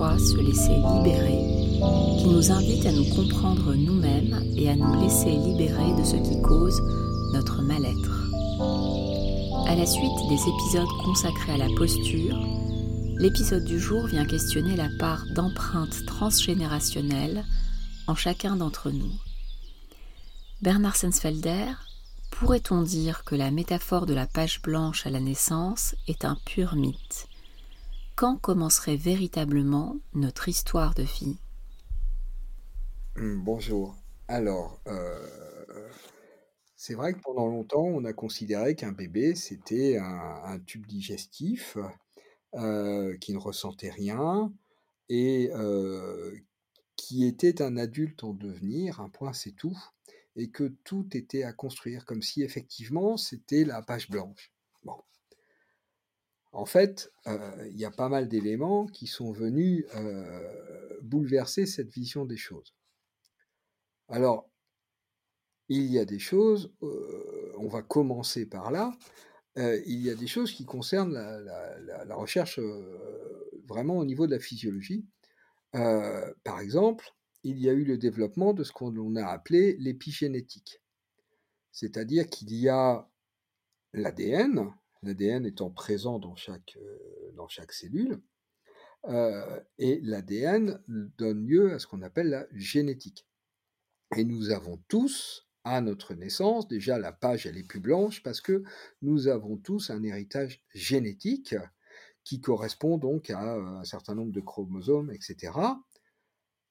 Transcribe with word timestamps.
se 0.00 0.36
laisser 0.38 0.76
libérer, 0.96 1.44
qui 2.18 2.28
nous 2.28 2.50
invite 2.50 2.86
à 2.86 2.92
nous 2.92 3.04
comprendre 3.14 3.74
nous-mêmes 3.74 4.42
et 4.56 4.70
à 4.70 4.74
nous 4.74 4.98
laisser 4.98 5.30
libérer 5.30 5.92
de 5.98 6.04
ce 6.04 6.16
qui 6.16 6.40
cause 6.40 6.80
notre 7.34 7.60
mal-être. 7.60 8.30
À 9.68 9.74
la 9.74 9.84
suite 9.84 10.28
des 10.30 10.40
épisodes 10.40 11.04
consacrés 11.04 11.52
à 11.52 11.58
la 11.58 11.68
posture, 11.76 12.38
l'épisode 13.18 13.64
du 13.64 13.78
jour 13.78 14.06
vient 14.06 14.24
questionner 14.24 14.74
la 14.74 14.88
part 14.98 15.22
d'empreinte 15.34 16.06
transgénérationnelle 16.06 17.44
en 18.06 18.14
chacun 18.14 18.56
d'entre 18.56 18.90
nous. 18.90 19.12
Bernard 20.62 20.96
Sensfelder 20.96 21.66
pourrait-on 22.30 22.82
dire 22.82 23.22
que 23.24 23.34
la 23.34 23.50
métaphore 23.50 24.06
de 24.06 24.14
la 24.14 24.26
page 24.26 24.62
blanche 24.62 25.06
à 25.06 25.10
la 25.10 25.20
naissance 25.20 25.94
est 26.08 26.24
un 26.24 26.38
pur 26.46 26.74
mythe? 26.74 27.29
Quand 28.20 28.36
commencerait 28.36 28.98
véritablement 28.98 29.96
notre 30.12 30.50
histoire 30.50 30.92
de 30.92 31.04
vie 31.04 31.38
hum, 33.16 33.42
Bonjour. 33.42 33.96
Alors, 34.28 34.78
euh, 34.88 35.26
c'est 36.76 36.92
vrai 36.92 37.14
que 37.14 37.20
pendant 37.20 37.46
longtemps, 37.46 37.86
on 37.86 38.04
a 38.04 38.12
considéré 38.12 38.74
qu'un 38.74 38.92
bébé, 38.92 39.34
c'était 39.34 39.96
un, 39.96 40.58
tube 40.66 40.84
digestif 40.86 41.78
euh, 42.56 43.16
qui 43.16 43.32
ne 43.32 43.38
ressentait 43.38 43.88
rien 43.88 44.52
et 45.08 45.48
euh, 45.54 46.36
qui 46.96 47.24
était 47.24 47.62
un 47.62 47.78
adulte 47.78 48.22
en 48.22 48.34
devenir, 48.34 49.00
un 49.00 49.08
point 49.08 49.32
c'est 49.32 49.56
tout 49.56 49.78
et 50.36 50.50
que 50.50 50.64
tout 50.84 51.08
était 51.14 51.44
à 51.44 51.54
construire, 51.54 52.04
comme 52.04 52.20
si 52.20 52.42
effectivement 52.42 53.16
c'était 53.16 53.64
la 53.64 53.80
page 53.80 54.10
blanche. 54.10 54.52
En 56.52 56.66
fait, 56.66 57.12
euh, 57.26 57.68
il 57.70 57.78
y 57.78 57.84
a 57.84 57.90
pas 57.90 58.08
mal 58.08 58.28
d'éléments 58.28 58.86
qui 58.86 59.06
sont 59.06 59.30
venus 59.30 59.84
euh, 59.94 60.98
bouleverser 61.02 61.66
cette 61.66 61.90
vision 61.90 62.24
des 62.24 62.36
choses. 62.36 62.74
Alors, 64.08 64.50
il 65.68 65.84
y 65.84 66.00
a 66.00 66.04
des 66.04 66.18
choses, 66.18 66.72
euh, 66.82 67.52
on 67.58 67.68
va 67.68 67.82
commencer 67.82 68.46
par 68.46 68.70
là, 68.70 68.92
il 69.56 70.00
y 70.00 70.08
a 70.08 70.14
des 70.14 70.28
choses 70.28 70.52
qui 70.52 70.64
concernent 70.64 71.12
la 71.12 72.14
recherche 72.14 72.58
vraiment 73.66 73.98
au 73.98 74.06
niveau 74.06 74.26
de 74.26 74.30
la 74.30 74.38
physiologie. 74.38 75.04
par 75.72 76.60
exemple, 76.60 77.12
il 77.42 77.58
y 77.58 77.68
a 77.68 77.72
eu 77.72 77.84
le 77.84 77.98
développement 77.98 78.54
de 78.54 78.64
ce 78.64 78.72
qu'on 78.72 79.16
a 79.16 79.26
appelé 79.26 79.76
l'épigénétique. 79.78 80.80
C'est-à-dire 81.72 82.28
qu'il 82.28 82.54
y 82.54 82.70
a 82.70 83.06
l'ADN, 83.92 84.72
l'ADN 85.02 85.46
étant 85.46 85.70
présent 85.70 86.18
dans 86.18 86.36
chaque, 86.36 86.78
dans 87.34 87.48
chaque 87.48 87.72
cellule, 87.72 88.20
et 89.78 90.00
l'ADN 90.02 90.82
donne 91.16 91.46
lieu 91.46 91.72
à 91.72 91.78
ce 91.78 91.86
qu'on 91.86 92.02
appelle 92.02 92.28
la 92.28 92.46
génétique. 92.52 93.26
Et 94.16 94.24
nous 94.24 94.50
avons 94.50 94.78
tous, 94.88 95.48
à 95.64 95.80
notre 95.80 96.14
naissance, 96.14 96.68
déjà 96.68 96.98
la 96.98 97.12
page 97.12 97.46
elle 97.46 97.58
est 97.58 97.66
plus 97.66 97.80
blanche 97.80 98.22
parce 98.22 98.40
que 98.40 98.62
nous 99.02 99.28
avons 99.28 99.56
tous 99.56 99.90
un 99.90 100.02
héritage 100.02 100.64
génétique 100.74 101.54
qui 102.24 102.40
correspond 102.40 102.98
donc 102.98 103.30
à 103.30 103.56
un 103.56 103.84
certain 103.84 104.14
nombre 104.14 104.32
de 104.32 104.40
chromosomes, 104.40 105.10
etc. 105.10 105.52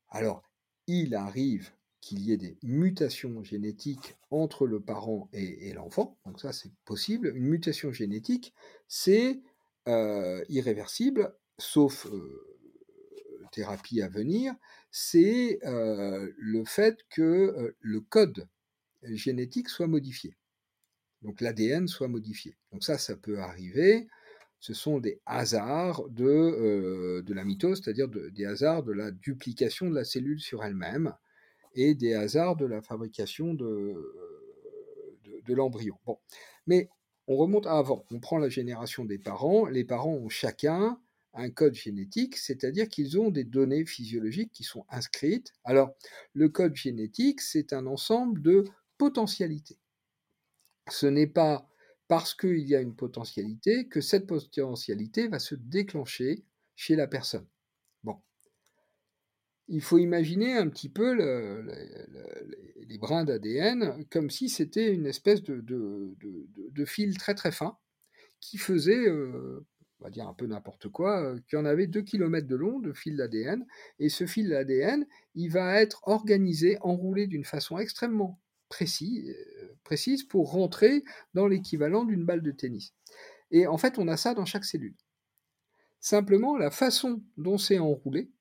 Alors, 0.09 0.43
il 0.87 1.15
arrive 1.15 1.71
qu'il 2.01 2.19
y 2.21 2.31
ait 2.31 2.37
des 2.37 2.57
mutations 2.63 3.43
génétiques 3.43 4.17
entre 4.31 4.67
le 4.67 4.79
parent 4.79 5.29
et, 5.33 5.73
l'enfant. 5.73 6.17
Donc 6.25 6.39
ça, 6.39 6.53
c'est 6.53 6.71
possible. 6.85 7.31
Une 7.35 7.47
mutation 7.47 7.91
génétique, 7.91 8.53
c'est 8.87 9.41
euh, 9.87 10.43
irréversible, 10.49 11.33
sauf 11.57 12.07
euh, 12.07 12.57
thérapie 13.51 14.01
à 14.01 14.07
venir. 14.07 14.53
C'est 14.91 15.59
euh, 15.65 16.31
le 16.37 16.63
fait 16.65 16.99
que 17.09 17.75
le 17.79 18.01
code 18.01 18.47
génétique 19.03 19.69
soit 19.69 19.87
modifié. 19.87 20.37
Donc 21.21 21.41
l'ADN 21.41 21.87
soit 21.87 22.07
modifié. 22.07 22.57
Donc 22.71 22.83
ça, 22.83 22.97
ça 22.97 23.15
peut 23.17 23.39
arriver. 23.39 24.07
Ce 24.61 24.73
sont 24.73 24.99
des 24.99 25.21
hasards 25.25 26.07
de, 26.09 27.21
de 27.21 27.33
la 27.33 27.45
mitose, 27.45 27.81
c'est-à-dire 27.81 28.09
des 28.09 28.45
hasards 28.45 28.83
de 28.83 28.91
la 28.91 29.11
duplication 29.11 29.89
de 29.89 29.95
la 29.95 30.03
cellule 30.03 30.41
sur 30.41 30.63
elle-même 30.65 31.13
et 31.73 31.95
des 31.95 32.13
hasards 32.13 32.55
de 32.55 32.65
la 32.65 32.81
fabrication 32.81 33.53
de, 33.53 33.95
de, 35.45 35.53
l'embryon. 35.53 35.97
Bon. 36.05 36.17
Mais 36.67 36.89
on 37.27 37.37
remonte 37.37 37.67
avant. 37.67 38.05
On 38.11 38.19
prend 38.19 38.37
la 38.37 38.49
génération 38.49 39.05
des 39.05 39.17
parents. 39.17 39.65
Les 39.65 39.83
parents 39.83 40.13
ont 40.13 40.29
chacun 40.29 40.99
un 41.33 41.49
code 41.49 41.75
génétique, 41.75 42.37
c'est-à-dire 42.37 42.89
qu'ils 42.89 43.19
ont 43.19 43.29
des 43.29 43.43
données 43.43 43.85
physiologiques 43.85 44.51
qui 44.51 44.63
sont 44.63 44.85
inscrites. 44.89 45.53
Alors, 45.63 45.91
le 46.33 46.49
code 46.49 46.75
génétique, 46.75 47.41
c'est 47.41 47.73
un 47.73 47.85
ensemble 47.85 48.41
de 48.41 48.65
potentialités. 48.97 49.77
Ce 50.89 51.05
n'est 51.05 51.27
pas 51.27 51.67
parce 52.07 52.33
qu'il 52.33 52.67
y 52.67 52.75
a 52.75 52.81
une 52.81 52.95
potentialité 52.95 53.87
que 53.87 54.01
cette 54.01 54.25
potentialité 54.25 55.27
va 55.27 55.37
se 55.39 55.55
déclencher 55.55 56.43
chez 56.75 56.95
la 56.95 57.07
personne. 57.07 57.45
Il 59.69 59.81
faut 59.81 59.99
imaginer 59.99 60.57
un 60.57 60.67
petit 60.67 60.89
peu 60.89 61.13
les 62.87 62.97
brins 62.97 63.23
d'ADN 63.23 64.03
comme 64.11 64.29
si 64.29 64.49
c'était 64.49 64.91
une 64.91 65.05
espèce 65.05 65.43
de, 65.43 66.85
fil 66.85 67.17
très 67.17 67.35
très 67.35 67.51
fin 67.51 67.77
qui 68.39 68.57
faisait, 68.57 69.07
euh, 69.07 69.65
on 69.99 70.05
va 70.05 70.09
dire 70.09 70.27
un 70.27 70.33
peu 70.33 70.47
n'importe 70.47 70.87
quoi, 70.87 71.21
euh, 71.21 71.39
qui 71.47 71.57
en 71.57 71.65
avait 71.65 71.87
2 71.87 72.01
km 72.01 72.47
de 72.47 72.55
long 72.55 72.79
de 72.79 72.93
fil 72.93 73.17
d'ADN. 73.17 73.65
Et 73.99 74.09
ce 74.09 74.25
fil 74.25 74.49
d'ADN, 74.49 75.05
il 75.35 75.49
va 75.49 75.81
être 75.81 76.01
organisé, 76.07 76.77
enroulé 76.81 77.27
d'une 77.27 77.43
façon 77.43 77.77
extrêmement 77.77 78.39
précise, 78.69 79.35
précise 79.83 80.23
pour 80.23 80.51
rentrer 80.51 81.03
dans 81.33 81.47
l'équivalent 81.47 82.05
d'une 82.05 82.23
balle 82.23 82.41
de 82.41 82.51
tennis. 82.51 82.93
Et 83.51 83.67
en 83.67 83.77
fait, 83.77 83.99
on 83.99 84.07
a 84.07 84.15
ça 84.15 84.33
dans 84.33 84.45
chaque 84.45 84.65
cellule. 84.65 84.95
Simplement, 85.99 86.57
la 86.57 86.71
façon 86.71 87.21
dont 87.37 87.57
c'est 87.57 87.79
enroulé 87.79 88.31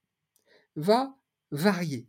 va 0.77 1.18
varier. 1.51 2.09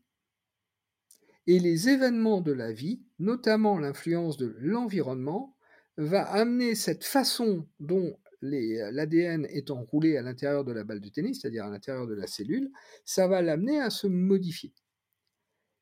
Et 1.48 1.60
les 1.60 1.90
événements 1.90 2.42
de 2.42 2.52
la 2.52 2.72
vie, 2.72 3.02
notamment 3.18 3.80
l'influence 3.80 4.38
de 4.38 4.56
l'environnement, 4.60 5.56
va 5.98 6.24
amener 6.24 6.76
cette 6.76 7.04
façon 7.04 7.68
dont 7.80 8.18
l'ADN 8.42 9.46
est 9.46 9.70
enroulé 9.72 10.16
à 10.18 10.22
l'intérieur 10.22 10.64
de 10.64 10.72
la 10.72 10.84
balle 10.84 11.02
de 11.02 11.10
tennis, 11.10 11.42
c'est-à-dire 11.42 11.66
à 11.66 11.70
l'intérieur 11.70 12.08
de 12.08 12.14
la 12.14 12.28
cellule, 12.28 12.72
ça 13.04 13.28
va 13.28 13.42
l'amener 13.42 13.82
à 13.82 13.90
se 13.90 14.08
modifier. 14.08 14.74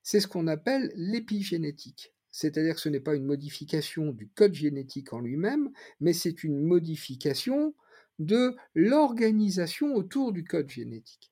C'est 0.04 0.20
ce 0.20 0.28
qu'on 0.28 0.48
appelle 0.48 0.92
l'épigénétique. 0.96 2.14
C'est-à-dire 2.32 2.76
que 2.76 2.82
ce 2.82 2.90
n'est 2.90 3.00
pas 3.00 3.16
une 3.16 3.26
modification 3.26 4.12
du 4.12 4.30
code 4.30 4.54
génétique 4.54 5.12
en 5.14 5.20
lui-même, 5.20 5.72
mais 6.00 6.14
c'est 6.14 6.44
une 6.44 6.62
modification 6.62 7.76
de 8.20 8.56
l'organisation 8.74 9.96
autour 9.96 10.32
du 10.32 10.44
code 10.44 10.70
génétique. 10.70 11.32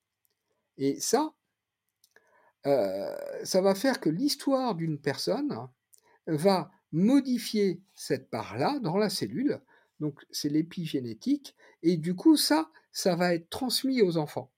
Et 0.78 1.00
ça, 1.00 1.34
euh, 2.66 3.16
ça 3.44 3.62
va 3.62 3.76
faire 3.76 4.00
que 4.00 4.10
l'histoire 4.10 4.76
d'une 4.76 5.00
personne 5.00 5.56
va 6.28 6.72
modifier 6.92 7.82
cette 7.94 8.30
part-là 8.30 8.80
dans 8.80 8.98
la 8.98 9.10
cellule, 9.10 9.62
donc 10.00 10.22
c'est 10.32 10.50
l'épigénétique, 10.50 11.56
et 11.84 11.98
du 11.98 12.16
coup 12.16 12.38
ça, 12.38 12.72
ça 12.92 13.16
va 13.16 13.34
être 13.34 13.50
transmis 13.50 14.02
aux 14.02 14.18
enfants. 14.18 14.52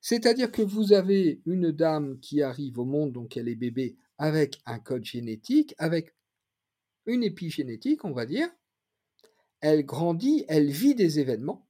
C'est-à-dire 0.00 0.52
que 0.52 0.62
vous 0.62 0.92
avez 0.92 1.42
une 1.46 1.72
dame 1.72 2.20
qui 2.20 2.42
arrive 2.42 2.78
au 2.78 2.84
monde, 2.84 3.12
donc 3.12 3.36
elle 3.36 3.48
est 3.48 3.56
bébé, 3.56 3.96
avec 4.18 4.60
un 4.64 4.78
code 4.78 5.04
génétique, 5.04 5.74
avec 5.78 6.14
une 7.06 7.22
épigénétique, 7.22 8.04
on 8.04 8.12
va 8.12 8.26
dire. 8.26 8.48
Elle 9.60 9.84
grandit, 9.84 10.44
elle 10.48 10.70
vit 10.70 10.94
des 10.94 11.18
événements. 11.18 11.66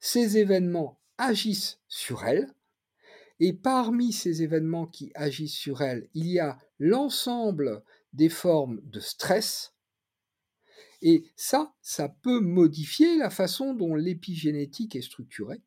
Ces 0.00 0.38
événements 0.38 1.00
agissent 1.18 1.80
sur 1.86 2.24
elle. 2.24 2.52
Et 3.40 3.52
parmi 3.52 4.12
ces 4.12 4.42
événements 4.42 4.86
qui 4.86 5.10
agissent 5.14 5.56
sur 5.56 5.82
elle, 5.82 6.08
il 6.14 6.26
y 6.26 6.38
a 6.38 6.58
l'ensemble 6.78 7.82
des 8.12 8.28
formes 8.28 8.80
de 8.84 9.00
stress. 9.00 9.74
Et 11.02 11.24
ça, 11.36 11.74
ça 11.82 12.08
peut 12.08 12.40
modifier 12.40 13.18
la 13.18 13.30
façon 13.30 13.74
dont 13.74 13.94
l'épigénétique 13.94 14.96
est 14.96 15.02
structurée. 15.02 15.62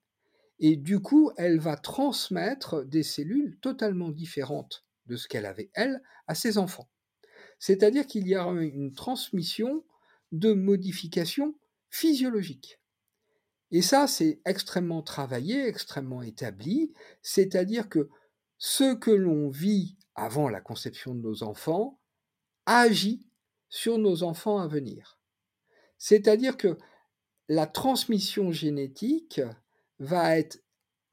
Et 0.59 0.75
du 0.75 0.99
coup, 0.99 1.31
elle 1.37 1.59
va 1.59 1.77
transmettre 1.77 2.83
des 2.83 3.03
cellules 3.03 3.57
totalement 3.61 4.09
différentes 4.09 4.85
de 5.05 5.15
ce 5.15 5.27
qu'elle 5.27 5.45
avait, 5.45 5.69
elle, 5.73 6.01
à 6.25 6.35
ses 6.35 6.57
enfants. 6.57 6.89
C'est-à-dire 7.59 8.07
qu'il 8.07 8.27
y 8.27 8.35
a 8.35 8.43
une 8.43 8.93
transmission 8.93 9.83
de 10.31 10.53
modifications 10.53 11.55
physiologiques. 11.89 12.79
Et 13.71 13.81
ça, 13.81 14.07
c'est 14.07 14.41
extrêmement 14.45 15.01
travaillé, 15.01 15.67
extrêmement 15.67 16.21
établi, 16.21 16.93
c'est-à-dire 17.21 17.89
que 17.89 18.09
ce 18.57 18.95
que 18.95 19.11
l'on 19.11 19.49
vit 19.49 19.97
avant 20.15 20.49
la 20.49 20.61
conception 20.61 21.13
de 21.13 21.21
nos 21.21 21.43
enfants 21.43 21.99
agit 22.65 23.25
sur 23.69 23.97
nos 23.97 24.23
enfants 24.23 24.59
à 24.59 24.67
venir. 24.67 25.19
C'est-à-dire 25.97 26.57
que 26.57 26.77
la 27.49 27.67
transmission 27.67 28.51
génétique 28.51 29.41
va 29.99 30.37
être 30.37 30.59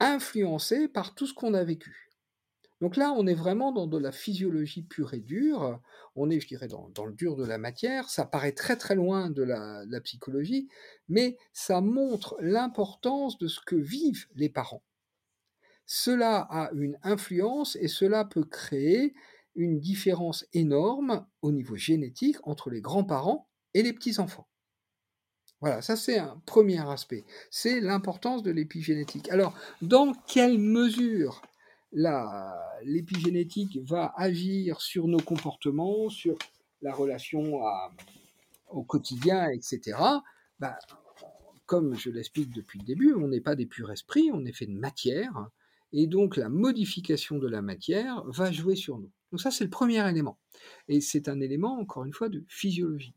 influencée 0.00 0.88
par 0.88 1.14
tout 1.14 1.26
ce 1.26 1.34
qu'on 1.34 1.54
a 1.54 1.64
vécu. 1.64 2.03
Donc 2.84 2.98
là, 2.98 3.14
on 3.16 3.26
est 3.26 3.32
vraiment 3.32 3.72
dans 3.72 3.86
de 3.86 3.96
la 3.96 4.12
physiologie 4.12 4.82
pure 4.82 5.14
et 5.14 5.20
dure, 5.20 5.80
on 6.16 6.28
est, 6.28 6.38
je 6.38 6.46
dirais, 6.46 6.68
dans, 6.68 7.06
le 7.06 7.14
dur 7.14 7.34
de 7.34 7.46
la 7.46 7.56
matière, 7.56 8.10
ça 8.10 8.26
paraît 8.26 8.52
très 8.52 8.76
très 8.76 8.94
loin 8.94 9.30
de 9.30 9.42
la, 9.42 9.86
de 9.86 9.90
la 9.90 10.02
psychologie, 10.02 10.68
mais 11.08 11.38
ça 11.54 11.80
montre 11.80 12.36
l'importance 12.40 13.38
de 13.38 13.48
ce 13.48 13.60
que 13.64 13.74
vivent 13.74 14.26
les 14.34 14.50
parents. 14.50 14.82
Cela 15.86 16.40
a 16.50 16.70
une 16.74 16.98
influence 17.02 17.74
et 17.76 17.88
cela 17.88 18.26
peut 18.26 18.44
créer 18.44 19.14
une 19.54 19.80
différence 19.80 20.44
énorme 20.52 21.26
au 21.40 21.52
niveau 21.52 21.76
génétique 21.76 22.36
entre 22.42 22.68
les 22.68 22.82
grands-parents 22.82 23.48
et 23.72 23.82
les 23.82 23.94
petits-enfants. 23.94 24.46
Voilà, 25.62 25.80
ça 25.80 25.96
c'est 25.96 26.18
un 26.18 26.42
premier 26.44 26.86
aspect. 26.86 27.24
C'est 27.50 27.80
l'importance 27.80 28.42
de 28.42 28.50
l'épigénétique. 28.50 29.30
Alors, 29.30 29.54
dans 29.80 30.12
quelle 30.26 30.58
mesure 30.58 31.40
l'épigénétique 31.94 33.78
va 33.82 34.12
agir 34.16 34.80
sur 34.80 35.06
nos 35.06 35.20
comportements, 35.20 36.08
sur 36.08 36.36
la 36.82 36.92
relation 36.92 37.60
au 38.68 38.82
quotidien, 38.82 39.48
etc. 39.50 39.96
Bah, 40.58 40.76
comme 41.66 41.94
je 41.94 42.10
l'explique 42.10 42.52
depuis 42.52 42.78
le 42.78 42.84
début, 42.84 43.14
on 43.14 43.28
n'est 43.28 43.40
pas 43.40 43.56
des 43.56 43.66
purs 43.66 43.90
esprits, 43.90 44.30
on 44.32 44.44
est 44.44 44.52
fait 44.52 44.66
de 44.66 44.76
matière, 44.76 45.48
et 45.92 46.06
donc 46.06 46.36
la 46.36 46.48
modification 46.48 47.38
de 47.38 47.48
la 47.48 47.62
matière 47.62 48.22
va 48.26 48.50
jouer 48.50 48.76
sur 48.76 48.98
nous. 48.98 49.10
Donc 49.30 49.40
ça, 49.40 49.50
c'est 49.50 49.64
le 49.64 49.70
premier 49.70 50.06
élément. 50.08 50.38
Et 50.88 51.00
c'est 51.00 51.28
un 51.28 51.40
élément, 51.40 51.78
encore 51.78 52.04
une 52.04 52.12
fois, 52.12 52.28
de 52.28 52.44
physiologie 52.48 53.14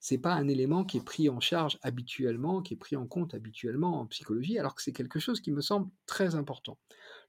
c'est 0.00 0.18
pas 0.18 0.32
un 0.32 0.48
élément 0.48 0.84
qui 0.84 0.96
est 0.96 1.04
pris 1.04 1.28
en 1.28 1.40
charge 1.40 1.78
habituellement, 1.82 2.62
qui 2.62 2.74
est 2.74 2.78
pris 2.78 2.96
en 2.96 3.06
compte 3.06 3.34
habituellement 3.34 4.00
en 4.00 4.06
psychologie, 4.06 4.58
alors 4.58 4.74
que 4.74 4.82
c'est 4.82 4.92
quelque 4.92 5.20
chose 5.20 5.40
qui 5.40 5.52
me 5.52 5.60
semble 5.60 5.90
très 6.06 6.34
important. 6.34 6.78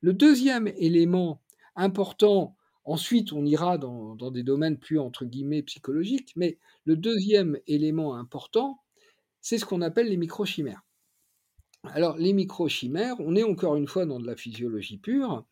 Le 0.01 0.13
deuxième 0.13 0.67
élément 0.77 1.41
important, 1.75 2.55
ensuite 2.85 3.33
on 3.33 3.45
ira 3.45 3.77
dans, 3.77 4.15
des 4.31 4.43
domaines 4.43 4.77
plus 4.77 4.99
entre 4.99 5.25
guillemets 5.25 5.61
psychologiques, 5.61 6.33
mais 6.35 6.57
le 6.85 6.95
deuxième 6.95 7.57
élément 7.67 8.15
important, 8.15 8.79
c'est 9.41 9.59
ce 9.59 9.65
qu'on 9.65 9.81
appelle 9.81 10.09
les 10.09 10.17
microchimères. 10.17 10.81
Alors 11.83 12.17
les 12.17 12.33
microchimères, 12.33 13.15
on 13.19 13.35
est 13.35 13.43
encore 13.43 13.75
une 13.75 13.87
fois 13.87 14.05
dans 14.05 14.19
de 14.19 14.25
la 14.25 14.35
physiologie 14.35 14.97
pure, 14.97 15.45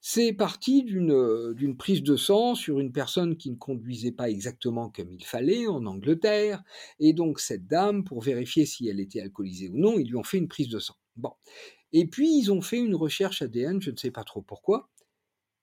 c'est 0.00 0.32
parti 0.32 0.82
d'une 0.82 1.76
prise 1.76 2.02
de 2.02 2.16
sang 2.16 2.54
sur 2.54 2.80
une 2.80 2.92
personne 2.92 3.36
qui 3.36 3.50
ne 3.50 3.56
conduisait 3.56 4.12
pas 4.12 4.30
exactement 4.30 4.88
comme 4.88 5.12
il 5.12 5.24
fallait 5.24 5.66
en 5.66 5.84
Angleterre, 5.84 6.62
et 7.00 7.12
donc 7.12 7.38
cette 7.38 7.66
dame, 7.66 8.04
pour 8.04 8.22
vérifier 8.22 8.64
si 8.66 8.88
elle 8.88 9.00
était 9.00 9.20
alcoolisée 9.20 9.68
ou 9.68 9.76
non, 9.76 9.98
ils 9.98 10.08
lui 10.08 10.16
ont 10.16 10.22
fait 10.22 10.38
une 10.38 10.48
prise 10.48 10.68
de 10.68 10.78
sang. 10.78 10.94
Bon. 11.16 11.32
Et 11.92 12.06
puis 12.06 12.38
ils 12.38 12.52
ont 12.52 12.62
fait 12.62 12.78
une 12.78 12.94
recherche 12.94 13.42
ADN, 13.42 13.80
je 13.80 13.90
ne 13.90 13.96
sais 13.96 14.10
pas 14.10 14.24
trop 14.24 14.42
pourquoi, 14.42 14.88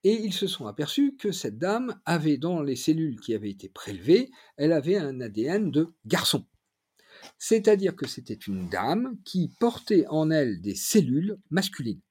et 0.04 0.14
ils 0.14 0.34
se 0.34 0.48
sont 0.48 0.68
aperçus 0.68 1.16
que 1.18 1.32
cette 1.32 1.58
dame 1.58 2.00
avait 2.06 2.38
dans 2.38 2.62
les 2.62 2.76
cellules 2.76 3.20
qui 3.20 3.34
avaient 3.34 3.50
été 3.50 3.70
prélevées, 3.70 4.30
elle 4.56 4.72
avait 4.72 4.98
un 4.98 5.20
ADN 5.22 5.72
de 5.72 5.88
garçon. 6.06 6.46
C'est-à-dire 7.40 7.96
que 7.96 8.08
c'était 8.08 8.34
une 8.34 8.70
dame 8.70 9.18
qui 9.26 9.52
portait 9.60 10.06
en 10.08 10.30
elle 10.30 10.62
des 10.62 10.76
cellules 10.76 11.40
masculines. 11.50 12.02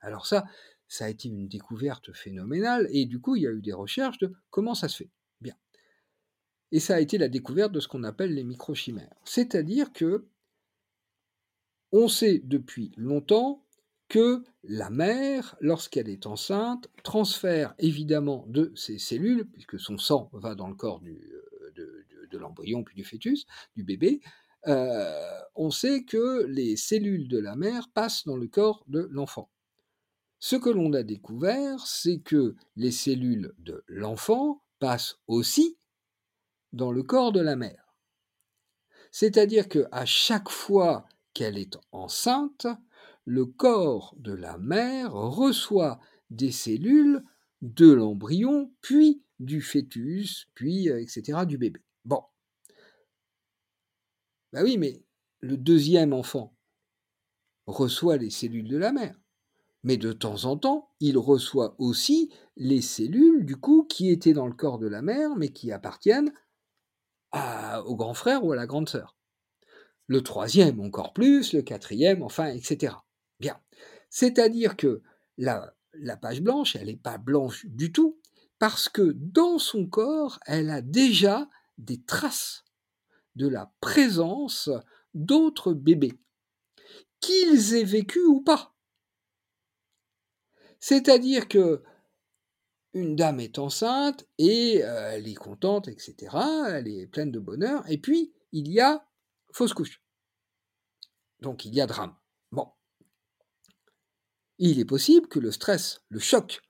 Alors 0.00 0.26
ça, 0.26 0.44
ça 0.88 1.06
a 1.06 1.08
été 1.08 1.28
une 1.28 1.48
découverte 1.48 2.12
phénoménale, 2.12 2.88
et 2.90 3.06
du 3.06 3.20
coup, 3.20 3.36
il 3.36 3.42
y 3.42 3.46
a 3.46 3.52
eu 3.52 3.62
des 3.62 3.72
recherches 3.72 4.18
de 4.18 4.32
comment 4.50 4.74
ça 4.74 4.88
se 4.88 4.98
fait. 4.98 5.10
Bien. 5.40 5.54
Et 6.72 6.80
ça 6.80 6.96
a 6.96 7.00
été 7.00 7.18
la 7.18 7.28
découverte 7.28 7.72
de 7.72 7.80
ce 7.80 7.88
qu'on 7.88 8.04
appelle 8.04 8.34
les 8.34 8.44
microchimères. 8.44 9.14
C'est-à-dire 9.24 9.92
que 9.92 10.26
on 11.92 12.08
sait 12.08 12.40
depuis 12.42 12.92
longtemps 12.96 13.63
que 14.08 14.42
la 14.62 14.90
mère, 14.90 15.56
lorsqu'elle 15.60 16.08
est 16.08 16.26
enceinte, 16.26 16.88
transfère 17.02 17.74
évidemment 17.78 18.44
de 18.48 18.72
ses 18.74 18.98
cellules, 18.98 19.46
puisque 19.50 19.78
son 19.78 19.98
sang 19.98 20.30
va 20.32 20.54
dans 20.54 20.68
le 20.68 20.74
corps 20.74 21.00
euh, 21.04 21.72
de, 21.74 22.38
l'embryon 22.38 22.82
puis 22.82 22.96
du 22.96 23.04
fœtus, 23.04 23.46
du 23.76 23.84
bébé, 23.84 24.20
euh, 24.66 25.40
on 25.54 25.70
sait 25.70 26.02
que 26.02 26.44
les 26.46 26.76
cellules 26.76 27.28
de 27.28 27.38
la 27.38 27.54
mère 27.54 27.88
passent 27.90 28.24
dans 28.24 28.36
le 28.36 28.48
corps 28.48 28.84
de 28.88 29.08
l'enfant. 29.12 29.50
Ce 30.40 30.56
que 30.56 30.68
l'on 30.68 30.92
a 30.94 31.02
découvert, 31.02 31.86
c'est 31.86 32.18
que 32.18 32.56
les 32.74 32.90
cellules 32.90 33.54
de 33.58 33.84
l'enfant 33.86 34.62
passent 34.80 35.18
aussi 35.28 35.78
dans 36.72 36.90
le 36.90 37.02
corps 37.02 37.32
de 37.32 37.40
la 37.40 37.56
mère. 37.56 37.94
C'est-à-dire 39.12 39.68
que 39.68 39.86
à 39.92 40.04
chaque 40.04 40.48
fois 40.48 41.06
qu'elle 41.34 41.56
est 41.56 41.78
enceinte, 41.92 42.66
le 43.24 43.46
corps 43.46 44.14
de 44.18 44.32
la 44.32 44.58
mère 44.58 45.12
reçoit 45.12 46.00
des 46.30 46.50
cellules 46.50 47.22
de 47.62 47.90
l'embryon, 47.90 48.72
puis 48.80 49.22
du 49.38 49.60
fœtus, 49.60 50.48
puis 50.54 50.90
euh, 50.90 51.00
etc. 51.00 51.46
du 51.46 51.58
bébé. 51.58 51.80
Bon. 52.04 52.22
Ben 54.52 54.62
oui, 54.62 54.78
mais 54.78 55.02
le 55.40 55.56
deuxième 55.56 56.12
enfant 56.12 56.56
reçoit 57.66 58.16
les 58.16 58.30
cellules 58.30 58.68
de 58.68 58.76
la 58.76 58.92
mère 58.92 59.18
mais 59.84 59.98
de 59.98 60.12
temps 60.12 60.46
en 60.46 60.56
temps, 60.56 60.90
il 60.98 61.18
reçoit 61.18 61.76
aussi 61.78 62.32
les 62.56 62.80
cellules, 62.80 63.44
du 63.44 63.56
coup, 63.56 63.84
qui 63.84 64.10
étaient 64.10 64.32
dans 64.32 64.46
le 64.46 64.54
corps 64.54 64.78
de 64.78 64.88
la 64.88 65.02
mère, 65.02 65.36
mais 65.36 65.50
qui 65.50 65.70
appartiennent 65.70 66.32
au 67.32 67.94
grand 67.94 68.14
frère 68.14 68.44
ou 68.44 68.52
à 68.52 68.56
la 68.56 68.66
grande 68.66 68.88
sœur. 68.88 69.16
Le 70.06 70.22
troisième 70.22 70.80
encore 70.80 71.12
plus, 71.12 71.52
le 71.52 71.62
quatrième, 71.62 72.22
enfin, 72.22 72.46
etc. 72.46 72.94
C'est-à-dire 74.10 74.76
que 74.76 75.02
la, 75.36 75.74
la 75.94 76.16
page 76.16 76.40
blanche, 76.40 76.76
elle 76.76 76.86
n'est 76.86 76.96
pas 76.96 77.18
blanche 77.18 77.66
du 77.66 77.92
tout, 77.92 78.20
parce 78.58 78.88
que 78.88 79.12
dans 79.14 79.58
son 79.58 79.86
corps, 79.86 80.38
elle 80.46 80.70
a 80.70 80.80
déjà 80.80 81.48
des 81.78 82.02
traces 82.02 82.64
de 83.34 83.48
la 83.48 83.72
présence 83.80 84.70
d'autres 85.12 85.72
bébés, 85.72 86.18
qu'ils 87.20 87.74
aient 87.74 87.84
vécu 87.84 88.20
ou 88.20 88.40
pas. 88.40 88.74
C'est-à-dire 90.78 91.48
que 91.48 91.82
une 92.92 93.16
dame 93.16 93.40
est 93.40 93.58
enceinte 93.58 94.26
et 94.38 94.84
euh, 94.84 95.12
elle 95.12 95.28
est 95.28 95.34
contente, 95.34 95.88
etc. 95.88 96.36
Elle 96.68 96.86
est 96.88 97.06
pleine 97.06 97.32
de 97.32 97.40
bonheur. 97.40 97.82
Et 97.90 97.98
puis, 97.98 98.32
il 98.52 98.70
y 98.70 98.80
a 98.80 99.04
fausse 99.52 99.74
couche. 99.74 100.00
Donc, 101.40 101.64
il 101.64 101.74
y 101.74 101.80
a 101.80 101.86
drame. 101.86 102.14
Il 104.58 104.78
est 104.78 104.84
possible 104.84 105.28
que 105.28 105.38
le 105.38 105.50
stress, 105.50 106.02
le 106.08 106.18
choc 106.18 106.60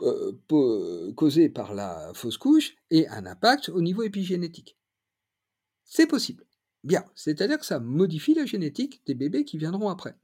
euh, 0.00 1.12
causé 1.14 1.48
par 1.48 1.74
la 1.74 2.12
fausse 2.14 2.38
couche 2.38 2.74
ait 2.90 3.06
un 3.08 3.26
impact 3.26 3.68
au 3.68 3.80
niveau 3.80 4.02
épigénétique. 4.02 4.76
C'est 5.84 6.06
possible. 6.06 6.44
Bien. 6.84 7.04
C'est-à-dire 7.14 7.58
que 7.58 7.66
ça 7.66 7.78
modifie 7.78 8.34
la 8.34 8.46
génétique 8.46 9.02
des 9.06 9.14
bébés 9.14 9.44
qui 9.44 9.58
viendront 9.58 9.88
après. 9.88 10.16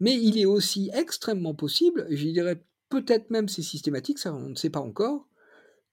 Mais 0.00 0.14
il 0.14 0.38
est 0.38 0.46
aussi 0.46 0.90
extrêmement 0.92 1.54
possible, 1.54 2.06
je 2.10 2.28
dirais 2.28 2.64
peut-être 2.88 3.30
même 3.30 3.48
c'est 3.48 3.62
systématique, 3.62 4.18
ça 4.18 4.34
on 4.34 4.50
ne 4.50 4.54
sait 4.54 4.70
pas 4.70 4.80
encore, 4.80 5.28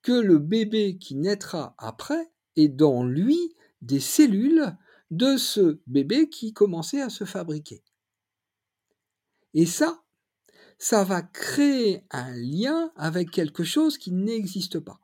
que 0.02 0.12
le 0.12 0.40
bébé 0.40 0.98
qui 0.98 1.16
naîtra 1.16 1.76
après 1.78 2.32
ait 2.56 2.68
dans 2.68 3.04
lui 3.04 3.56
des 3.82 4.00
cellules 4.00 4.76
de 5.12 5.38
ce 5.38 5.80
bébé 5.88 6.30
qui 6.30 6.54
commençait 6.54 7.02
à 7.02 7.10
se 7.10 7.26
fabriquer. 7.26 7.84
Et 9.54 9.66
ça, 9.66 10.04
ça 10.78 11.04
va 11.04 11.22
créer 11.22 12.04
un 12.10 12.32
lien 12.32 12.92
avec 12.96 13.32
quelque 13.32 13.64
chose 13.64 13.98
qui 13.98 14.12
n'existe 14.12 14.80
pas. 14.80 15.00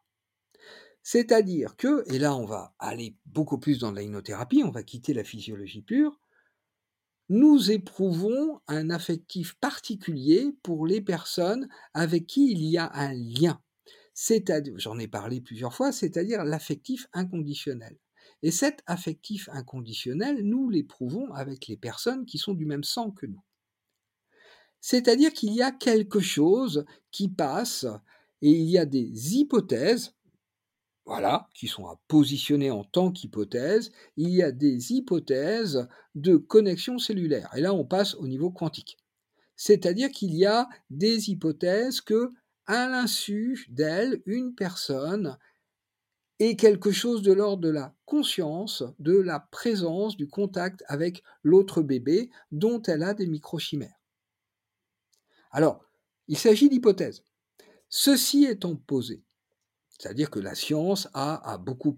C'est-à-dire 1.04 1.78
que, 1.78 2.04
et 2.12 2.20
là 2.20 2.36
on 2.36 2.46
va 2.46 2.76
aller 2.80 3.16
beaucoup 3.26 3.60
plus 3.60 3.80
dans 3.80 3.92
l'hynothérapie, 3.92 4.64
on 4.64 4.72
va 4.72 4.84
quitter 4.84 5.14
la 5.14 5.24
physiologie 5.24 5.82
pure, 5.82 6.20
nous 7.30 7.72
éprouvons 7.72 8.62
un 8.68 8.90
affectif 8.90 9.56
particulier 9.60 10.56
pour 10.64 10.88
les 10.88 11.02
personnes 11.02 11.68
avec 11.94 12.26
qui 12.26 12.52
il 12.52 12.64
y 12.64 12.78
a 12.78 12.90
un 12.94 13.14
lien. 13.14 13.62
C'est-à-dire, 14.14 14.74
j'en 14.78 14.98
ai 14.98 15.08
parlé 15.08 15.42
plusieurs 15.42 15.76
fois, 15.76 15.92
c'est-à-dire 15.92 16.44
l'affectif 16.44 17.08
inconditionnel. 17.14 17.98
Et 18.42 18.52
cet 18.52 18.82
affectif 18.86 19.48
inconditionnel, 19.52 20.42
nous 20.44 20.70
l'éprouvons 20.70 21.32
avec 21.34 21.68
les 21.68 21.78
personnes 21.78 22.26
qui 22.26 22.38
sont 22.38 22.54
du 22.54 22.66
même 22.66 22.84
sang 22.84 23.12
que 23.12 23.26
nous. 23.26 23.44
C'est-à-dire 24.82 25.34
qu'il 25.34 25.54
y 25.54 25.62
a 25.62 25.72
quelque 25.72 26.20
chose 26.20 26.86
qui 27.12 27.30
passe 27.30 27.86
et 28.42 28.52
il 28.52 28.70
y 28.70 28.78
a 28.78 28.86
des 28.86 29.36
hypothèses 29.36 30.14
voilà, 31.08 31.48
qui 31.54 31.68
sont 31.68 31.88
à 31.88 31.98
positionner 32.10 32.70
en 32.70 32.84
tant 32.84 33.14
qu'hypothèse, 33.14 33.92
il 34.18 34.30
y 34.30 34.44
a 34.44 34.52
des 34.52 34.92
hypothèses 34.92 35.88
de 36.16 36.36
connexion 36.36 37.00
cellulaire. 37.00 37.50
Et 37.56 37.62
là, 37.62 37.74
on 37.74 37.86
passe 37.86 38.16
au 38.16 38.28
niveau 38.28 38.52
quantique. 38.52 38.98
C'est-à-dire 39.56 40.12
qu'il 40.12 40.36
y 40.36 40.46
a 40.46 40.68
des 40.90 41.30
hypothèses 41.30 42.02
que, 42.02 42.34
à 42.66 42.90
l'insu 42.90 43.68
d'elle, 43.70 44.22
une 44.26 44.54
personne 44.54 45.38
et 46.40 46.58
quelque 46.58 46.92
chose 46.92 47.22
de 47.22 47.32
l'ordre 47.32 47.64
de 47.64 47.70
la 47.70 47.96
conscience, 48.06 48.84
de 49.00 49.18
la 49.18 49.40
présence, 49.40 50.18
du 50.18 50.28
contact 50.28 50.84
avec 50.88 51.24
l'autre 51.42 51.82
bébé 51.82 52.30
dont 52.52 52.82
elle 52.82 53.04
a 53.04 53.14
des 53.14 53.28
microchimères. 53.28 53.97
Alors, 55.52 55.84
il 56.28 56.38
s'agit 56.38 56.70
d'hypothèses. 56.70 57.24
Ceci 57.90 58.46
étant 58.46 58.76
posé, 58.76 59.24
c'est-à-dire 59.90 60.30
que 60.30 60.40
la 60.40 60.56
science 60.56 61.08
a, 61.14 61.58
beaucoup 61.58 61.96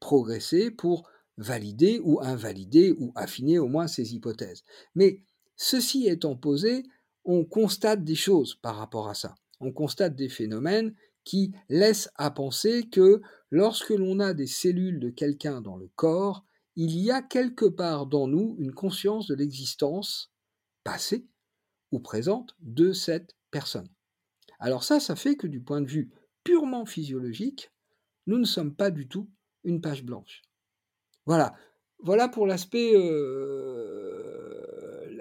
progressé 0.00 0.70
pour 0.70 1.08
valider 1.36 2.00
ou 2.02 2.20
invalider 2.20 2.92
ou 2.98 3.12
affiner 3.14 3.58
au 3.58 3.68
moins 3.68 3.86
ces 3.86 4.14
hypothèses. 4.14 4.64
Mais 4.94 5.22
ceci 5.56 6.08
étant 6.08 6.36
posé, 6.36 6.84
on 7.24 7.44
constate 7.44 8.04
des 8.04 8.14
choses 8.14 8.54
par 8.56 8.76
rapport 8.76 9.08
à 9.08 9.14
ça. 9.14 9.34
On 9.60 9.72
constate 9.72 10.16
des 10.16 10.28
phénomènes 10.28 10.94
qui 11.24 11.52
laissent 11.68 12.10
à 12.16 12.30
penser 12.30 12.88
que 12.88 13.22
lorsque 13.50 13.90
l'on 13.90 14.18
a 14.18 14.34
des 14.34 14.46
cellules 14.46 15.00
de 15.00 15.10
quelqu'un 15.10 15.60
dans 15.60 15.76
le 15.76 15.88
corps, 15.94 16.44
il 16.74 16.98
y 16.98 17.10
a 17.10 17.22
quelque 17.22 17.66
part 17.66 18.06
dans 18.06 18.28
nous 18.28 18.56
une 18.58 18.72
conscience 18.72 19.26
de 19.26 19.34
l'existence 19.34 20.32
passée 20.84 21.26
ou 21.90 22.00
présente 22.00 22.54
de 22.60 22.92
cette 22.92 23.36
personne. 23.50 23.88
Alors 24.58 24.84
ça, 24.84 25.00
ça 25.00 25.16
fait 25.16 25.36
que 25.36 25.46
du 25.46 25.60
point 25.60 25.80
de 25.80 25.86
vue 25.86 26.10
purement 26.44 26.84
physiologique, 26.86 27.70
nous 28.26 28.38
ne 28.38 28.44
sommes 28.44 28.74
pas 28.74 28.90
du 28.90 29.08
tout 29.08 29.30
une 29.64 29.80
page 29.80 30.04
blanche. 30.04 30.42
Voilà, 31.26 31.54
voilà 32.02 32.28
pour 32.28 32.46
l'aspect 32.46 32.92
euh, 32.94 34.28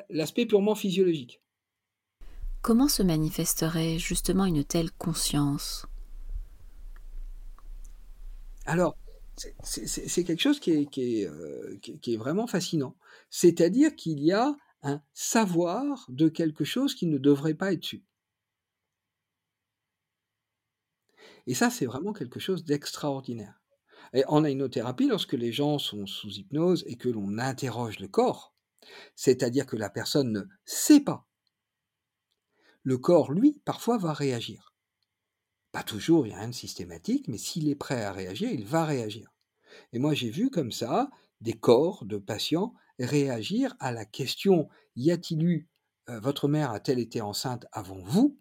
l'aspect 0.10 0.46
purement 0.46 0.76
physiologique. 0.76 1.42
Comment 2.62 2.88
se 2.88 3.04
manifesterait 3.04 3.98
justement 3.98 4.46
une 4.46 4.64
telle 4.64 4.92
conscience? 4.92 5.86
Alors, 8.66 8.98
c'est 9.64 10.24
quelque 10.24 10.42
chose 10.42 10.60
qui 10.60 10.72
est, 10.72 11.26
euh, 11.26 11.78
qui 11.82 12.14
est, 12.14 12.18
vraiment 12.18 12.48
fascinant. 12.48 12.96
C'est-à-dire 13.30 13.96
qu'il 13.96 14.20
y 14.20 14.34
a 14.34 14.56
savoir 15.14 16.06
de 16.10 16.30
quelque 16.30 16.64
chose 16.64 16.96
qui 16.96 17.08
ne 17.08 17.18
devrait 17.18 17.54
pas 17.54 17.74
être 17.74 17.84
su. 17.84 18.04
Et 21.46 21.54
ça, 21.54 21.70
c'est 21.70 21.86
vraiment 21.86 22.14
quelque 22.14 22.40
chose 22.40 22.66
d'extraordinaire. 22.66 23.62
Et 24.14 24.24
en 24.28 24.44
hypnothérapie, 24.44 25.08
lorsque 25.08 25.34
les 25.34 25.52
gens 25.52 25.80
sont 25.80 26.06
sous 26.06 26.32
hypnose 26.32 26.84
et 26.88 26.98
que 26.98 27.10
l'on 27.10 27.38
interroge 27.38 28.00
le 28.00 28.08
corps, 28.08 28.54
c'est-à-dire 29.16 29.66
que 29.66 29.76
la 29.76 29.90
personne 29.90 30.32
ne 30.32 30.42
sait 30.66 31.02
pas, 31.02 31.28
le 32.84 32.98
corps, 32.98 33.32
lui, 33.32 33.62
parfois 33.66 33.98
va 33.98 34.14
réagir. 34.14 34.74
Pas 35.74 35.84
toujours, 35.84 36.26
il 36.26 36.30
n'y 36.30 36.36
a 36.36 36.40
rien 36.40 36.48
de 36.48 36.54
systématique, 36.54 37.28
mais 37.28 37.38
s'il 37.38 37.68
est 37.68 37.76
prêt 37.76 38.02
à 38.02 38.14
réagir, 38.14 38.50
il 38.50 38.66
va 38.66 38.86
réagir. 38.86 39.34
Et 39.92 40.00
moi, 40.00 40.14
j'ai 40.14 40.30
vu 40.30 40.50
comme 40.50 40.72
ça 40.72 41.10
des 41.42 41.54
corps 41.54 42.06
de 42.06 42.18
patients 42.18 42.74
réagir 43.00 43.76
à 43.80 43.92
la 43.92 44.06
question 44.06 44.70
y 44.96 45.12
a-t-il 45.12 45.44
eu 45.44 45.70
euh, 46.10 46.20
votre 46.20 46.48
mère 46.48 46.72
a-t-elle 46.72 47.00
été 47.00 47.22
enceinte 47.22 47.66
avant 47.72 48.00
vous? 48.00 48.40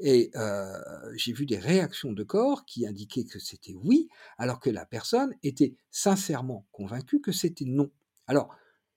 Et 0.00 0.30
euh, 0.36 0.78
j'ai 1.16 1.32
vu 1.32 1.44
des 1.44 1.58
réactions 1.58 2.12
de 2.12 2.22
corps 2.22 2.64
qui 2.64 2.86
indiquaient 2.86 3.24
que 3.24 3.38
c'était 3.38 3.74
oui, 3.74 4.08
alors 4.36 4.60
que 4.60 4.70
la 4.70 4.86
personne 4.86 5.34
était 5.42 5.76
sincèrement 5.90 6.66
convaincue 6.70 7.20
que 7.20 7.32
c'était 7.32 7.64
non. 7.64 7.90
Alors, 8.26 8.54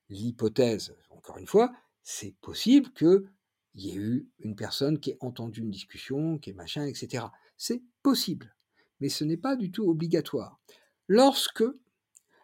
l'hypothèse, 0.09 0.95
encore 1.09 1.37
une 1.37 1.47
fois, 1.47 1.71
c'est 2.03 2.35
possible 2.41 2.91
qu'il 2.93 3.23
y 3.73 3.91
ait 3.91 3.95
eu 3.95 4.29
une 4.39 4.55
personne 4.55 4.99
qui 4.99 5.11
ait 5.11 5.17
entendu 5.21 5.61
une 5.61 5.71
discussion, 5.71 6.37
qui 6.37 6.51
est 6.51 6.53
machin, 6.53 6.85
etc. 6.85 7.25
C'est 7.57 7.81
possible, 8.03 8.55
mais 8.99 9.09
ce 9.09 9.23
n'est 9.23 9.37
pas 9.37 9.55
du 9.55 9.71
tout 9.71 9.89
obligatoire. 9.89 10.59
Lorsque 11.07 11.63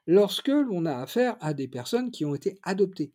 lorsque 0.07 0.47
l'on 0.47 0.85
a 0.85 0.95
affaire 0.95 1.37
à 1.41 1.53
des 1.53 1.67
personnes 1.67 2.11
qui 2.11 2.25
ont 2.25 2.33
été 2.33 2.57
adoptées, 2.63 3.13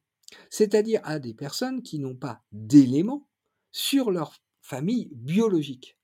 c'est-à-dire 0.50 1.00
à 1.04 1.18
des 1.18 1.34
personnes 1.34 1.82
qui 1.82 1.98
n'ont 1.98 2.16
pas 2.16 2.42
d'éléments 2.52 3.28
sur 3.72 4.10
leur 4.10 4.34
famille 4.60 5.08
biologique. 5.12 5.98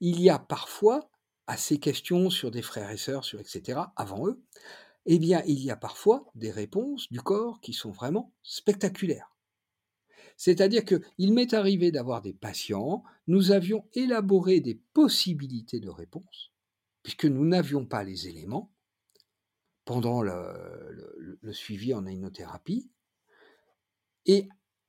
Il 0.00 0.20
y 0.20 0.30
a 0.30 0.38
parfois, 0.38 1.10
à 1.46 1.56
ces 1.56 1.78
questions 1.78 2.30
sur 2.30 2.50
des 2.50 2.62
frères 2.62 2.90
et 2.90 2.96
sœurs, 2.96 3.24
sur 3.24 3.40
etc., 3.40 3.80
avant 3.96 4.26
eux, 4.26 4.42
eh 5.06 5.18
bien, 5.18 5.42
il 5.46 5.60
y 5.62 5.70
a 5.70 5.76
parfois 5.76 6.30
des 6.34 6.50
réponses 6.50 7.10
du 7.10 7.20
corps 7.20 7.60
qui 7.60 7.72
sont 7.72 7.90
vraiment 7.90 8.32
spectaculaires. 8.42 9.36
C'est-à-dire 10.36 10.84
qu'il 10.84 11.32
m'est 11.32 11.54
arrivé 11.54 11.90
d'avoir 11.90 12.22
des 12.22 12.32
patients, 12.32 13.04
nous 13.26 13.52
avions 13.52 13.84
élaboré 13.92 14.60
des 14.60 14.76
possibilités 14.92 15.80
de 15.80 15.90
réponse, 15.90 16.52
puisque 17.02 17.26
nous 17.26 17.44
n'avions 17.44 17.84
pas 17.84 18.02
les 18.02 18.28
éléments, 18.28 18.71
pendant 19.84 20.22
le, 20.22 21.52
suivi 21.52 21.94
en 21.94 22.06
hypnothérapie. 22.06 22.90
Et 24.26 24.48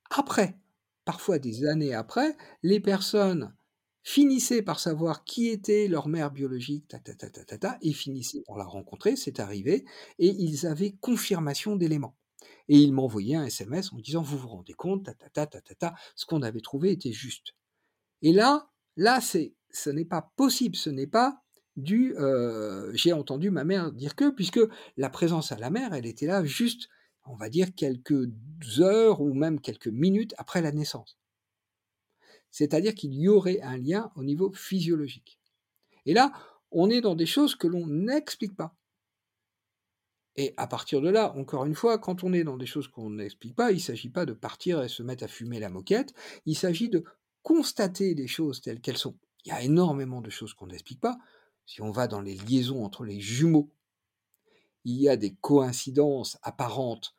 après, 0.09 0.57
parfois 1.05 1.39
des 1.39 1.65
années 1.65 1.93
après, 1.93 2.37
les 2.61 2.79
personnes 2.79 3.55
finissaient 4.03 4.61
par 4.61 4.79
savoir 4.79 5.23
qui 5.23 5.47
était 5.47 5.87
leur 5.87 6.07
mère 6.07 6.31
biologique, 6.31 6.87
ta, 6.89 6.99
ta, 6.99 7.15
ta, 7.15 7.29
ta, 7.29 7.57
ta, 7.57 7.77
et 7.81 7.93
finissaient 7.93 8.43
par 8.45 8.57
la 8.57 8.65
rencontrer, 8.65 9.15
c'est 9.15 9.39
arrivé, 9.39 9.85
et 10.19 10.27
ils 10.27 10.67
avaient 10.67 10.91
confirmation 10.99 11.75
d'éléments. 11.75 12.17
Et 12.67 12.77
ils 12.77 12.93
m'envoyaient 12.93 13.35
un 13.35 13.45
SMS 13.45 13.91
en 13.93 13.99
disant, 13.99 14.21
vous 14.21 14.37
vous 14.37 14.49
rendez 14.49 14.73
compte, 14.73 15.05
ta, 15.05 15.13
ta, 15.13 15.47
ta, 15.47 15.61
ta, 15.61 15.75
ta, 15.75 15.95
ce 16.15 16.25
qu'on 16.25 16.41
avait 16.41 16.61
trouvé 16.61 16.91
était 16.91 17.13
juste. 17.13 17.55
Et 18.21 18.33
là, 18.33 18.69
là, 18.97 19.21
c'est, 19.21 19.55
ce 19.71 19.89
n'est 19.89 20.05
pas 20.05 20.33
possible, 20.35 20.75
ce 20.75 20.89
n'est 20.89 21.07
pas 21.07 21.42
du 21.75 22.15
j'ai 22.93 23.13
entendu 23.13 23.49
ma 23.49 23.63
mère 23.63 23.91
dire 23.91 24.15
que, 24.15 24.29
puisque 24.29 24.61
la 24.97 25.09
présence 25.09 25.51
à 25.51 25.57
la 25.57 25.69
mère, 25.69 25.93
elle 25.93 26.05
était 26.05 26.27
là 26.27 26.43
juste, 26.43 26.89
on 27.25 27.35
va 27.35 27.49
dire, 27.49 27.73
quelques 27.75 28.29
heures 28.79 29.21
ou 29.21 29.33
même 29.33 29.59
quelques 29.59 29.87
minutes 29.87 30.33
après 30.37 30.61
la 30.61 30.71
naissance. 30.71 31.17
C'est-à-dire 32.51 32.93
qu'il 32.93 33.13
y 33.15 33.27
aurait 33.27 33.61
un 33.61 33.77
lien 33.77 34.11
au 34.15 34.23
niveau 34.23 34.51
physiologique. 34.53 35.39
Et 36.05 36.13
là, 36.13 36.31
on 36.69 36.89
est 36.89 37.01
dans 37.01 37.15
des 37.15 37.25
choses 37.25 37.55
que 37.55 37.67
l'on 37.67 37.87
n'explique 37.87 38.55
pas. 38.55 38.75
Et 40.35 40.53
à 40.57 40.67
partir 40.67 41.01
de 41.01 41.09
là, 41.09 41.35
encore 41.35 41.65
une 41.65 41.75
fois, 41.75 41.97
quand 41.97 42.23
on 42.23 42.33
est 42.33 42.43
dans 42.43 42.57
des 42.57 42.65
choses 42.65 42.87
qu'on 42.87 43.11
n'explique 43.11 43.55
pas, 43.55 43.71
il 43.71 43.75
ne 43.75 43.81
s'agit 43.81 44.09
pas 44.09 44.25
de 44.25 44.33
partir 44.33 44.83
et 44.83 44.89
se 44.89 45.03
mettre 45.03 45.23
à 45.23 45.27
fumer 45.27 45.59
la 45.59 45.69
moquette, 45.69 46.13
il 46.45 46.55
s'agit 46.55 46.89
de 46.89 47.03
constater 47.41 48.15
les 48.15 48.27
choses 48.27 48.61
telles 48.61 48.81
qu'elles 48.81 48.97
sont. 48.97 49.17
Il 49.45 49.49
y 49.49 49.51
a 49.51 49.61
énormément 49.61 50.21
de 50.21 50.29
choses 50.29 50.53
qu'on 50.53 50.67
n'explique 50.67 51.01
pas 51.01 51.17
si 51.65 51.81
on 51.81 51.91
va 51.91 52.07
dans 52.07 52.21
les 52.21 52.35
liaisons 52.35 52.83
entre 52.83 53.03
les 53.03 53.19
jumeaux, 53.19 53.71
il 54.85 54.99
y 54.99 55.09
a 55.09 55.17
des 55.17 55.33
coïncidences 55.35 56.37
apparentes 56.41 57.15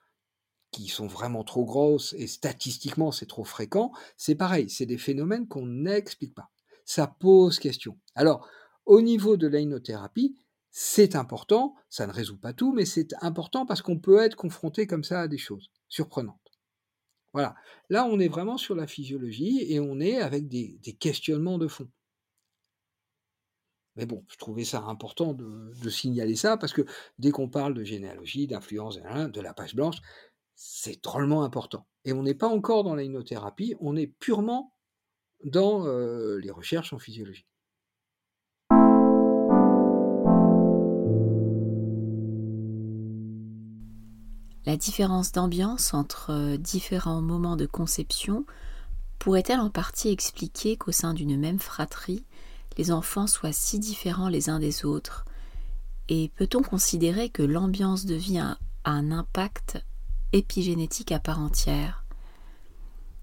qui 0.70 0.88
sont 0.88 1.06
vraiment 1.06 1.44
trop 1.44 1.64
grosses 1.64 2.14
et 2.14 2.26
statistiquement 2.26 3.12
c'est 3.12 3.26
trop 3.26 3.44
fréquent, 3.44 3.92
c'est 4.16 4.34
pareil, 4.34 4.68
c'est 4.68 4.86
des 4.86 4.98
phénomènes 4.98 5.46
qu'on 5.46 5.66
n'explique 5.66 6.34
pas. 6.34 6.50
Ça 6.84 7.06
pose 7.06 7.58
question. 7.58 7.98
Alors, 8.14 8.48
au 8.84 9.00
niveau 9.00 9.36
de 9.36 9.46
l'ainothérapie, 9.46 10.36
c'est 10.70 11.14
important, 11.14 11.76
ça 11.88 12.06
ne 12.06 12.12
résout 12.12 12.36
pas 12.36 12.52
tout, 12.52 12.72
mais 12.72 12.84
c'est 12.84 13.14
important 13.22 13.64
parce 13.64 13.80
qu'on 13.80 13.98
peut 13.98 14.18
être 14.18 14.34
confronté 14.34 14.86
comme 14.86 15.04
ça 15.04 15.22
à 15.22 15.28
des 15.28 15.38
choses 15.38 15.70
surprenantes. 15.88 16.40
Voilà. 17.32 17.54
Là, 17.88 18.04
on 18.04 18.18
est 18.18 18.28
vraiment 18.28 18.58
sur 18.58 18.74
la 18.74 18.86
physiologie 18.86 19.64
et 19.72 19.80
on 19.80 20.00
est 20.00 20.16
avec 20.16 20.48
des 20.48 20.96
questionnements 20.98 21.58
de 21.58 21.68
fond. 21.68 21.88
Mais 23.96 24.06
bon, 24.06 24.24
je 24.28 24.36
trouvais 24.36 24.64
ça 24.64 24.80
important 24.82 25.34
de, 25.34 25.88
signaler 25.88 26.36
ça 26.36 26.56
parce 26.56 26.72
que 26.72 26.82
dès 27.18 27.30
qu'on 27.30 27.48
parle 27.48 27.74
de 27.74 27.84
généalogie, 27.84 28.46
d'influence, 28.46 28.98
de 28.98 29.40
la 29.40 29.54
page 29.54 29.74
blanche, 29.74 29.98
c'est 30.54 31.02
drôlement 31.02 31.44
important. 31.44 31.86
Et 32.04 32.12
on 32.12 32.22
n'est 32.22 32.34
pas 32.34 32.48
encore 32.48 32.84
dans 32.84 32.94
la 32.94 33.04
on 33.80 33.96
est 33.96 34.06
purement 34.06 34.74
dans 35.44 35.86
euh, 35.86 36.38
les 36.38 36.50
recherches 36.50 36.92
en 36.92 36.98
physiologie. 36.98 37.46
La 44.66 44.78
différence 44.78 45.32
d'ambiance 45.32 45.92
entre 45.92 46.30
euh, 46.30 46.56
différents 46.56 47.20
moments 47.20 47.56
de 47.56 47.66
conception 47.66 48.46
pourrait-elle 49.18 49.60
en 49.60 49.70
partie 49.70 50.08
expliquer 50.08 50.76
qu'au 50.76 50.90
sein 50.90 51.12
d'une 51.12 51.38
même 51.38 51.58
fratrie, 51.58 52.24
les 52.76 52.90
enfants 52.90 53.26
soient 53.26 53.52
si 53.52 53.78
différents 53.78 54.28
les 54.28 54.48
uns 54.48 54.58
des 54.58 54.84
autres 54.84 55.24
Et 56.08 56.30
peut-on 56.36 56.62
considérer 56.62 57.30
que 57.30 57.42
l'ambiance 57.42 58.04
de 58.04 58.14
vie 58.14 58.38
a 58.38 58.58
un 58.84 59.10
impact 59.10 59.82
épigénétique 60.32 61.12
à 61.12 61.18
part 61.18 61.40
entière? 61.40 62.04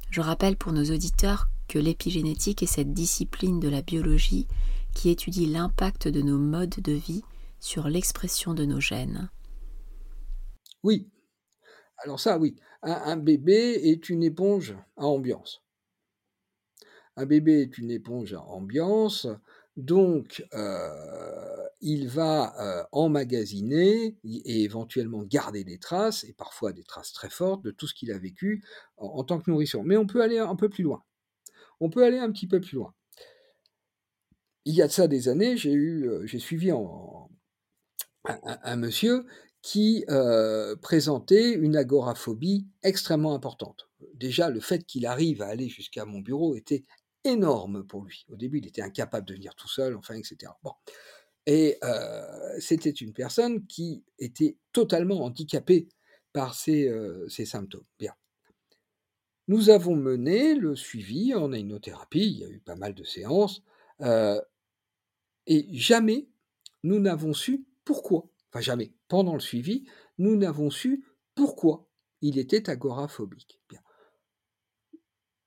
Je 0.09 0.21
rappelle 0.21 0.57
pour 0.57 0.73
nos 0.73 0.83
auditeurs 0.83 1.47
que 1.67 1.79
l'épigénétique 1.79 2.63
est 2.63 2.67
cette 2.67 2.93
discipline 2.93 3.59
de 3.59 3.69
la 3.69 3.81
biologie 3.81 4.47
qui 4.93 5.09
étudie 5.09 5.45
l'impact 5.45 6.07
de 6.07 6.21
nos 6.21 6.37
modes 6.37 6.81
de 6.81 6.91
vie 6.91 7.23
sur 7.59 7.87
l'expression 7.87 8.53
de 8.53 8.65
nos 8.65 8.81
gènes. 8.81 9.29
Oui. 10.83 11.09
Alors 12.03 12.19
ça, 12.19 12.37
oui. 12.39 12.55
un 12.81 13.15
bébé 13.15 13.79
est 13.83 14.09
une 14.09 14.23
éponge 14.23 14.75
à 14.97 15.05
ambiance. 15.05 15.60
Un 17.21 17.27
bébé 17.27 17.61
est 17.61 17.77
une 17.77 17.91
éponge 17.91 18.33
à 18.33 18.41
ambiance. 18.41 19.27
Donc, 19.77 20.43
heu, 20.55 21.69
il 21.79 22.07
va, 22.07 22.55
heu, 22.59 22.83
emmagasiner 22.91 24.17
et 24.23 24.63
éventuellement 24.63 25.21
garder 25.23 25.63
des 25.63 25.77
traces 25.77 26.23
et 26.23 26.33
parfois 26.33 26.73
des 26.73 26.83
traces 26.83 27.13
très 27.13 27.29
fortes 27.29 27.63
de 27.63 27.69
tout 27.69 27.85
ce 27.85 27.93
qu'il 27.93 28.11
a 28.11 28.17
vécu 28.17 28.63
en 28.97 29.23
tant 29.23 29.39
que 29.39 29.51
nourrisson. 29.51 29.83
Mais 29.83 29.97
on 29.97 30.07
peut 30.07 30.23
aller 30.23 30.39
un 30.39 30.55
peu 30.55 30.67
plus 30.67 30.83
loin. 30.83 31.03
On 31.79 31.91
peut 31.91 32.03
aller 32.03 32.17
un 32.17 32.31
petit 32.31 32.47
peu 32.47 32.59
plus 32.59 32.73
loin. 32.75 32.91
Il 34.65 34.73
y 34.73 34.81
a 34.81 34.87
de 34.87 34.91
ça 34.91 35.07
des 35.07 35.29
années, 35.29 35.57
j'ai 35.57 35.73
eu, 35.73 36.07
heu, 36.07 36.25
j'ai 36.25 36.39
suivi 36.39 36.71
un 38.25 38.75
monsieur 38.77 39.27
qui, 39.61 40.05
présentait 40.81 41.53
une 41.53 41.75
agoraphobie 41.75 42.67
extrêmement 42.81 43.35
importante. 43.35 43.89
Déjà, 44.15 44.49
le 44.49 44.59
fait 44.59 44.83
qu'il 44.85 45.05
arrive 45.05 45.41
à 45.41 45.47
aller 45.47 45.69
jusqu'à 45.69 46.05
mon 46.05 46.19
bureau 46.19 46.55
était 46.55 46.83
énorme 47.23 47.83
pour 47.85 48.03
lui. 48.03 48.25
Au 48.29 48.35
début, 48.35 48.59
il 48.59 48.67
était 48.67 48.81
incapable 48.81 49.27
de 49.27 49.33
venir 49.33 49.55
tout 49.55 49.67
seul, 49.67 49.95
enfin, 49.95 50.15
et 50.15 50.23
cetera. 50.23 50.57
Bon 50.63 50.73
et 51.47 51.77
heu, 51.83 52.59
c'était 52.59 52.91
une 52.91 53.13
personne 53.13 53.65
qui 53.65 54.03
était 54.19 54.57
totalement 54.73 55.23
handicapée 55.23 55.89
par 56.33 56.53
ces, 56.53 56.91
ces 57.29 57.45
symptômes. 57.45 57.85
Bien. 57.97 58.13
Nous 59.47 59.69
avons 59.71 59.95
mené 59.95 60.53
le 60.55 60.75
suivi 60.75 61.33
en 61.33 61.51
hypnothérapie, 61.51 62.25
il 62.25 62.37
y 62.37 62.45
a 62.45 62.49
eu 62.49 62.59
pas 62.59 62.75
mal 62.75 62.93
de 62.93 63.03
séances, 63.03 63.63
heu 64.01 64.39
et 65.47 65.67
jamais 65.73 66.29
nous 66.83 66.99
n'avons 66.99 67.33
su 67.33 67.65
pourquoi. 67.83 68.29
Enfin 68.53 68.61
jamais. 68.61 68.93
Pendant 69.07 69.33
le 69.33 69.39
suivi, 69.39 69.85
nous 70.17 70.35
n'avons 70.35 70.69
su 70.69 71.03
pourquoi 71.35 71.89
il 72.21 72.37
était 72.37 72.69
agoraphobique. 72.69 73.59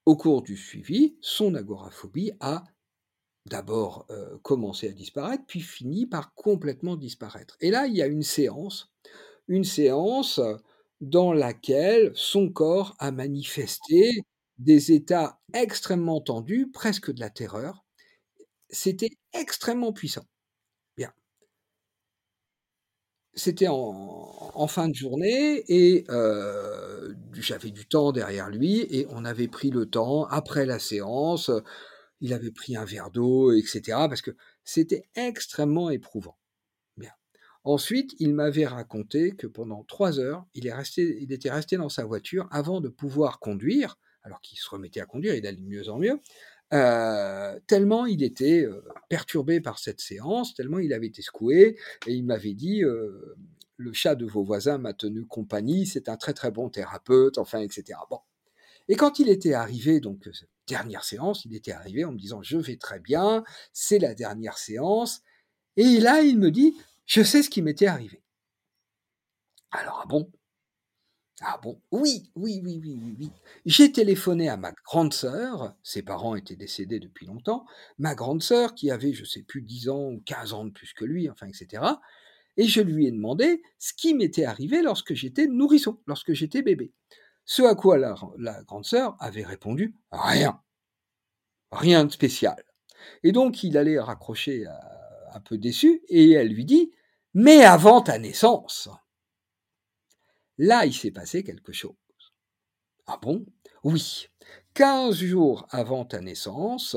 Au 0.07 0.17
cours 0.17 0.43
du 0.43 0.57
suivi, 0.57 1.17
son 1.23 1.55
agoraphobie 1.55 2.33
a 2.41 2.65
d'abord, 3.47 4.07
heu, 4.11 4.39
commencé 4.43 4.89
à 4.89 4.93
disparaître, 4.93 5.45
puis 5.47 5.61
fini 5.61 6.07
par 6.07 6.35
complètement 6.35 6.97
disparaître. 6.97 7.57
Et 7.61 7.71
là, 7.71 7.87
il 7.87 7.95
y 7.97 8.03
a 8.03 8.07
une 8.07 8.23
séance, 8.25 8.93
une 9.49 9.65
séance 9.65 10.41
dans 11.01 11.33
laquelle 11.35 12.13
son 12.17 12.51
corps 12.51 12.97
a 13.01 13.13
manifesté 13.13 14.23
des 14.59 14.93
états 14.93 15.41
extrêmement 15.55 16.21
tendus, 16.21 16.71
presque 16.73 17.13
de 17.13 17.21
la 17.21 17.31
terreur. 17.31 17.85
C'était 18.71 19.11
extrêmement 19.35 19.93
puissant. 19.95 20.25
Bien. 20.97 21.13
C'était 23.37 23.67
en 23.69 24.67
fin 24.69 24.89
de 24.89 24.95
journée 24.95 25.65
et 25.67 26.05
heu, 26.09 27.17
j'avais 27.33 27.71
du 27.71 27.85
temps 27.87 28.13
derrière 28.13 28.49
lui 28.49 28.81
et 28.91 29.07
on 29.11 29.25
avait 29.25 29.49
pris 29.49 29.71
le 29.71 29.87
temps 29.87 30.25
après 30.27 30.67
la 30.67 30.79
séance, 30.79 31.51
il 32.21 32.33
avait 32.33 32.53
pris 32.53 32.77
un 32.77 32.85
verre 32.85 33.11
d'eau 33.11 33.53
et 33.53 33.63
cetera 33.63 34.09
parce 34.09 34.23
que 34.23 34.33
c'était 34.65 35.05
extrêmement 35.17 35.91
éprouvant. 35.91 36.39
Bien. 36.97 37.13
Ensuite, 37.65 38.15
il 38.21 38.35
m'avait 38.35 38.67
raconté 38.67 39.33
que 39.33 39.47
pendant 39.49 39.85
3 39.85 40.21
heures, 40.21 40.47
il 40.55 40.67
il 40.67 41.33
était 41.33 41.51
resté 41.51 41.77
dans 41.77 41.89
sa 41.91 42.05
voiture 42.05 42.49
avant 42.53 42.81
de 42.81 42.89
pouvoir 42.89 43.41
conduire, 43.41 43.99
alors 44.23 44.41
qu'il 44.43 44.59
se 44.59 44.71
remettait 44.71 45.01
à 45.01 45.07
conduire, 45.07 45.35
il 45.35 45.47
allait 45.47 45.59
de 45.61 45.67
mieux 45.67 45.89
en 45.91 45.99
mieux, 45.99 46.21
heu, 46.73 47.61
tellement 47.67 48.07
il 48.07 48.23
était, 48.23 48.63
heu, 48.65 48.83
perturbé 49.09 49.61
par 49.61 49.79
cette 49.79 50.01
séance, 50.01 50.55
tellement 50.55 50.79
il 50.79 50.93
avait 50.93 51.07
été 51.09 51.23
secoué 51.23 51.79
et 52.07 52.13
il 52.15 52.25
m'avait 52.25 52.55
dit, 52.55 52.83
heu: 52.85 53.37
«Le 53.77 53.93
chat 53.93 54.15
de 54.15 54.25
vos 54.27 54.45
voisins 54.45 54.79
m'a 54.79 54.93
tenu 54.95 55.27
compagnie, 55.27 55.87
c'est 55.87 56.09
un 56.09 56.17
très, 56.17 56.33
très 56.35 56.51
bon 56.53 56.69
thérapeute», 56.71 57.39
enfin 57.39 57.61
et 57.61 57.69
cetera. 57.71 58.07
Bon 58.11 58.19
et 58.89 58.97
quand 58.97 59.19
il 59.21 59.29
était 59.31 59.55
arrivé 59.55 60.01
donc, 60.01 60.29
cette 60.35 60.51
dernière 60.69 61.05
séance, 61.05 61.45
il 61.47 61.55
était 61.57 61.73
arrivé 61.73 62.05
en 62.05 62.13
me 62.13 62.19
disant: 62.19 62.43
«Je 62.43 62.59
vais 62.59 62.77
très 62.79 63.01
bien, 63.01 63.45
c'est 63.75 63.99
la 64.01 64.15
dernière 64.15 64.59
séance» 64.59 65.23
et 65.79 66.01
là, 66.01 66.23
il 66.23 66.39
me 66.39 66.51
dit: 66.53 66.75
«Je 67.07 67.23
sais 67.23 67.43
ce 67.45 67.51
qui 67.51 67.63
m'était 67.63 67.87
arrivé». 67.89 68.23
Alors, 69.73 70.01
ah 70.05 70.07
bon? 70.09 70.31
Ah 71.43 71.59
bon? 71.63 71.81
Oui, 71.91 72.31
oui, 72.37 72.61
oui, 72.65 72.79
oui, 72.81 72.97
oui, 73.03 73.17
oui. 73.19 73.31
J'ai 73.67 73.91
téléphoné 73.91 74.49
à 74.49 74.57
ma 74.57 74.71
grande 74.87 75.13
sœur, 75.13 75.75
ses 75.83 76.03
parents 76.03 76.37
étaient 76.37 76.55
décédés 76.55 77.01
depuis 77.01 77.27
longtemps, 77.27 77.65
ma 77.99 78.15
grande 78.15 78.43
sœur 78.43 78.75
qui 78.75 78.91
avait, 78.91 79.13
je 79.13 79.25
sais 79.25 79.43
plus 79.43 79.63
10 79.63 79.89
ans 79.89 80.11
ou 80.13 80.23
15 80.25 80.53
ans 80.53 80.65
de 80.65 80.71
plus 80.71 80.93
que 80.93 81.05
lui, 81.05 81.29
enfin 81.29 81.47
et 81.49 81.53
cetera 81.53 82.01
et 82.59 82.67
je 82.67 82.81
lui 82.81 83.07
ai 83.07 83.13
demandé 83.13 83.63
ce 83.79 83.93
qui 83.95 84.15
m'était 84.15 84.47
arrivé 84.47 84.83
lorsque 84.83 85.15
j'étais 85.15 85.47
nourrisson, 85.47 86.01
lorsque 86.09 86.33
j'étais 86.35 86.63
bébé. 86.63 86.93
Ce 87.47 87.63
à 87.63 87.75
quoi 87.77 87.99
la 87.99 88.17
grande 88.65 88.87
sœur 88.87 89.17
avait 89.21 89.45
répondu: 89.45 89.97
«Rien. 90.13 90.61
Rien 91.73 92.05
de 92.05 92.13
spécial» 92.13 92.63
et 93.25 93.33
donc 93.33 93.65
il 93.65 93.79
allait 93.79 94.01
raccrocher, 94.01 94.65
heu, 94.67 94.71
un 95.35 95.41
peu 95.41 95.59
déçu 95.59 96.03
et 96.09 96.33
elle 96.33 96.49
lui 96.49 96.65
dit: 96.67 96.93
«Mais 97.35 97.65
avant 97.65 98.03
ta 98.03 98.19
naissance!» 98.19 98.89
Là, 100.59 100.87
il 100.87 100.95
s'est 100.95 101.11
passé 101.11 101.43
quelque 101.43 101.73
chose. 101.73 101.95
Ah 103.07 103.19
bon? 103.21 103.45
Oui. 103.83 104.29
15 104.75 105.17
jours 105.17 105.67
avant 105.71 106.05
ta 106.05 106.21
naissance, 106.21 106.97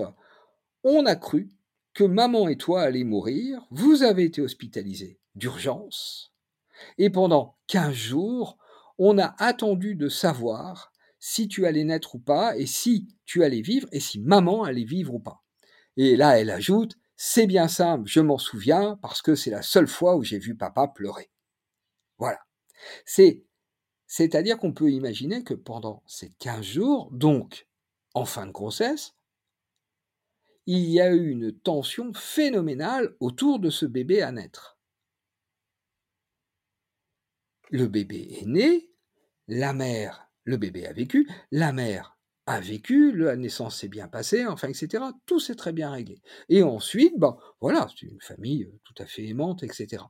on 0.84 1.06
a 1.06 1.16
cru 1.16 1.50
que 1.94 2.04
maman 2.04 2.48
et 2.48 2.58
toi 2.58 2.84
alliez 2.84 3.04
mourir, 3.04 3.66
vous 3.72 4.04
avez 4.04 4.24
été 4.26 4.42
hospitalisés 4.42 5.20
d'urgence 5.36 6.34
et 6.98 7.10
pendant 7.10 7.58
15 7.68 7.94
jours, 7.94 8.58
on 8.98 9.18
a 9.18 9.36
attendu 9.40 9.96
de 9.96 10.10
savoir 10.10 10.92
si 11.20 11.48
tu 11.48 11.66
allais 11.66 11.84
naître 11.84 12.16
ou 12.16 12.20
pas 12.20 12.56
et 12.58 12.66
si 12.66 13.08
tu 13.26 13.44
allais 13.44 13.62
vivre 13.62 13.88
et 13.92 14.00
si 14.00 14.20
maman 14.20 14.64
allait 14.64 14.84
vivre 14.84 15.16
ou 15.16 15.20
pas. 15.20 15.44
Et 15.98 16.16
là, 16.16 16.40
elle 16.40 16.52
ajoute: 16.52 16.96
«C'est 17.16 17.48
bien 17.48 17.68
simple, 17.68 18.08
je 18.08 18.20
m'en 18.20 18.38
souviens 18.38 18.98
parce 19.02 19.22
que 19.22 19.36
c'est 19.36 19.50
la 19.50 19.64
seule 19.64 19.88
fois 19.88 20.16
où 20.16 20.24
j'ai 20.24 20.40
vu 20.40 20.56
papa 20.56 20.88
pleurer». 20.88 21.32
Voilà. 22.20 22.40
C'est 23.06 23.44
c'est-à-dire 24.08 24.58
qu'on 24.58 24.74
peut 24.74 24.92
imaginer 24.92 25.44
que 25.44 25.54
pendant 25.54 26.04
ces 26.08 26.32
15 26.40 26.66
jours, 26.66 27.10
donc 27.12 27.68
en 28.14 28.26
fin 28.26 28.46
de 28.48 28.52
grossesse 28.52 29.14
il 30.68 30.84
y 30.90 31.00
a 31.02 31.12
eu 31.14 31.30
une 31.30 31.52
tension 31.54 32.14
phénoménale 32.14 33.16
autour 33.22 33.60
de 33.60 33.70
ce 33.70 33.86
bébé 33.86 34.22
à 34.22 34.32
naître. 34.32 34.78
Le 37.70 37.88
bébé 37.88 38.28
est 38.42 38.46
né, 38.46 38.90
la 39.48 39.74
mère 39.74 40.30
le 40.44 40.56
bébé 40.56 40.86
a 40.88 40.94
vécu, 40.94 41.30
la 41.52 41.74
mère 41.74 42.18
a 42.46 42.62
vécu, 42.62 43.12
la 43.12 43.36
naissance 43.36 43.80
s'est 43.82 43.90
bien 43.90 44.08
passée, 44.08 44.46
enfin 44.46 44.70
et 44.70 44.74
cetera. 44.74 45.12
Tout 45.26 45.42
s'est 45.42 45.56
très 45.56 45.74
bien 45.74 45.92
réglé 45.92 46.22
et 46.48 46.64
ensuite, 46.64 47.14
ben, 47.18 47.38
voilà, 47.60 47.88
c'est 47.90 48.06
une 48.06 48.22
famille, 48.22 48.64
heu, 48.64 48.80
tout 48.86 48.96
à 48.98 49.06
fait 49.06 49.26
aimante 49.28 49.64
et 49.64 49.68
cetera. 49.74 50.10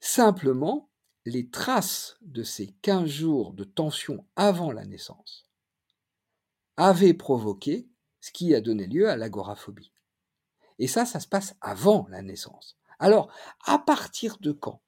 Simplement, 0.00 0.89
les 1.24 1.48
traces 1.50 2.16
de 2.22 2.42
ces 2.42 2.68
15 2.82 3.06
jours 3.08 3.52
de 3.52 3.64
tension 3.64 4.26
avant 4.36 4.72
la 4.72 4.84
naissance 4.84 5.44
avaient 6.76 7.14
provoqué 7.14 7.88
ce 8.20 8.32
qui 8.32 8.54
a 8.54 8.60
donné 8.60 8.86
lieu 8.86 9.08
à 9.08 9.16
l'agoraphobie 9.16 9.92
et 10.80 10.88
ça, 10.88 11.04
ça 11.04 11.20
se 11.20 11.28
passe 11.28 11.54
avant 11.60 12.08
la 12.08 12.22
naissance. 12.22 12.78
Alors, 12.98 13.30
à 13.66 13.78
partir 13.78 14.38
de 14.40 14.50
quand 14.50 14.82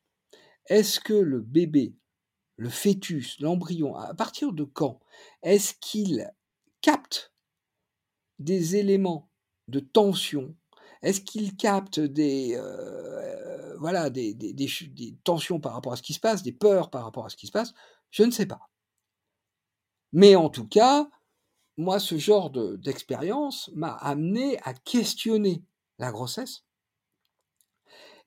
est-ce 0.67 0.99
que 0.99 1.13
le 1.13 1.41
bébé, 1.41 1.95
le 2.57 2.71
fœtus, 2.71 3.39
l'embryon, 3.41 3.95
à 3.95 4.15
partir 4.15 4.55
de 4.55 4.65
quand 4.65 5.01
est-ce 5.43 5.75
qu'il 5.75 6.33
capte 6.81 7.33
des 8.39 8.77
éléments 8.77 9.29
de 9.69 9.81
tension? 9.81 10.57
Est-ce 11.03 11.21
qu'il 11.21 11.57
capte 11.57 12.01
des, 12.01 12.57
heu, 12.57 13.77
voilà, 13.79 14.11
des 14.11 14.35
des 14.35 15.17
tensions 15.25 15.61
par 15.61 15.75
rapport 15.75 15.93
à 15.93 15.97
ce 15.97 16.03
qui 16.03 16.15
se 16.15 16.21
passe, 16.21 16.43
des 16.43 16.53
peurs 16.53 16.91
par 16.91 17.05
rapport 17.05 17.27
à 17.27 17.29
ce 17.31 17.37
qui 17.37 17.47
se 17.47 17.53
passe? 17.53 17.75
Je 18.11 18.23
ne 18.25 18.31
sais 18.31 18.47
pas. 18.47 18.61
Mais 20.13 20.37
en 20.37 20.49
tout 20.49 20.67
cas, 20.67 21.11
moi, 21.77 22.01
ce 22.01 22.19
genre 22.19 22.51
de 22.51 22.77
d'expérience 22.77 23.71
m'a 23.75 23.93
amené 23.93 24.59
à 24.65 24.75
questionner 24.75 25.65
la 25.99 26.13
grossesse 26.13 26.65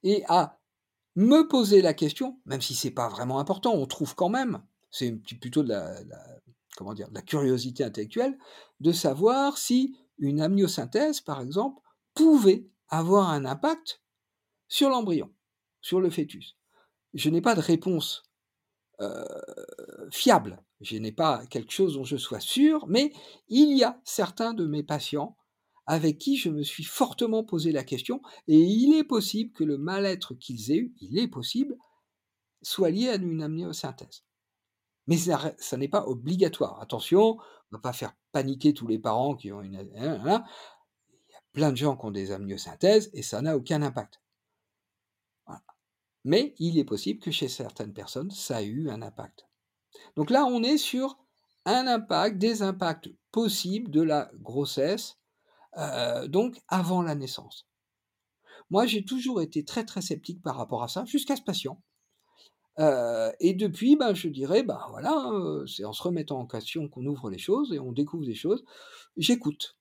et 0.03 0.23
à 0.27 0.59
me 1.15 1.47
poser 1.47 1.81
la 1.81 1.93
question, 1.93 2.39
même 2.45 2.61
si 2.61 2.75
c'est 2.75 2.91
pas 2.91 3.09
vraiment 3.09 3.39
important, 3.39 3.73
on 3.75 3.85
trouve 3.87 4.15
quand 4.15 4.29
même, 4.29 4.63
c'est 4.91 5.11
plutôt 5.13 5.63
de 5.63 5.69
la 5.69 5.95
comment 6.77 6.93
dire? 6.93 7.09
De 7.09 7.15
la 7.15 7.21
curiosité 7.21 7.83
intellectuelle, 7.83 8.37
de 8.81 8.91
savoir 8.91 9.57
si 9.57 9.97
une 10.19 10.41
amniosynthèse, 10.41 11.21
par 11.21 11.41
exemple, 11.41 11.81
pouvait 12.15 12.67
avoir 12.89 13.29
un 13.29 13.45
impact 13.45 14.01
sur 14.67 14.89
l'embryon, 14.89 15.31
sur 15.81 16.01
le 16.01 16.09
fœtus. 16.09 16.57
Je 17.13 17.29
n'ai 17.29 17.41
pas 17.41 17.55
de 17.55 17.61
réponse, 17.61 18.23
heu, 19.01 19.25
fiable. 20.11 20.63
Je 20.81 20.97
n'ai 20.97 21.11
pas 21.11 21.45
quelque 21.47 21.71
chose 21.71 21.93
dont 21.95 22.03
je 22.03 22.17
sois 22.17 22.39
sûr, 22.39 22.85
mais 22.87 23.13
il 23.47 23.77
y 23.77 23.83
a 23.83 24.01
certains 24.03 24.53
de 24.53 24.65
mes 24.65 24.83
patients 24.83 25.37
avec 25.87 26.17
qui 26.17 26.35
je 26.37 26.49
me 26.49 26.63
suis 26.63 26.83
fortement 26.83 27.43
posé 27.43 27.71
la 27.71 27.83
question 27.83 28.21
et 28.47 28.57
il 28.57 28.95
est 28.95 29.03
possible 29.03 29.53
que 29.53 29.63
le 29.63 29.77
mal-être 29.77 30.33
qu'ils 30.33 30.71
aient 30.71 30.77
eu, 30.77 30.95
il 30.99 31.19
est 31.19 31.27
possible, 31.27 31.77
soit 32.61 32.89
lié 32.89 33.09
à 33.09 33.15
une 33.15 33.43
amniosynthèse. 33.43 34.23
Mais 35.07 35.17
ça 35.17 35.77
n'est 35.77 35.87
pas 35.87 36.07
obligatoire. 36.07 36.81
Attention, 36.81 37.37
on 37.37 37.75
va 37.77 37.79
pas 37.79 37.93
faire 37.93 38.15
paniquer 38.31 38.73
tous 38.73 38.87
les 38.87 38.97
parents 38.97 39.35
qui 39.35 39.51
ont 39.51 39.61
une 39.61 39.75
plein 41.55 41.71
de 41.71 41.77
gens 41.77 41.97
qui 41.97 42.05
ont 42.05 42.11
des 42.11 42.31
amniosynthèses 42.31 43.09
et 43.13 43.23
ça 43.23 43.41
n'a 43.41 43.57
aucun 43.57 43.81
impact. 43.81 44.21
Mais 46.25 46.55
il 46.57 46.77
est 46.79 46.83
possible 46.85 47.19
que 47.19 47.31
chez 47.31 47.47
certaines 47.47 47.93
personnes, 47.93 48.31
ça 48.31 48.57
a 48.57 48.61
eu 48.63 48.89
un 48.89 49.01
impact. 49.03 49.47
Donc 50.15 50.31
là, 50.31 50.45
on 50.45 50.63
est 50.63 50.77
sur 50.77 51.17
un 51.65 51.87
impact, 51.87 52.37
des 52.39 52.63
impacts 52.63 53.09
possibles 53.31 53.91
de 53.91 54.01
la 54.01 54.31
grossesse, 54.35 55.17
euh, 55.77 56.27
donc 56.27 56.59
avant 56.67 57.01
la 57.03 57.15
naissance. 57.15 57.67
Moi, 58.71 58.87
j'ai 58.87 59.05
toujours 59.05 59.41
été 59.41 59.63
très 59.63 59.85
très 59.85 60.01
sceptique 60.01 60.41
par 60.41 60.57
rapport 60.57 60.83
à 60.83 60.87
ça, 60.87 61.05
jusqu'à 61.05 61.35
ce 61.35 61.43
patient. 61.43 61.79
Euh, 62.79 63.31
et 63.39 63.53
depuis, 63.53 63.95
ben, 63.95 64.13
je 64.15 64.27
dirais, 64.27 64.63
ben 64.63 64.81
voilà, 64.89 65.29
euh, 65.31 65.65
c'est 65.67 65.85
en 65.85 65.93
se 65.93 66.03
remettant 66.03 66.39
en 66.39 66.47
question 66.47 66.89
qu'on 66.89 67.05
ouvre 67.05 67.29
les 67.29 67.37
choses 67.37 67.71
et 67.71 67.79
on 67.79 67.91
découvre 67.91 68.25
des 68.25 68.35
choses. 68.35 68.65
J'écoute. 69.15 69.77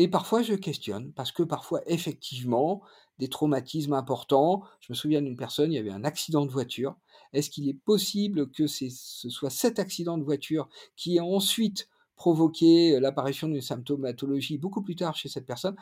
Et 0.00 0.08
parfois, 0.08 0.40
je 0.40 0.54
questionne, 0.54 1.12
parce 1.12 1.30
que 1.30 1.42
parfois, 1.42 1.82
effectivement, 1.86 2.80
des 3.18 3.28
traumatismes 3.28 3.92
importants. 3.92 4.64
Je 4.80 4.90
me 4.90 4.94
souviens 4.94 5.20
d'une 5.20 5.36
personne, 5.36 5.70
il 5.70 5.76
y 5.76 5.78
avait 5.78 5.90
un 5.90 6.04
accident 6.04 6.46
de 6.46 6.50
voiture. 6.50 6.96
Est-ce 7.34 7.50
qu'il 7.50 7.68
est 7.68 7.74
possible 7.74 8.50
que 8.50 8.66
ce 8.66 8.88
soit 9.28 9.50
cet 9.50 9.78
accident 9.78 10.16
de 10.16 10.24
voiture 10.24 10.70
qui 10.96 11.18
a 11.18 11.22
ensuite 11.22 11.90
provoqué 12.16 12.98
l'apparition 12.98 13.46
d'une 13.46 13.60
symptomatologie 13.60 14.56
beaucoup 14.56 14.80
plus 14.80 14.96
tard 14.96 15.16
chez 15.16 15.28
cette 15.28 15.44
personne? 15.44 15.76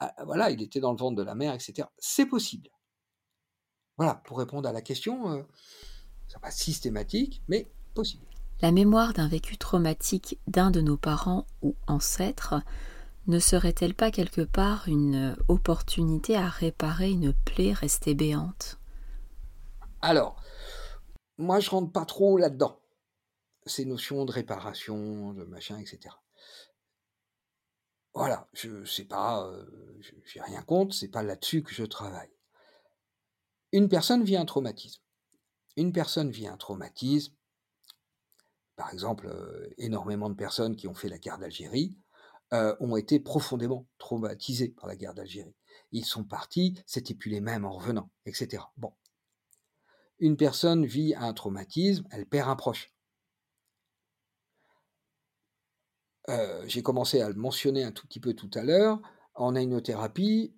Ah, 0.00 0.12
Voilà, 0.26 0.50
il 0.50 0.60
était 0.60 0.80
dans 0.80 0.90
le 0.90 0.98
ventre 0.98 1.14
de 1.14 1.22
la 1.22 1.36
mère, 1.36 1.54
etc. 1.54 1.86
C'est 1.96 2.26
possible. 2.26 2.70
Voilà, 3.98 4.16
pour 4.26 4.38
répondre 4.38 4.68
à 4.68 4.72
la 4.72 4.82
question, 4.82 5.30
euh, 5.30 5.36
n'est 5.36 6.40
pas 6.42 6.50
systématique, 6.50 7.40
mais 7.46 7.70
possible. 7.94 8.26
La 8.62 8.72
mémoire 8.72 9.12
d'un 9.12 9.28
vécu 9.28 9.58
traumatique 9.58 10.40
d'un 10.48 10.72
de 10.72 10.80
nos 10.80 10.96
parents 10.96 11.46
ou 11.62 11.76
ancêtres 11.86 12.56
ne 13.26 13.38
serait-elle 13.38 13.94
pas 13.94 14.10
quelque 14.10 14.42
part 14.42 14.88
une 14.88 15.36
opportunité 15.48 16.36
à 16.36 16.48
réparer 16.48 17.10
une 17.10 17.32
plaie 17.32 17.72
restée 17.72 18.14
béante? 18.14 18.78
Alors, 20.02 20.42
moi 21.38 21.60
je 21.60 21.70
rentre 21.70 21.92
pas 21.92 22.04
trop 22.04 22.36
là-dedans. 22.36 22.80
Ces 23.66 23.86
notions 23.86 24.26
de 24.26 24.32
réparation, 24.32 25.32
de 25.32 25.44
machin, 25.44 25.78
etc. 25.78 26.14
Voilà, 28.12 28.48
je 28.52 28.84
sais 28.84 29.06
pas, 29.06 29.48
euh, 29.48 29.64
j'ai 30.24 30.40
rien 30.40 30.62
contre, 30.62 30.94
c'est 30.94 31.08
pas 31.08 31.22
là-dessus 31.22 31.62
que 31.62 31.74
je 31.74 31.84
travaille. 31.84 32.30
Une 33.72 33.88
personne 33.88 34.22
vit 34.22 34.36
un 34.36 34.44
traumatisme. 34.44 35.02
Une 35.76 35.92
personne 35.92 36.30
vit 36.30 36.46
un 36.46 36.56
traumatisme, 36.56 37.34
par 38.76 38.92
exemple, 38.92 39.26
euh, 39.26 39.68
énormément 39.78 40.30
de 40.30 40.36
personnes 40.36 40.76
qui 40.76 40.86
ont 40.86 40.94
fait 40.94 41.08
la 41.08 41.18
guerre 41.18 41.38
d'Algérie, 41.38 41.98
euh, 42.54 42.76
ont 42.78 42.96
été 42.96 43.18
profondément 43.18 43.88
traumatisés 43.98 44.68
par 44.68 44.86
la 44.86 44.94
guerre 44.94 45.12
d'Algérie. 45.12 45.56
Ils 45.90 46.04
sont 46.04 46.22
partis, 46.22 46.80
c'était 46.86 47.14
plus 47.14 47.30
les 47.30 47.40
mêmes 47.40 47.64
en 47.64 47.72
revenant, 47.72 48.10
etc. 48.26 48.62
Bon. 48.76 48.92
Une 50.20 50.36
personne 50.36 50.86
vit 50.86 51.16
un 51.16 51.34
traumatisme, 51.34 52.06
elle 52.12 52.26
perd 52.26 52.48
un 52.48 52.54
proche. 52.54 52.94
Euh, 56.28 56.64
j'ai 56.68 56.82
commencé 56.82 57.20
à 57.20 57.28
le 57.28 57.34
mentionner 57.34 57.82
un 57.82 57.90
tout 57.90 58.06
petit 58.06 58.20
peu 58.20 58.34
tout 58.34 58.50
à 58.54 58.62
l'heure. 58.62 59.02
En 59.34 59.56
ainothérapie, 59.56 60.54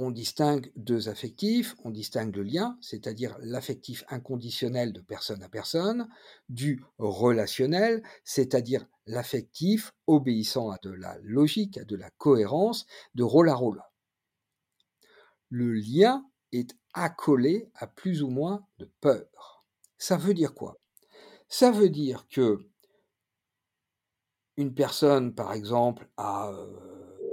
on 0.00 0.12
distingue 0.12 0.70
deux 0.76 1.08
affectifs, 1.08 1.74
on 1.82 1.90
distingue 1.90 2.36
le 2.36 2.44
lien, 2.44 2.78
c'est-à-dire 2.80 3.36
l'affectif 3.40 4.04
inconditionnel 4.08 4.92
de 4.92 5.00
personne 5.00 5.42
à 5.42 5.48
personne, 5.48 6.08
du 6.48 6.84
relationnel, 6.98 8.04
c'est-à-dire 8.22 8.86
l'affectif 9.06 9.92
obéissant 10.06 10.70
à 10.70 10.78
de 10.84 10.90
la 10.90 11.18
logique, 11.24 11.78
à 11.78 11.84
de 11.84 11.96
la 11.96 12.10
cohérence, 12.10 12.86
de 13.16 13.24
rôle 13.24 13.48
à 13.48 13.54
rôle. 13.54 13.82
Le 15.50 15.72
lien 15.72 16.24
est 16.52 16.76
accolé 16.94 17.68
à 17.74 17.88
plus 17.88 18.22
ou 18.22 18.28
moins 18.28 18.64
de 18.78 18.88
peur. 19.00 19.64
Ça 19.98 20.16
veut 20.16 20.34
dire 20.34 20.54
quoi? 20.54 20.78
Ça 21.48 21.72
veut 21.72 21.90
dire 21.90 22.28
que 22.28 22.60
une 24.56 24.74
personne, 24.74 25.34
par 25.34 25.52
exemple, 25.52 26.08
à, 26.16 26.50
euh, 26.50 27.32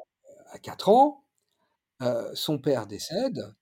à 0.52 0.58
4 0.58 0.90
ans, 0.90 1.25
son 2.34 2.60
père 2.60 2.88
décède, 2.88 3.56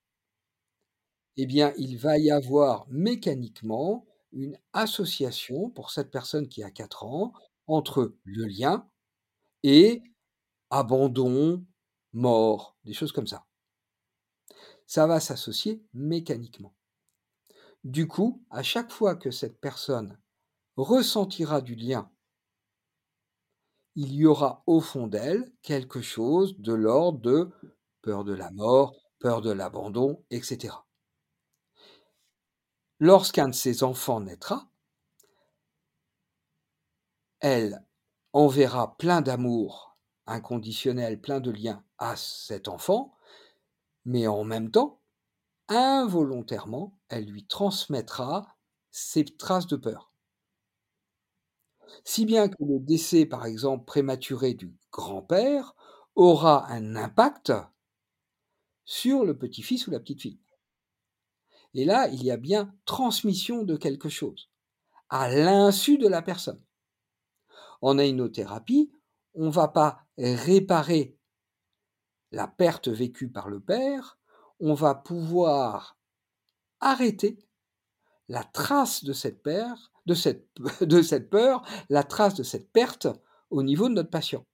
eh 1.36 1.46
bien, 1.46 1.72
il 1.76 1.98
va 1.98 2.18
y 2.18 2.30
avoir 2.30 2.86
mécaniquement 2.88 4.06
une 4.32 4.58
association 4.72 5.70
pour 5.70 5.90
cette 5.90 6.10
personne 6.10 6.48
qui 6.48 6.62
a 6.62 6.70
4 6.70 7.04
ans 7.04 7.32
entre 7.66 8.16
le 8.24 8.46
lien 8.46 8.88
et 9.62 10.02
abandon, 10.70 11.64
mort, 12.12 12.76
des 12.84 12.92
choses 12.92 13.12
comme 13.12 13.26
ça. 13.26 13.46
Ça 14.86 15.06
va 15.06 15.20
s'associer 15.20 15.82
mécaniquement. 15.92 16.74
Du 17.84 18.06
coup, 18.06 18.44
à 18.50 18.62
chaque 18.62 18.90
fois 18.90 19.14
que 19.14 19.30
cette 19.30 19.60
personne 19.60 20.18
ressentira 20.76 21.60
du 21.60 21.74
lien, 21.74 22.10
il 23.94 24.12
y 24.12 24.26
aura 24.26 24.62
au 24.66 24.80
fond 24.80 25.06
d'elle 25.06 25.52
quelque 25.62 26.02
chose 26.02 26.58
de 26.58 26.72
l'ordre 26.72 27.20
de 27.20 27.50
peur 28.04 28.22
de 28.22 28.34
la 28.34 28.50
mort, 28.50 28.94
peur 29.18 29.40
de 29.40 29.50
l'abandon, 29.50 30.22
etc. 30.30 30.74
Lorsqu'un 32.98 33.48
de 33.48 33.54
ses 33.54 33.82
enfants 33.82 34.20
naîtra, 34.20 34.68
elle 37.40 37.82
enverra 38.34 38.96
plein 38.98 39.22
d'amour 39.22 39.96
inconditionnel, 40.26 41.18
plein 41.20 41.40
de 41.40 41.50
liens 41.50 41.82
à 41.98 42.14
cet 42.16 42.68
enfant, 42.68 43.14
mais 44.04 44.26
en 44.26 44.44
même 44.44 44.70
temps, 44.70 45.00
involontairement, 45.68 46.98
elle 47.08 47.26
lui 47.26 47.46
transmettra 47.46 48.56
ses 48.90 49.24
traces 49.24 49.66
de 49.68 49.76
peur. 49.76 50.12
Si 52.04 52.24
bien 52.24 52.48
que 52.48 52.62
le 52.64 52.78
décès, 52.78 53.26
par 53.26 53.46
exemple, 53.46 53.84
prématuré 53.84 54.54
du 54.54 54.72
grand-père 54.92 55.74
aura 56.14 56.70
un 56.70 56.96
impact 56.96 57.52
sur 58.84 59.24
le 59.24 59.36
petit-fils 59.36 59.86
ou 59.86 59.90
la 59.90 60.00
petite-fille. 60.00 60.40
Et 61.74 61.84
là, 61.84 62.08
il 62.08 62.22
y 62.22 62.30
a 62.30 62.36
bien 62.36 62.74
transmission 62.84 63.64
de 63.64 63.76
quelque 63.76 64.08
chose, 64.08 64.50
à 65.08 65.28
l'insu 65.28 65.98
de 65.98 66.08
la 66.08 66.22
personne. 66.22 66.62
En 67.82 67.98
ainothérapie, 67.98 68.92
on 69.34 69.46
ne 69.46 69.50
va 69.50 69.68
pas 69.68 70.06
réparer 70.16 71.18
la 72.30 72.48
perte 72.48 72.88
vécue 72.88 73.30
par 73.30 73.48
le 73.48 73.60
père, 73.60 74.18
on 74.60 74.74
va 74.74 74.94
pouvoir 74.94 75.96
arrêter 76.80 77.38
la 78.28 78.44
trace 78.44 79.04
de 79.04 79.12
cette, 79.12 79.42
peur, 79.42 79.92
de 80.06 81.02
cette 81.02 81.30
peur, 81.30 81.66
la 81.88 82.04
trace 82.04 82.34
de 82.34 82.42
cette 82.42 82.70
perte 82.72 83.08
au 83.50 83.62
niveau 83.62 83.88
de 83.88 83.94
notre 83.94 84.10
patient. 84.10 84.46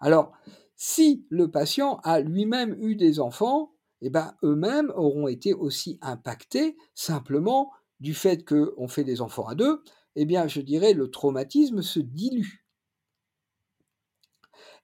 Alors, 0.00 0.32
si 0.76 1.26
le 1.30 1.50
patient 1.50 2.00
a 2.04 2.20
lui-même 2.20 2.76
eu 2.80 2.96
des 2.96 3.18
enfants, 3.18 3.72
eh 4.02 4.10
ben, 4.10 4.34
eux-mêmes 4.44 4.92
auront 4.94 5.26
été 5.26 5.54
aussi 5.54 5.98
impactés 6.02 6.76
simplement 6.94 7.72
du 7.98 8.12
fait 8.14 8.44
qu'on 8.44 8.88
fait 8.88 9.04
des 9.04 9.22
enfants 9.22 9.46
à 9.46 9.54
deux, 9.54 9.82
eh 10.16 10.26
bien, 10.26 10.46
je 10.48 10.60
dirais, 10.60 10.92
le 10.92 11.10
traumatisme 11.10 11.82
se 11.82 11.98
dilue. 11.98 12.66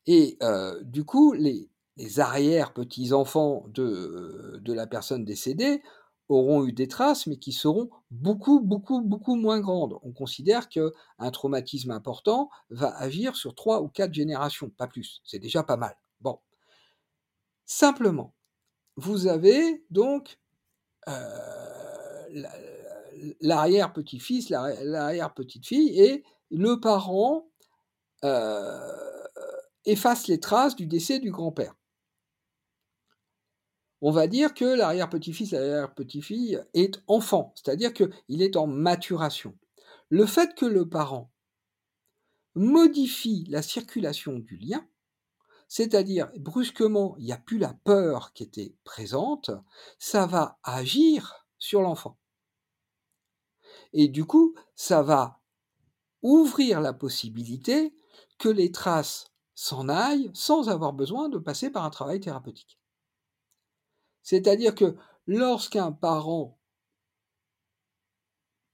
Et 0.07 0.39
euh, 0.43 0.83
du 0.83 1.05
coup, 1.05 1.33
les, 1.33 1.71
les 1.97 2.21
arrière-petits-enfants 2.21 3.67
de, 3.69 4.59
de 4.63 4.73
la 4.73 4.87
personne 4.87 5.25
décédée 5.25 5.83
auront 6.33 6.66
eu 6.66 6.73
des 6.73 6.88
traces, 6.88 7.27
mais 7.27 7.37
qui 7.37 7.53
seront 7.53 7.90
beaucoup, 8.11 8.61
beaucoup, 8.61 9.01
beaucoup 9.01 9.37
moins 9.37 9.61
grandes. 9.61 9.99
On 10.03 10.12
considère 10.12 10.68
qu'un 10.68 11.31
traumatisme 11.33 11.90
important 11.90 12.51
va 12.71 12.97
agir 12.97 13.37
sur 13.37 13.55
trois 13.55 13.83
ou 13.83 13.88
quatre 13.88 14.14
générations, 14.14 14.71
pas 14.71 14.87
plus. 14.87 15.21
C'est 15.25 15.38
déjà 15.38 15.62
pas 15.62 15.77
mal. 15.77 15.97
Bon. 16.21 16.38
Simplement, 17.64 18.35
vous 18.97 19.27
avez 19.27 19.85
donc 19.90 20.38
euh, 21.09 21.12
l'arrière-petit-fils, 23.40 24.51
l'arrière-petite-fille, 24.51 26.01
et 26.01 26.25
le 26.51 26.81
parent 26.81 27.49
euh, 28.25 29.27
efface 29.85 30.27
les 30.29 30.40
traces 30.40 30.77
du 30.77 30.87
décès 30.87 31.18
du 31.18 31.31
grand-père 31.31 31.75
on 34.03 34.11
va 34.11 34.27
dire 34.27 34.53
que 34.53 34.65
l'arrière-petit-fils, 34.65 35.53
l'arrière-petit-fille 35.53 36.61
est 36.75 37.01
enfant, 37.07 37.55
c'est-à-dire 37.55 37.95
qu'il 37.95 38.43
est 38.43 38.57
en 38.57 38.67
maturation. 38.67 39.57
Le 40.09 40.27
fait 40.27 40.57
que 40.57 40.67
le 40.67 40.88
parent 40.88 41.31
modifie 42.57 43.47
la 43.49 43.62
circulation 43.62 44.41
du 44.41 44.57
lien, 44.57 44.85
c'est-à-dire 45.69 46.31
brusquement, 46.37 47.15
il 47.19 47.27
n'y 47.27 47.33
a 47.33 47.38
plus 47.38 47.59
la 47.59 47.75
peur 47.75 48.33
qui 48.33 48.43
était 48.43 48.75
présente, 48.83 49.53
ça 50.01 50.27
va 50.27 50.59
agir 50.65 51.47
sur 51.59 51.81
l'enfant. 51.81 52.19
Et 53.93 54.09
du 54.09 54.25
coup, 54.25 54.55
ça 54.75 55.03
va 55.03 55.41
ouvrir 56.23 56.81
la 56.81 56.93
possibilité 56.93 57.95
que 58.38 58.49
les 58.49 58.73
traces 58.73 59.31
s'en 59.55 59.88
aille 59.88 60.29
sans 60.35 60.69
avoir 60.69 60.93
besoin 60.93 61.29
de 61.29 61.38
passer 61.38 61.71
par 61.71 61.85
un 61.85 61.91
travail 61.91 62.19
thérapeutique. 62.19 62.82
C'est-à-dire 64.23 64.75
que 64.75 64.97
lorsqu'un 65.27 65.93
parent 65.93 66.59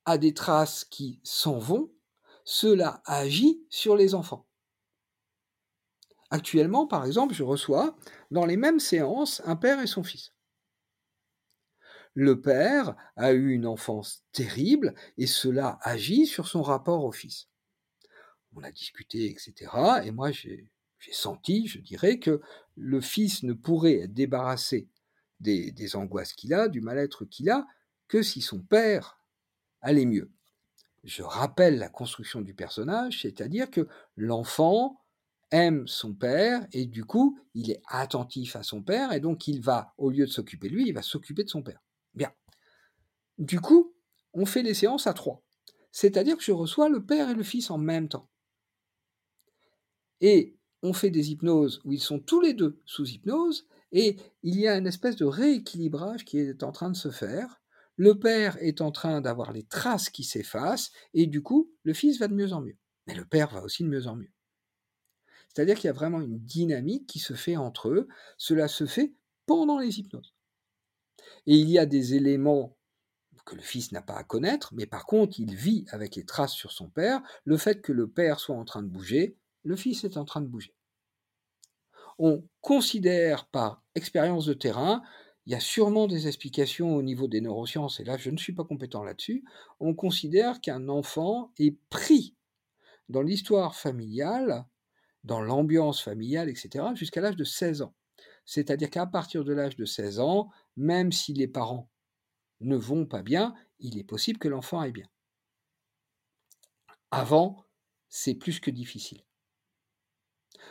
a 0.04 0.18
des 0.18 0.34
traces 0.34 0.84
qui 0.84 1.20
s'en 1.22 1.58
vont, 1.58 1.90
cela 2.44 3.02
agit 3.04 3.62
sur 3.68 3.96
les 3.96 4.14
enfants. 4.14 4.46
Actuellement, 6.30 6.86
par 6.86 7.04
exemple, 7.06 7.34
je 7.34 7.42
reçois 7.42 7.96
dans 8.30 8.44
les 8.44 8.56
mêmes 8.56 8.80
séances 8.80 9.42
un 9.44 9.56
père 9.56 9.80
et 9.80 9.86
son 9.86 10.02
fils. 10.02 10.32
Le 12.14 12.40
père 12.40 12.96
a 13.16 13.32
eu 13.32 13.52
une 13.52 13.66
enfance 13.66 14.24
terrible 14.32 14.94
et 15.16 15.26
cela 15.26 15.78
agit 15.82 16.26
sur 16.26 16.48
son 16.48 16.62
rapport 16.62 17.04
au 17.04 17.12
fils. 17.12 17.48
On 18.54 18.62
a 18.62 18.70
discuté, 18.70 19.30
etc. 19.30 19.70
Et 20.04 20.10
moi, 20.10 20.32
j'ai 20.32 20.70
senti, 21.12 21.66
je 21.66 21.78
dirais, 21.78 22.18
que 22.18 22.40
le 22.76 23.00
fils 23.00 23.42
ne 23.42 23.52
pourrait 23.52 24.00
être 24.00 24.14
débarrassé 24.14 24.88
des, 25.40 25.96
angoisses 25.96 26.32
qu'il 26.32 26.54
a, 26.54 26.68
du 26.68 26.80
mal-être 26.80 27.24
qu'il 27.24 27.50
a, 27.50 27.66
que 28.08 28.22
si 28.22 28.40
son 28.40 28.60
père 28.60 29.20
allait 29.80 30.06
mieux. 30.06 30.30
Je 31.04 31.22
rappelle 31.22 31.78
la 31.78 31.88
construction 31.88 32.40
du 32.40 32.54
personnage, 32.54 33.22
c'est-à-dire 33.22 33.70
que 33.70 33.86
l'enfant 34.16 35.00
aime 35.50 35.86
son 35.86 36.14
père 36.14 36.66
et 36.72 36.86
du 36.86 37.04
coup, 37.04 37.38
il 37.54 37.70
est 37.70 37.80
attentif 37.86 38.56
à 38.56 38.62
son 38.62 38.82
père 38.82 39.12
et 39.12 39.20
donc 39.20 39.48
il 39.48 39.60
va, 39.60 39.94
au 39.96 40.10
lieu 40.10 40.26
de 40.26 40.30
s'occuper 40.30 40.68
de 40.68 40.74
lui, 40.74 40.88
il 40.88 40.92
va 40.92 41.02
s'occuper 41.02 41.44
de 41.44 41.48
son 41.48 41.62
père. 41.62 41.82
Bien. 42.14 42.32
Du 43.38 43.60
coup, 43.60 43.94
on 44.34 44.44
fait 44.44 44.62
les 44.62 44.74
séances 44.74 45.06
à 45.06 45.14
trois. 45.14 45.42
C'est-à-dire 45.92 46.36
que 46.36 46.42
je 46.42 46.52
reçois 46.52 46.88
le 46.88 47.04
père 47.04 47.30
et 47.30 47.34
le 47.34 47.42
fils 47.42 47.70
en 47.70 47.78
même 47.78 48.08
temps. 48.08 48.28
Et 50.20 50.56
on 50.82 50.92
fait 50.92 51.10
des 51.10 51.30
hypnoses 51.30 51.80
où 51.84 51.92
ils 51.92 52.00
sont 52.00 52.18
tous 52.18 52.40
les 52.40 52.54
deux 52.54 52.80
sous 52.84 53.08
hypnose 53.08 53.66
et 53.92 54.16
il 54.42 54.58
y 54.58 54.68
a 54.68 54.76
une 54.76 54.86
espèce 54.86 55.16
de 55.16 55.24
rééquilibrage 55.24 56.24
qui 56.24 56.38
est 56.38 56.62
en 56.62 56.72
train 56.72 56.90
de 56.90 56.96
se 56.96 57.10
faire. 57.10 57.60
Le 57.96 58.18
père 58.18 58.56
est 58.60 58.80
en 58.80 58.92
train 58.92 59.20
d'avoir 59.20 59.52
les 59.52 59.64
traces 59.64 60.10
qui 60.10 60.24
s'effacent 60.24 60.92
et 61.14 61.26
du 61.26 61.42
coup, 61.42 61.72
le 61.82 61.94
fils 61.94 62.18
va 62.18 62.28
de 62.28 62.34
mieux 62.34 62.52
en 62.52 62.60
mieux. 62.60 62.76
Mais 63.06 63.14
le 63.14 63.24
père 63.24 63.50
va 63.50 63.62
aussi 63.62 63.82
de 63.82 63.88
mieux 63.88 64.06
en 64.06 64.16
mieux. 64.16 64.30
C'est-à-dire 65.48 65.76
qu'il 65.76 65.86
y 65.86 65.90
a 65.90 65.94
vraiment 65.94 66.20
une 66.20 66.38
dynamique 66.38 67.06
qui 67.06 67.18
se 67.18 67.34
fait 67.34 67.56
entre 67.56 67.88
eux. 67.88 68.08
Cela 68.36 68.68
se 68.68 68.86
fait 68.86 69.14
pendant 69.46 69.78
les 69.78 69.98
hypnoses. 69.98 70.34
Et 71.46 71.56
il 71.56 71.68
y 71.68 71.78
a 71.78 71.86
des 71.86 72.14
éléments 72.14 72.76
que 73.44 73.56
le 73.56 73.62
fils 73.62 73.92
n'a 73.92 74.02
pas 74.02 74.16
à 74.16 74.24
connaître, 74.24 74.74
mais 74.74 74.86
par 74.86 75.06
contre, 75.06 75.40
il 75.40 75.54
vit 75.54 75.86
avec 75.90 76.16
les 76.16 76.24
traces 76.24 76.52
sur 76.52 76.70
son 76.70 76.90
père. 76.90 77.22
Le 77.44 77.56
fait 77.56 77.80
que 77.80 77.92
le 77.92 78.08
père 78.08 78.40
soit 78.40 78.54
en 78.54 78.64
train 78.64 78.82
de 78.82 78.88
bouger, 78.88 79.38
le 79.64 79.74
fils 79.74 80.04
est 80.04 80.18
en 80.18 80.26
train 80.26 80.42
de 80.42 80.46
bouger. 80.46 80.74
On 82.18 82.44
considère 82.60 83.46
par 83.46 83.82
expérience 83.94 84.46
de 84.46 84.54
terrain, 84.54 85.02
il 85.46 85.52
y 85.52 85.54
a 85.54 85.60
sûrement 85.60 86.06
des 86.06 86.26
explications 86.26 86.94
au 86.94 87.02
niveau 87.02 87.28
des 87.28 87.40
neurosciences, 87.40 88.00
et 88.00 88.04
là 88.04 88.16
je 88.18 88.30
ne 88.30 88.36
suis 88.36 88.52
pas 88.52 88.64
compétent 88.64 89.02
là-dessus, 89.02 89.44
on 89.80 89.94
considère 89.94 90.60
qu'un 90.60 90.88
enfant 90.88 91.52
est 91.58 91.78
pris 91.88 92.34
dans 93.08 93.22
l'histoire 93.22 93.74
familiale, 93.74 94.66
dans 95.24 95.40
l'ambiance 95.40 96.02
familiale, 96.02 96.48
etc., 96.48 96.86
jusqu'à 96.94 97.20
l'âge 97.20 97.36
de 97.36 97.44
16 97.44 97.82
ans. 97.82 97.94
C'est-à-dire 98.44 98.90
qu'à 98.90 99.06
partir 99.06 99.44
de 99.44 99.52
l'âge 99.52 99.76
de 99.76 99.84
16 99.84 100.20
ans, 100.20 100.50
même 100.76 101.12
si 101.12 101.32
les 101.32 101.48
parents 101.48 101.88
ne 102.60 102.76
vont 102.76 103.06
pas 103.06 103.22
bien, 103.22 103.54
il 103.78 103.98
est 103.98 104.04
possible 104.04 104.38
que 104.38 104.48
l'enfant 104.48 104.80
aille 104.80 104.92
bien. 104.92 105.08
Avant, 107.10 107.64
c'est 108.08 108.34
plus 108.34 108.60
que 108.60 108.70
difficile. 108.70 109.22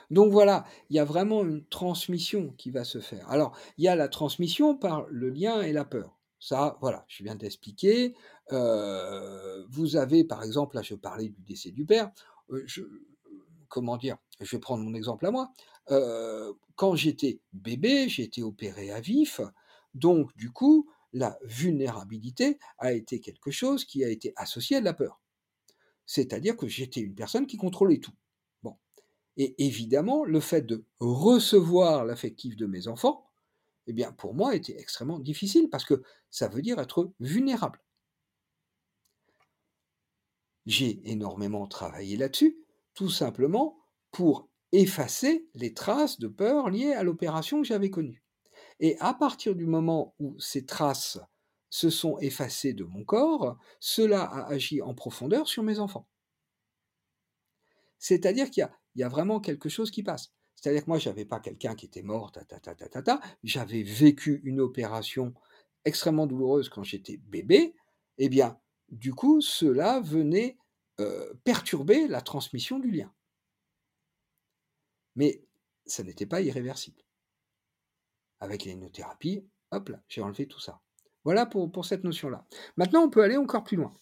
Donc 0.10 0.32
voilà, 0.32 0.66
il 0.90 0.96
y 0.96 1.00
a 1.00 1.06
vraiment 1.06 1.44
une 1.44 1.66
transmission 1.66 2.54
qui 2.58 2.72
va 2.72 2.84
se 2.84 3.00
faire. 3.00 3.30
Alors, 3.30 3.58
il 3.78 3.84
y 3.84 3.88
a 3.88 3.96
la 3.96 4.08
transmission 4.08 4.76
par 4.76 5.06
le 5.10 5.30
lien 5.30 5.62
et 5.62 5.74
la 5.74 5.86
peur. 5.86 6.18
Ça, 6.40 6.78
voilà, 6.82 7.04
je 7.08 7.24
viens 7.24 7.36
d'expliquer. 7.36 8.16
Euh, 8.52 9.66
vous 9.70 9.98
avez, 9.98 10.24
par 10.24 10.44
exemple, 10.44 10.76
là, 10.76 10.82
je 10.82 10.96
parlais 10.96 11.30
du 11.30 11.42
décès 11.42 11.72
du 11.72 11.86
père. 11.86 12.12
Euh, 12.52 12.66
comment 13.68 13.98
dire 13.98 14.18
Je 14.40 14.56
vais 14.56 14.60
prendre 14.60 14.84
mon 14.84 14.94
exemple 14.94 15.26
à 15.26 15.32
moi. 15.32 15.52
Euh, 15.92 16.54
quand 16.76 16.96
j'étais 16.96 17.42
bébé, 17.54 18.08
j'ai 18.08 18.24
été 18.24 18.44
opéré 18.44 18.92
à 18.92 19.02
vif. 19.02 19.42
Donc, 19.94 20.36
du 20.38 20.52
coup, 20.52 20.90
la 21.12 21.38
vulnérabilité 21.44 22.60
a 22.78 22.94
été 22.94 23.20
quelque 23.20 23.52
chose 23.52 23.84
qui 23.84 24.04
a 24.04 24.10
été 24.10 24.34
associé 24.36 24.78
à 24.78 24.82
la 24.82 24.94
peur. 24.94 25.20
C'est-à-dire 26.06 26.56
que 26.56 26.68
j'étais 26.68 27.02
une 27.02 27.16
personne 27.16 27.48
qui 27.48 27.58
contrôlait 27.58 28.00
tout. 28.00 28.14
Et 29.38 29.56
évidemment, 29.66 30.26
le 30.26 30.40
fait 30.40 30.64
de 30.64 30.84
recevoir 31.00 32.06
l'affectif 32.06 32.56
de 32.56 32.66
mes 32.66 32.88
enfants, 32.88 33.30
eh 33.86 33.94
bien, 33.94 34.12
pour 34.12 34.34
moi, 34.34 34.56
était 34.56 34.78
extrêmement 34.80 35.20
difficile 35.20 35.70
parce 35.70 35.86
que 35.86 36.02
ça 36.30 36.48
veut 36.48 36.62
dire 36.62 36.80
être 36.80 37.12
vulnérable. 37.20 37.80
J'ai 40.66 41.00
énormément 41.10 41.66
travaillé 41.68 42.18
là-dessus, 42.18 42.58
tout 42.94 43.10
simplement 43.10 43.78
pour 44.12 44.50
effacer 44.74 45.48
les 45.54 45.74
traces 45.74 46.20
de 46.20 46.28
peur 46.28 46.70
liées 46.70 46.92
à 46.92 47.04
l'opération 47.04 47.62
que 47.62 47.68
j'avais 47.68 47.90
connue. 47.90 48.24
Et 48.80 48.98
à 49.00 49.14
partir 49.14 49.56
du 49.56 49.66
moment 49.66 50.14
où 50.20 50.38
ces 50.40 50.66
traces 50.66 51.20
se 51.70 51.90
sont 51.90 52.18
effacées 52.20 52.74
de 52.74 52.84
mon 52.84 53.04
corps, 53.04 53.58
cela 53.80 54.24
a 54.24 54.52
agi 54.52 54.82
en 54.82 54.94
profondeur 54.94 55.48
sur 55.48 55.64
mes 55.64 55.80
enfants. 55.80 56.08
C'est-à-dire 58.00 58.50
qu'il 58.50 58.62
y 58.62 58.64
a 58.64 58.78
il 58.98 59.02
y 59.02 59.04
a 59.04 59.10
vraiment 59.10 59.40
quelque 59.40 59.70
chose 59.70 59.92
qui 59.92 60.02
passe. 60.02 60.34
C'est-à-dire 60.56 60.84
que 60.84 60.90
moi, 60.90 60.98
je 60.98 61.08
n'avais 61.08 61.24
pas 61.24 61.40
quelqu'un 61.40 61.76
qui 61.76 61.86
était 61.86 62.02
mort, 62.02 62.32
ta, 62.32 62.44
ta, 62.44 62.60
ta, 62.60 62.74
ta, 62.74 63.02
ta, 63.04 63.22
j'avais 63.44 63.84
vécu 63.84 64.42
une 64.44 64.60
opération 64.60 65.36
extrêmement 65.86 66.26
douloureuse 66.26 66.68
quand 66.68 66.84
j'étais 66.84 67.18
bébé, 67.18 67.76
eh 68.18 68.28
bien, 68.28 68.60
du 68.90 69.14
coup, 69.14 69.40
cela 69.40 70.00
venait 70.00 70.58
euh, 71.00 71.32
perturber 71.44 72.08
la 72.08 72.22
transmission 72.22 72.80
du 72.80 72.90
lien. 72.90 73.14
Mais 75.16 75.44
ça 75.86 76.04
n'était 76.04 76.26
pas 76.26 76.42
irréversible. 76.42 77.04
Avec 78.40 78.64
l'hypnothérapie, 78.64 79.46
hop 79.72 79.90
là, 79.90 80.02
j'ai 80.08 80.22
enlevé 80.22 80.48
tout 80.48 80.60
ça. 80.60 80.82
Voilà 81.24 81.46
pour, 81.46 81.72
pour 81.72 81.86
cette 81.86 82.04
notion-là. 82.04 82.48
Maintenant, 82.78 83.04
on 83.04 83.10
peut 83.12 83.24
aller 83.24 83.38
encore 83.38 83.64
plus 83.64 83.78
loin. 83.78 83.94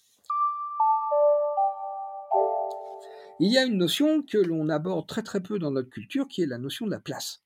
Il 3.40 3.52
y 3.52 3.58
a 3.58 3.66
une 3.66 3.78
notion 3.78 4.22
que 4.24 4.38
l'on 4.38 4.70
aborde 4.70 5.08
très 5.08 5.24
très 5.24 5.42
peu 5.42 5.60
dans 5.60 5.72
notre 5.72 5.90
culture, 5.90 6.28
qui 6.28 6.42
est 6.42 6.48
la 6.48 6.58
notion 6.58 6.86
de 6.86 6.92
la 6.92 7.00
place. 7.00 7.44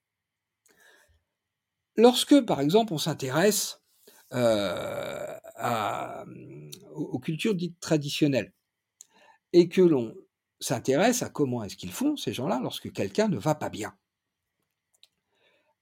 Lorsque, 1.96 2.40
par 2.46 2.62
exemple, 2.62 2.94
on 2.94 2.98
s'intéresse 2.98 3.82
euh, 4.34 5.36
aux 6.94 7.20
cultures 7.20 7.56
dites 7.56 7.80
traditionnelles, 7.80 8.54
et 9.54 9.68
que 9.68 9.82
l'on 9.82 10.16
s'intéresse 10.60 11.24
à 11.24 11.30
comment 11.30 11.64
est-ce 11.64 11.76
qu'ils 11.76 11.92
font, 11.92 12.16
ces 12.16 12.34
gens-là, 12.34 12.60
lorsque 12.62 12.92
quelqu'un 12.92 13.28
ne 13.28 13.38
va 13.38 13.56
pas 13.56 13.70
bien. 13.70 13.94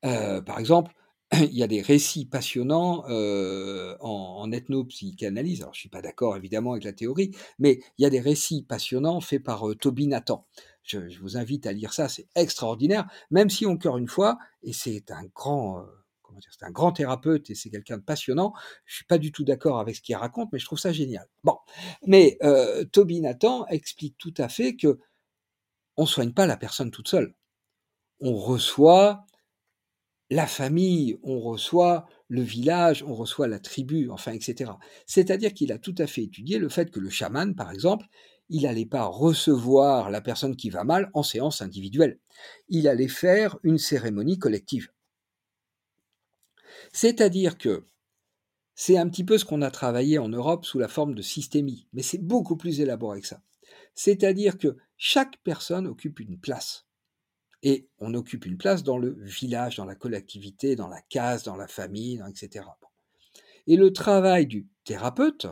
Euh, 0.05 0.41
par 0.41 0.59
exemple, 0.59 0.93
il 1.33 1.53
y 1.53 1.63
a 1.63 1.67
des 1.67 1.81
récits 1.81 2.25
passionnants 2.25 3.03
euh, 3.09 3.95
en, 3.99 4.37
en 4.39 4.51
ethnopsychanalyse. 4.51 5.61
Alors, 5.61 5.73
je 5.73 5.81
suis 5.81 5.89
pas 5.89 6.01
d'accord 6.01 6.37
évidemment 6.37 6.71
avec 6.71 6.85
la 6.85 6.93
théorie, 6.93 7.31
mais 7.59 7.79
il 7.97 8.03
y 8.03 8.05
a 8.05 8.09
des 8.09 8.19
récits 8.19 8.63
passionnants 8.63 9.19
faits 9.19 9.43
par 9.43 9.67
euh, 9.69 9.75
Toby 9.75 10.07
Nathan. 10.07 10.45
Je, 10.83 10.99
vous 11.19 11.35
invite 11.35 11.67
à 11.67 11.73
lire 11.73 11.93
ça, 11.93 12.07
c'est 12.07 12.27
extraordinaire. 12.35 13.07
Même 13.29 13.49
si 13.49 13.65
encore 13.65 13.97
une 13.97 14.07
fois, 14.07 14.37
et 14.63 14.71
c'est 14.71 15.11
un 15.11 15.25
grand, 15.35 15.79
euh, 15.79 16.39
c'est 16.49 16.65
un 16.65 16.71
grand 16.71 16.93
thérapeute 16.93 17.49
et 17.49 17.55
c'est 17.55 17.69
quelqu'un 17.69 17.97
de 17.97 18.03
passionnant. 18.03 18.53
Je 18.85 18.95
suis 18.95 19.05
pas 19.05 19.17
du 19.17 19.33
tout 19.33 19.43
d'accord 19.43 19.79
avec 19.79 19.97
ce 19.97 20.01
qu'il 20.01 20.15
raconte, 20.15 20.49
mais 20.53 20.59
je 20.59 20.65
trouve 20.65 20.79
ça 20.79 20.93
génial. 20.93 21.27
Bon, 21.43 21.57
mais 22.05 22.37
Toby 22.93 23.19
Nathan 23.21 23.65
explique 23.67 24.17
tout 24.17 24.33
à 24.37 24.47
fait 24.47 24.75
que 24.75 24.99
on 25.97 26.05
soigne 26.05 26.31
pas 26.31 26.45
la 26.45 26.57
personne 26.57 26.91
toute 26.91 27.09
seule. 27.09 27.33
On 28.21 28.35
reçoit 28.35 29.26
la 30.29 30.47
famille, 30.47 31.17
on 31.23 31.39
reçoit 31.39 32.05
le 32.27 32.41
village, 32.41 33.03
on 33.03 33.15
reçoit 33.15 33.47
la 33.47 33.59
tribu, 33.59 34.09
enfin, 34.09 34.33
etc. 34.33 34.71
C'est-à-dire 35.05 35.53
qu'il 35.53 35.71
a 35.71 35.77
tout 35.77 35.95
à 35.97 36.07
fait 36.07 36.23
étudié 36.23 36.59
le 36.59 36.69
fait 36.69 36.91
que 36.91 36.99
le 36.99 37.09
chaman, 37.09 37.55
par 37.55 37.71
exemple, 37.71 38.05
il 38.49 38.63
n'allait 38.63 38.85
pas 38.85 39.05
recevoir 39.05 40.09
la 40.09 40.21
personne 40.21 40.55
qui 40.55 40.69
va 40.69 40.83
mal 40.83 41.09
en 41.13 41.23
séance 41.23 41.61
individuelle. 41.61 42.19
Il 42.69 42.87
allait 42.87 43.07
faire 43.07 43.57
une 43.63 43.77
cérémonie 43.77 44.39
collective. 44.39 44.89
C'est-à-dire 46.93 47.57
que 47.57 47.85
c'est 48.75 48.97
un 48.97 49.09
petit 49.09 49.23
peu 49.23 49.37
ce 49.37 49.45
qu'on 49.45 49.61
a 49.61 49.71
travaillé 49.71 50.19
en 50.19 50.29
Europe 50.29 50.65
sous 50.65 50.79
la 50.79 50.87
forme 50.87 51.15
de 51.15 51.21
systémie, 51.21 51.87
mais 51.93 52.03
c'est 52.03 52.21
beaucoup 52.21 52.57
plus 52.57 52.79
élaboré 52.79 53.21
que 53.21 53.27
ça. 53.27 53.41
C'est-à-dire 53.95 54.57
que 54.57 54.77
chaque 54.97 55.37
personne 55.43 55.87
occupe 55.87 56.19
une 56.19 56.39
place 56.39 56.86
et 57.63 57.89
on 57.99 58.13
occupe 58.13 58.45
une 58.45 58.57
place 58.57 58.83
dans 58.83 58.97
le 58.97 59.15
village, 59.19 59.77
dans 59.77 59.85
la 59.85 59.95
collectivité, 59.95 60.75
dans 60.75 60.87
la 60.87 61.01
case, 61.01 61.43
dans 61.43 61.55
la 61.55 61.67
famille, 61.67 62.23
etc. 62.29 62.65
Et 63.65 63.75
le 63.75 63.91
travail 63.91 64.45
du 64.47 64.67
thérapeute 64.83 65.47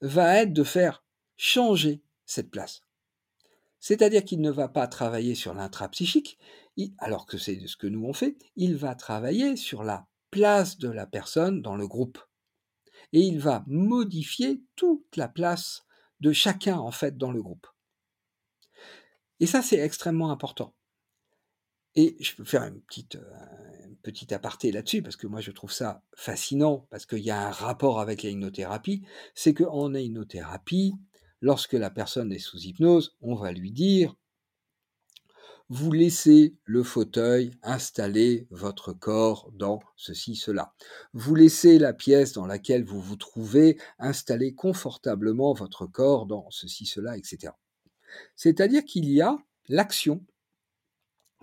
va 0.00 0.36
être 0.38 0.52
de 0.52 0.64
faire 0.64 1.04
changer 1.36 2.02
cette 2.24 2.50
place. 2.50 2.82
C'est-à-dire 3.78 4.24
qu'il 4.24 4.40
ne 4.40 4.50
va 4.50 4.68
pas 4.68 4.86
travailler 4.86 5.34
sur 5.34 5.54
l'intrapsychique, 5.54 6.38
alors 6.98 7.26
que 7.26 7.36
c'est 7.36 7.66
ce 7.66 7.76
que 7.76 7.86
nous 7.86 8.04
on 8.04 8.12
fait, 8.12 8.38
il 8.56 8.76
va 8.76 8.94
travailler 8.94 9.56
sur 9.56 9.82
la 9.82 10.06
place 10.30 10.78
de 10.78 10.88
la 10.88 11.06
personne 11.06 11.62
dans 11.62 11.76
le 11.76 11.86
groupe. 11.86 12.18
Et 13.12 13.20
il 13.20 13.38
va 13.38 13.64
modifier 13.66 14.62
toute 14.76 15.16
la 15.16 15.28
place 15.28 15.84
de 16.20 16.32
chacun 16.32 16.78
en 16.78 16.92
fait 16.92 17.18
dans 17.18 17.30
le 17.30 17.42
groupe. 17.42 17.66
Et 19.40 19.46
ça 19.46 19.60
c'est 19.62 19.78
extrêmement 19.78 20.30
important. 20.30 20.74
Et 21.94 22.16
je 22.20 22.34
peux 22.34 22.44
faire 22.44 22.62
une 22.64 22.80
petite, 22.80 23.16
euh, 23.16 23.86
une 23.86 23.96
petite 23.96 24.32
aparté 24.32 24.72
là-dessus, 24.72 25.02
parce 25.02 25.16
que 25.16 25.26
moi 25.26 25.40
je 25.40 25.50
trouve 25.50 25.72
ça 25.72 26.02
fascinant, 26.14 26.86
parce 26.90 27.06
qu'il 27.06 27.18
y 27.18 27.30
a 27.30 27.48
un 27.48 27.50
rapport 27.50 28.00
avec 28.00 28.22
la 28.22 28.30
c'est 29.34 29.54
qu'en 29.54 29.94
hypnothérapie, 29.94 30.94
lorsque 31.40 31.74
la 31.74 31.90
personne 31.90 32.32
est 32.32 32.38
sous 32.38 32.58
hypnose, 32.58 33.16
on 33.20 33.34
va 33.34 33.52
lui 33.52 33.72
dire 33.72 34.16
vous 35.68 35.90
laissez 35.90 36.54
le 36.64 36.82
fauteuil 36.82 37.52
installer 37.62 38.46
votre 38.50 38.92
corps 38.92 39.50
dans 39.54 39.80
ceci, 39.96 40.36
cela. 40.36 40.74
Vous 41.14 41.34
laissez 41.34 41.78
la 41.78 41.94
pièce 41.94 42.34
dans 42.34 42.44
laquelle 42.44 42.84
vous 42.84 43.00
vous 43.00 43.16
trouvez 43.16 43.78
installer 43.98 44.54
confortablement 44.54 45.54
votre 45.54 45.86
corps 45.86 46.26
dans 46.26 46.46
ceci, 46.50 46.84
cela, 46.84 47.16
etc. 47.16 47.54
C'est-à-dire 48.36 48.84
qu'il 48.84 49.08
y 49.08 49.22
a 49.22 49.38
l'action 49.70 50.22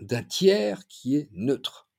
d'un 0.01 0.23
tiers 0.23 0.88
qui 0.88 1.15
est 1.15 1.29
neutre. 1.31 1.89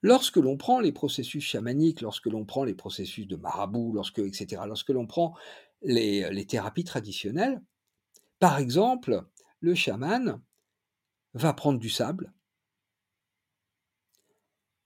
Lorsque 0.00 0.36
l'on 0.36 0.56
prend 0.56 0.80
les 0.80 0.92
processus 0.92 1.44
chamaniques, 1.44 2.00
lorsque 2.00 2.26
l'on 2.26 2.44
prend 2.44 2.64
les 2.64 2.74
processus 2.74 3.26
de 3.26 3.36
marabout, 3.36 3.92
lorsque, 3.92 4.20
etc., 4.20 4.62
lorsque 4.66 4.90
l'on 4.90 5.06
prend 5.06 5.34
les, 5.82 6.30
les 6.30 6.46
thérapies 6.46 6.84
traditionnelles, 6.84 7.60
par 8.38 8.58
exemple, 8.58 9.24
le 9.60 9.74
chaman 9.74 10.40
va 11.34 11.52
prendre 11.52 11.80
du 11.80 11.90
sable 11.90 12.32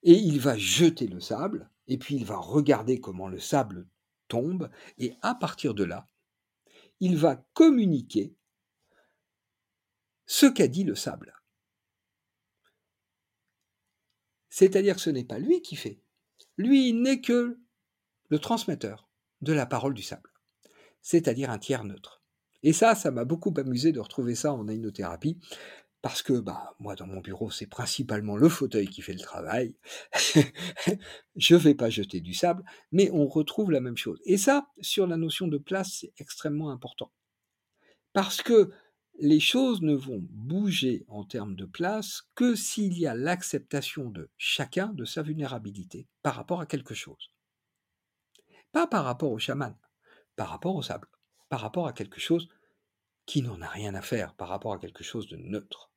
et 0.02 0.14
il 0.14 0.40
va 0.40 0.56
jeter 0.56 1.06
le 1.06 1.20
sable 1.20 1.70
et 1.86 1.98
puis 1.98 2.16
il 2.16 2.24
va 2.24 2.36
regarder 2.36 3.00
comment 3.00 3.28
le 3.28 3.38
sable 3.38 3.86
tombe 4.28 4.70
et 4.98 5.14
à 5.20 5.34
partir 5.34 5.74
de 5.74 5.84
là, 5.84 6.08
il 7.00 7.16
va 7.16 7.44
communiquer 7.52 8.34
ce 10.32 10.46
qu'a 10.46 10.66
dit 10.66 10.82
le 10.82 10.94
sable. 10.94 11.34
C'est-à-dire 14.48 14.94
que 14.94 15.02
ce 15.02 15.10
n'est 15.10 15.26
pas 15.26 15.38
lui 15.38 15.60
qui 15.60 15.76
fait. 15.76 16.00
Lui 16.56 16.94
n'est 16.94 17.20
que 17.20 17.60
le 18.30 18.38
transmetteur 18.38 19.10
de 19.42 19.52
la 19.52 19.66
parole 19.66 19.92
du 19.92 20.02
sable, 20.02 20.32
c'est-à-dire 21.02 21.50
un 21.50 21.58
tiers 21.58 21.84
neutre. 21.84 22.22
Et 22.62 22.72
ça, 22.72 22.94
ça 22.94 23.10
m'a 23.10 23.26
beaucoup 23.26 23.52
amusé 23.58 23.92
de 23.92 24.00
retrouver 24.00 24.34
ça 24.34 24.54
en 24.54 24.68
ainothérapie, 24.68 25.38
parce 26.00 26.22
que 26.22 26.40
bah, 26.40 26.76
moi, 26.78 26.94
dans 26.94 27.06
mon 27.06 27.20
bureau, 27.20 27.50
c'est 27.50 27.66
principalement 27.66 28.38
le 28.38 28.48
fauteuil 28.48 28.88
qui 28.88 29.02
fait 29.02 29.12
le 29.12 29.20
travail. 29.20 29.76
je 31.36 31.54
ne 31.54 31.60
vais 31.60 31.74
pas 31.74 31.90
jeter 31.90 32.22
du 32.22 32.32
sable, 32.32 32.64
mais 32.90 33.10
on 33.12 33.26
retrouve 33.26 33.70
la 33.70 33.80
même 33.82 33.98
chose. 33.98 34.18
Et 34.24 34.38
ça, 34.38 34.66
sur 34.80 35.06
la 35.06 35.18
notion 35.18 35.46
de 35.46 35.58
place, 35.58 35.98
c'est 36.00 36.14
extrêmement 36.16 36.70
important. 36.70 37.12
Parce 38.14 38.40
que 38.40 38.70
les 39.22 39.38
choses 39.38 39.82
ne 39.82 39.94
vont 39.94 40.18
bouger 40.30 41.04
en 41.06 41.22
termes 41.22 41.54
de 41.54 41.64
place 41.64 42.22
que 42.34 42.56
s'il 42.56 42.98
y 42.98 43.06
a 43.06 43.14
l'acceptation 43.14 44.10
de 44.10 44.28
chacun 44.36 44.88
de 44.88 45.04
sa 45.04 45.22
vulnérabilité 45.22 46.08
par 46.22 46.34
rapport 46.34 46.60
à 46.60 46.66
quelque 46.66 46.92
chose. 46.92 47.30
Pas 48.72 48.88
par 48.88 49.04
rapport 49.04 49.30
au 49.30 49.38
chaman, 49.38 49.78
par 50.34 50.48
rapport 50.48 50.74
au 50.74 50.82
sable, 50.82 51.06
par 51.48 51.60
rapport 51.60 51.86
à 51.86 51.92
quelque 51.92 52.18
chose 52.18 52.48
qui 53.24 53.42
n'en 53.42 53.62
a 53.62 53.68
rien 53.68 53.94
à 53.94 54.02
faire, 54.02 54.34
par 54.34 54.48
rapport 54.48 54.72
à 54.72 54.78
quelque 54.78 55.04
chose 55.04 55.28
de 55.28 55.36
neutre. 55.36 55.92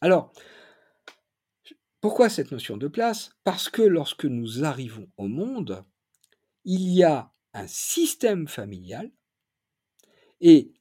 Alors, 0.00 0.32
pourquoi 2.00 2.28
cette 2.28 2.50
notion 2.50 2.76
de 2.76 2.88
place? 2.88 3.30
Parce 3.44 3.68
que 3.68 3.82
lorsque 3.82 4.24
nous 4.24 4.64
arrivons 4.64 5.08
au 5.18 5.28
monde, 5.28 5.84
il 6.64 6.90
y 6.92 7.04
a 7.04 7.32
un 7.52 7.68
système 7.68 8.48
familial 8.48 9.12
et 10.40 10.74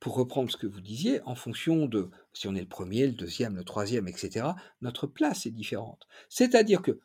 pour 0.00 0.14
reprendre 0.14 0.50
ce 0.50 0.56
que 0.56 0.66
vous 0.66 0.80
disiez, 0.80 1.20
en 1.22 1.34
fonction 1.34 1.86
de 1.86 2.10
si 2.32 2.48
on 2.48 2.54
est 2.54 2.60
le 2.60 2.68
premier, 2.68 3.06
le 3.06 3.12
deuxième, 3.12 3.56
le 3.56 3.64
troisième, 3.64 4.08
etc., 4.08 4.48
notre 4.80 5.06
place 5.06 5.46
est 5.46 5.50
différente. 5.50 6.06
C'est-à-dire 6.28 6.82
que 6.82 7.00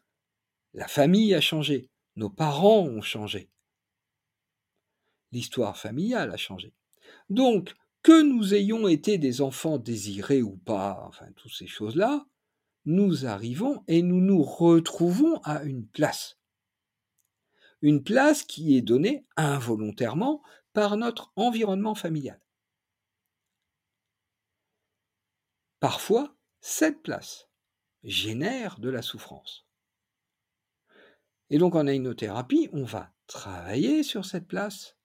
la 0.73 0.87
famille 0.87 1.33
a 1.33 1.41
changé, 1.41 1.89
nos 2.15 2.29
parents 2.29 2.81
ont 2.81 3.01
changé, 3.01 3.49
l'histoire 5.31 5.77
familiale 5.77 6.31
a 6.31 6.37
changé. 6.37 6.73
Donc, 7.29 7.73
que 8.03 8.21
nous 8.23 8.53
ayons 8.53 8.87
été 8.87 9.17
des 9.17 9.41
enfants 9.41 9.77
désirés 9.77 10.41
ou 10.41 10.57
pas, 10.57 11.03
enfin 11.07 11.27
toutes 11.35 11.53
ces 11.53 11.67
choses-là, 11.67 12.25
nous 12.85 13.25
arrivons 13.25 13.83
et 13.87 14.01
nous 14.01 14.21
nous 14.21 14.41
retrouvons 14.41 15.39
à 15.43 15.63
une 15.63 15.85
place. 15.85 16.39
Une 17.81 18.03
place 18.03 18.43
qui 18.43 18.75
est 18.75 18.81
donnée 18.81 19.25
involontairement 19.37 20.41
par 20.73 20.97
notre 20.97 21.31
environnement 21.35 21.95
familial. 21.95 22.39
Parfois, 25.81 26.37
cette 26.59 27.01
place 27.01 27.49
génère 28.03 28.79
de 28.79 28.89
la 28.89 29.01
souffrance. 29.01 29.65
Et 31.49 31.57
donc 31.57 31.73
en 31.73 31.87
hypnothérapie, 31.87 32.69
on 32.71 32.83
va 32.83 33.11
travailler 33.25 34.03
sur 34.03 34.23
cette 34.23 34.47
place 34.47 34.95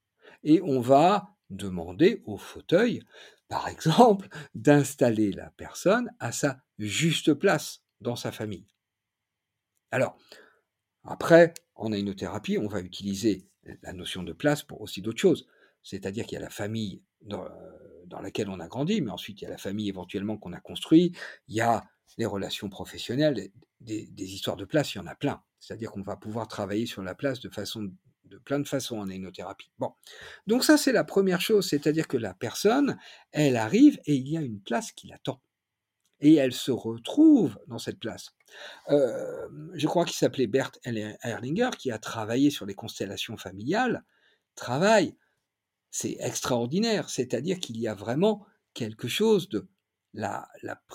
et 0.44 0.60
on 0.60 0.80
va 0.80 1.34
demander 1.48 2.22
au 2.26 2.36
fauteuil, 2.36 3.02
par 3.48 3.68
exemple, 3.68 4.28
d'installer 4.54 5.32
la 5.32 5.50
personne 5.52 6.12
à 6.20 6.30
sa 6.30 6.60
juste 6.78 7.32
place 7.32 7.82
dans 8.02 8.16
sa 8.16 8.30
famille. 8.30 8.68
Alors, 9.90 10.18
après, 11.04 11.54
en 11.74 11.90
hypnothérapie, 11.90 12.58
on 12.58 12.68
va 12.68 12.80
utiliser 12.80 13.48
la 13.82 13.94
notion 13.94 14.22
de 14.22 14.34
place 14.34 14.62
pour 14.62 14.82
aussi 14.82 15.00
d'autres 15.00 15.20
choses. 15.20 15.48
C'est-à-dire 15.82 16.26
qu'il 16.26 16.34
y 16.34 16.38
a 16.38 16.44
la 16.44 16.50
famille 16.50 17.02
dans, 17.22 17.48
laquelle 18.20 18.48
on 18.48 18.60
a 18.60 18.68
grandi, 18.68 19.00
mais 19.00 19.10
ensuite 19.10 19.40
il 19.40 19.44
y 19.44 19.46
a 19.46 19.50
la 19.50 19.58
famille 19.58 19.88
éventuellement 19.88 20.36
qu'on 20.36 20.52
a 20.52 20.60
construit, 20.60 21.12
il 21.48 21.54
y 21.54 21.60
a 21.60 21.84
les 22.18 22.26
relations 22.26 22.68
professionnelles, 22.68 23.50
des, 23.80 24.34
histoires 24.34 24.56
de 24.56 24.64
place, 24.64 24.94
il 24.94 24.98
y 24.98 25.00
en 25.00 25.06
a 25.06 25.14
plein. 25.14 25.42
C'est-à-dire 25.60 25.90
qu'on 25.90 26.02
va 26.02 26.16
pouvoir 26.16 26.48
travailler 26.48 26.86
sur 26.86 27.02
la 27.02 27.14
place 27.14 27.40
de 27.40 27.48
façon 27.48 27.90
de 28.24 28.38
plein 28.38 28.58
de 28.58 28.66
façons 28.66 28.98
en 28.98 29.08
hypnothérapie. 29.08 29.70
Bon, 29.78 29.92
donc 30.46 30.64
ça 30.64 30.76
c'est 30.76 30.92
la 30.92 31.04
première 31.04 31.40
chose, 31.40 31.68
c'est-à-dire 31.68 32.08
que 32.08 32.16
la 32.16 32.34
personne, 32.34 32.98
elle 33.30 33.56
arrive 33.56 34.00
et 34.04 34.14
il 34.14 34.28
y 34.28 34.36
a 34.36 34.40
une 34.40 34.60
place 34.60 34.90
qui 34.92 35.06
l'attend. 35.06 35.40
Et 36.20 36.34
elle 36.34 36.52
se 36.52 36.70
retrouve 36.70 37.58
dans 37.68 37.78
cette 37.78 38.00
place. 38.00 38.34
Euh, 38.88 39.48
je 39.74 39.86
crois 39.86 40.04
qu'il 40.04 40.16
s'appelait 40.16 40.46
Bert 40.46 40.72
Erlinger, 40.84 41.70
qui 41.78 41.90
a 41.90 41.98
travaillé 41.98 42.50
sur 42.50 42.64
les 42.64 42.74
constellations 42.74 43.36
familiales. 43.36 44.02
Travail, 44.54 45.14
c'est 45.90 46.16
extraordinaire, 46.20 47.10
c'est-à-dire 47.10 47.58
qu'il 47.58 47.78
y 47.78 47.88
a 47.88 47.94
vraiment 47.94 48.44
quelque 48.74 49.08
chose 49.08 49.48
de 49.48 49.68
la, 50.12 50.48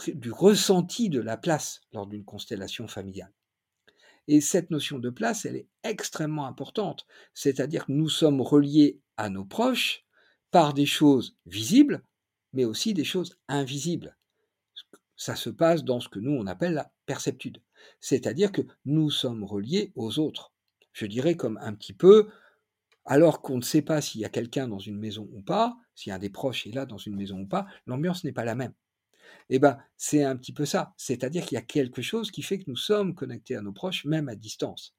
du 0.08 0.32
ressenti 0.32 1.10
de 1.10 1.20
la 1.20 1.38
place 1.38 1.82
lors 1.94 2.08
d'une 2.08 2.26
constellation 2.26 2.88
familiale. 2.88 3.32
Et 4.28 4.42
cette 4.42 4.70
notion 4.72 5.00
de 5.00 5.10
place, 5.10 5.46
elle 5.46 5.56
est 5.56 5.68
extrêmement 5.84 6.46
importante. 6.46 7.06
C'est-à-dire 7.34 7.86
que 7.86 7.92
nous 7.92 8.10
sommes 8.10 8.42
reliés 8.42 9.00
à 9.18 9.30
nos 9.30 9.46
proches 9.46 10.06
par 10.52 10.74
des 10.74 10.86
choses 10.86 11.36
visibles, 11.46 12.04
mais 12.54 12.66
aussi 12.66 12.94
des 12.94 13.04
choses 13.04 13.38
invisibles. 13.48 14.18
Ça 15.16 15.36
se 15.36 15.50
passe 15.50 15.84
dans 15.84 16.00
ce 16.00 16.10
que 16.10 16.20
nous, 16.20 16.32
on 16.32 16.48
appelle 16.48 16.74
la 16.74 16.92
perceptude. 17.06 17.62
C'est-à-dire 18.00 18.52
que 18.52 18.62
nous 18.86 19.10
sommes 19.10 19.44
reliés 19.44 19.92
aux 19.96 20.20
autres. 20.20 20.52
Je 20.94 21.06
dirais 21.06 21.36
comme 21.36 21.58
un 21.62 21.74
petit 21.74 21.94
peu, 21.94 22.30
alors 23.06 23.42
qu'on 23.42 23.58
ne 23.58 23.62
sait 23.62 23.82
pas 23.82 24.02
s'il 24.02 24.22
y 24.22 24.26
a 24.26 24.30
quelqu'un 24.30 24.68
dans 24.68 24.80
une 24.80 24.98
maison 24.98 25.28
ou 25.34 25.42
pas, 25.42 25.76
si 25.96 26.12
un 26.12 26.20
des 26.20 26.30
proches 26.30 26.68
est 26.68 26.72
là 26.72 26.86
dans 26.86 26.98
une 26.98 27.16
maison 27.16 27.40
ou 27.40 27.48
pas, 27.48 27.66
l'ambiance 27.86 28.24
n'est 28.24 28.32
pas 28.32 28.46
la 28.46 28.56
même. 28.56 28.74
Eh 29.50 29.60
ben, 29.60 29.78
c'est 29.98 30.24
un 30.24 30.36
petit 30.38 30.54
peu 30.54 30.66
ça. 30.66 30.94
C'est-à-dire 30.98 31.46
qu'il 31.46 31.56
y 31.56 31.60
a 31.60 31.64
quelque 31.64 32.02
chose 32.02 32.32
qui 32.32 32.42
fait 32.42 32.60
que 32.60 32.66
nous 32.68 32.78
sommes 32.78 33.16
connectés 33.16 33.56
à 33.56 33.62
nos 33.62 33.74
proches, 33.74 34.06
même 34.06 34.30
à 34.30 34.36
distance. 34.36 34.96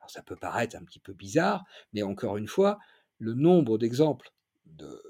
Alors, 0.00 0.10
ça 0.10 0.22
peut 0.22 0.36
paraître 0.36 0.76
un 0.76 0.84
petit 0.84 1.00
peu 1.00 1.12
bizarre, 1.12 1.64
mais 1.92 2.02
encore 2.02 2.36
une 2.36 2.48
fois, 2.48 2.78
le 3.18 3.34
nombre 3.34 3.78
d'exemples 3.78 4.32
de, 4.66 5.02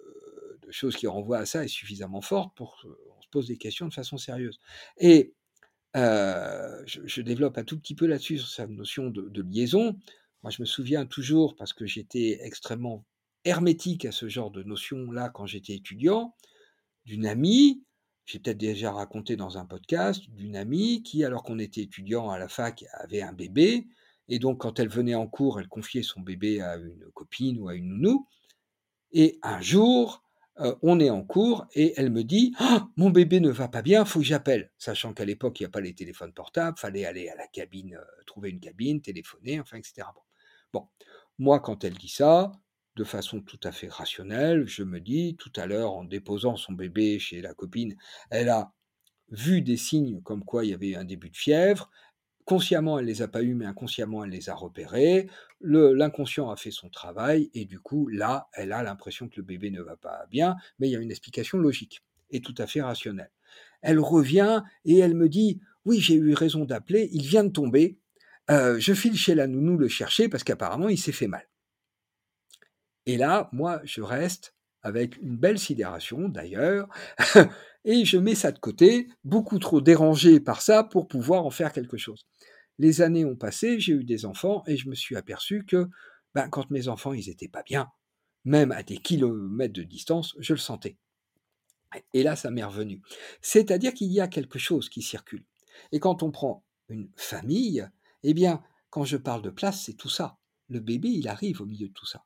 choses 0.70 0.97
qui 0.97 1.09
renvoient 1.09 1.38
à 1.38 1.47
ça 1.47 1.64
est 1.64 1.68
suffisamment 1.68 2.20
fort 2.20 2.55
pour 2.55 2.80
qu'on 2.80 3.20
se 3.22 3.28
pose 3.28 3.49
des 3.49 3.57
questions 3.57 3.88
de 3.88 3.95
façon 3.95 4.18
sérieuse. 4.18 4.61
Et 4.99 5.34
euh, 5.97 6.80
je, 6.86 7.22
développe 7.22 7.59
un 7.59 7.64
tout 7.64 7.76
petit 7.76 7.97
peu 7.97 8.07
là-dessus 8.07 8.38
sur 8.38 8.49
cette 8.49 8.70
notion 8.70 9.11
de, 9.11 9.22
de 9.28 9.43
liaison. 9.43 9.99
Moi, 10.43 10.51
je 10.51 10.62
me 10.62 10.66
souviens 10.66 11.07
toujours, 11.07 11.57
parce 11.57 11.72
que 11.72 11.86
j'étais 11.86 12.38
extrêmement 12.43 13.05
hermétique 13.45 14.05
à 14.05 14.12
ce 14.12 14.28
genre 14.28 14.51
de 14.51 14.62
notion-là 14.62 15.30
quand 15.30 15.47
j'étais 15.47 15.74
étudiant, 15.74 16.34
d'une 17.05 17.26
amie 17.26 17.82
j'ai 18.30 18.38
peut-être 18.38 18.59
déjà 18.59 18.93
raconté 18.93 19.34
dans 19.34 19.59
un 19.59 19.66
podcast 19.66 20.30
d'une 20.30 20.55
amie 20.55 21.03
qui, 21.03 21.24
alors 21.24 21.43
qu'on 21.43 21.59
était 21.59 21.80
étudiant 21.80 22.30
à 22.30 22.38
la 22.38 22.47
fac, 22.47 22.84
avait 22.93 23.22
un 23.22 23.32
bébé. 23.32 23.88
Et 24.28 24.38
donc, 24.38 24.61
quand 24.61 24.78
elle 24.78 24.88
venait 24.88 25.16
en 25.16 25.26
cours, 25.26 25.59
elle 25.59 25.66
confiait 25.66 26.05
son 26.05 26.20
bébé 26.20 26.61
à 26.61 26.76
une 26.76 27.07
copine 27.12 27.59
ou 27.59 27.68
à 27.68 27.74
une 27.74 27.88
nounou. 27.88 28.28
Et 29.11 29.41
un 29.43 29.61
jour, 29.61 30.22
euh, 30.61 30.76
on 30.82 31.01
est 31.01 31.11
en 31.11 31.24
cours 31.24 31.66
et 31.74 31.93
elle 31.97 32.11
me 32.11 32.22
dit 32.22 32.55
«Ah, 32.61 32.88
Mon 32.97 33.11
bébé 33.11 33.41
ne 33.41 33.51
va 33.51 33.66
pas 33.66 33.82
bien, 33.82 34.05
faut 34.05 34.20
que 34.20 34.24
j'appelle. 34.24 34.70
Sachant 34.78 35.12
qu'à 35.12 35.24
l'époque, 35.24 35.59
il 35.59 35.64
n'y 35.64 35.66
a 35.66 35.70
pas 35.70 35.80
les 35.80 35.95
téléphones 35.95 36.32
portables, 36.32 36.78
fallait 36.78 37.07
aller 37.07 37.28
à 37.28 37.34
la 37.34 37.49
cabine, 37.49 37.97
euh, 37.97 38.22
trouver 38.26 38.51
une 38.51 38.61
cabine, 38.61 39.01
téléphoner, 39.01 39.59
enfin, 39.59 39.78
etc. 39.78 40.07
moi, 41.39 41.61
quand 41.61 41.85
elle 41.85 41.95
dit 41.95 42.09
ça, 42.09 42.53
de 42.97 43.05
façon 43.05 43.41
tout 43.41 43.61
à 43.64 43.73
fait 43.73 43.89
rationnelle, 43.89 44.66
je 44.66 44.83
me 44.83 45.01
dis 45.01 45.37
Tout 45.37 45.53
à 45.57 45.66
l'heure, 45.66 45.93
en 45.93 46.05
déposant 46.05 46.57
son 46.57 46.73
bébé 46.73 47.18
chez 47.18 47.41
la 47.41 47.55
copine, 47.55 47.97
elle 48.31 48.49
a 48.49 48.73
vu 49.31 49.62
des 49.62 49.77
signes 49.77 50.21
comme 50.23 50.45
quoi 50.45 50.64
il 50.64 50.71
y 50.71 50.75
avait 50.75 50.97
un 50.97 51.05
début 51.05 51.31
de 51.31 51.37
fièvre, 51.37 51.91
Consciemment, 52.51 52.99
elle 52.99 53.05
les 53.05 53.23
a 53.23 53.29
pas 53.29 53.45
eus, 53.45 53.55
mais 53.55 53.64
inconsciemment, 53.64 54.25
elle 54.25 54.31
les 54.31 54.51
a 54.51 54.57
repérés. 54.57 55.31
L'inconscient 55.61 56.51
a 56.51 56.57
fait 56.57 56.73
son 56.73 56.89
travail, 56.89 57.49
et 57.55 57.64
du 57.64 57.79
coup, 57.79 58.09
là, 58.09 58.49
elle 58.55 58.73
a 58.73 58.83
l'impression 58.83 59.29
que 59.29 59.37
le 59.37 59.45
bébé 59.45 59.71
ne 59.71 59.81
va 59.81 59.97
pas 59.97 60.27
bien, 60.33 60.57
mais 60.81 60.89
il 60.89 60.91
y 60.91 60.97
a 60.97 60.99
une 60.99 61.12
explication 61.12 61.59
logique 61.59 62.03
et 62.31 62.41
tout 62.41 62.57
à 62.59 62.66
fait 62.66 62.83
rationnelle. 62.83 63.31
Elle 63.83 64.01
revient 64.01 64.64
et 64.85 64.99
elle 64.99 65.14
me 65.14 65.29
dit 65.29 65.61
Oui, 65.85 66.01
j'ai 66.01 66.14
eu 66.14 66.35
raison 66.35 66.64
d'appeler, 66.64 67.09
il 67.12 67.23
vient 67.23 67.45
de 67.45 67.51
tomber. 67.51 68.00
Euh, 68.51 68.79
je 68.79 68.93
file 68.95 69.17
chez 69.17 69.35
la 69.35 69.47
nounou 69.47 69.77
le 69.77 69.89
chercher 69.89 70.29
parce 70.29 70.45
qu'apparemment, 70.45 70.89
il 70.89 70.99
s'est 70.99 71.13
fait 71.13 71.29
mal. 71.29 71.49
Et 73.07 73.17
là, 73.17 73.49
moi, 73.53 73.81
je 73.85 74.03
reste 74.03 74.55
avec 74.83 75.17
une 75.19 75.37
belle 75.37 75.59
sidération 75.59 76.29
d'ailleurs, 76.29 76.89
et 77.85 78.05
je 78.05 78.17
mets 78.19 78.35
ça 78.35 78.51
de 78.51 78.59
côté, 78.59 79.09
beaucoup 79.25 79.59
trop 79.59 79.81
dérangé 79.81 80.41
par 80.41 80.63
ça 80.63 80.85
pour 80.85 81.07
pouvoir 81.07 81.45
en 81.45 81.51
faire 81.51 81.73
quelque 81.73 81.97
chose. 81.97 82.27
Les 82.79 83.03
années 83.03 83.25
ont 83.25 83.37
passé, 83.37 83.79
j'ai 83.79 83.93
eu 83.93 84.05
des 84.05 84.25
enfants, 84.25 84.63
et 84.67 84.77
je 84.77 84.89
me 84.89 84.95
suis 84.95 85.17
aperçu 85.17 85.65
que 85.67 85.87
ben, 86.35 86.49
quand 86.49 86.71
mes 86.71 86.89
enfants 86.89 87.13
ils 87.13 87.29
étaient 87.29 87.49
pas 87.49 87.63
bien, 87.63 87.89
même 88.45 88.73
à 88.73 88.83
des 88.83 88.97
kilomètres 88.97 89.75
de 89.75 89.83
distance, 89.83 90.35
je 90.39 90.55
le 90.55 90.59
sentais. 90.59 90.97
Et 92.15 92.23
là, 92.23 92.37
ça 92.37 92.51
m'est 92.51 92.65
revenu. 92.65 93.03
C'est-à-dire 93.43 93.93
qu'il 93.93 94.13
y 94.13 94.21
a 94.21 94.29
quelque 94.29 94.59
chose 94.59 94.89
qui 94.89 95.03
circule. 95.03 95.45
Et 95.93 95.99
quand 95.99 96.23
on 96.23 96.31
prend 96.31 96.65
une 96.89 97.11
famille, 97.17 97.87
eh 98.23 98.35
bien, 98.35 98.62
quand 98.91 99.05
je 99.05 99.16
parle 99.16 99.43
de 99.43 99.51
place, 99.51 99.85
c'est 99.85 99.95
tout 99.95 100.09
ça. 100.09 100.39
Le 100.68 100.81
bébé, 100.81 101.09
il 101.09 101.29
arrive 101.29 101.61
au 101.61 101.66
milieu 101.66 101.89
de 101.89 101.93
tout 101.93 102.07
ça. 102.07 102.25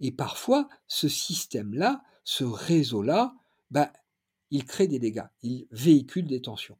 Et 0.00 0.12
parfois, 0.12 0.68
ce 0.86 1.08
système-là, 1.08 2.02
ce 2.24 2.44
réseau-là, 2.44 3.34
ben, 3.70 3.90
il 4.50 4.64
crée 4.64 4.88
des 4.88 4.98
dégâts, 4.98 5.26
il 5.42 5.66
véhicule 5.70 6.26
des 6.26 6.42
tensions. 6.42 6.78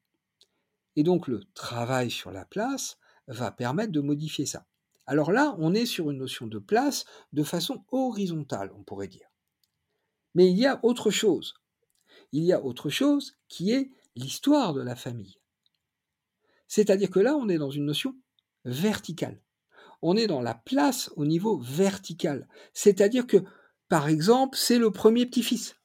Et 0.97 1.03
donc 1.03 1.29
le 1.29 1.45
travail 1.55 2.11
sur 2.11 2.31
la 2.31 2.45
place 2.45 2.99
va 3.27 3.51
permettre 3.51 3.93
de 3.93 4.01
modifier 4.01 4.47
ça. 4.47 4.67
Alors 5.07 5.33
là, 5.33 5.55
on 5.59 5.75
est 5.75 5.87
sur 5.87 6.11
une 6.11 6.19
notion 6.19 6.47
de 6.47 6.59
place 6.59 7.05
de 7.33 7.43
façon 7.43 7.85
horizontale, 7.91 8.73
on 8.77 8.83
pourrait 8.83 9.09
dire. 9.09 9.29
Mais 10.35 10.51
il 10.51 10.59
y 10.59 10.67
a 10.67 10.81
autre 10.85 11.11
chose. 11.11 11.55
Il 12.33 12.45
y 12.45 12.53
a 12.53 12.63
autre 12.63 12.91
chose 12.91 13.37
qui 13.49 13.73
est 13.73 13.91
l'histoire 14.15 14.75
de 14.75 14.83
la 14.83 14.97
famille. 14.97 15.40
C'est-à-dire 16.71 17.11
que 17.11 17.21
là, 17.21 17.37
on 17.37 17.51
est 17.51 17.59
dans 17.59 17.71
une 17.71 17.85
notion 17.85 18.17
verticale 18.65 19.39
on 20.03 20.17
est 20.17 20.27
dans 20.27 20.41
la 20.41 20.55
place 20.55 21.11
au 21.17 21.25
niveau 21.25 21.59
vertical. 21.59 22.49
C'est-à-dire 22.73 23.27
que, 23.27 23.39
par 23.89 24.09
exemple, 24.09 24.57
c'est 24.57 24.79
le 24.79 24.91
premier 24.91 25.27
petit-fils. 25.27 25.77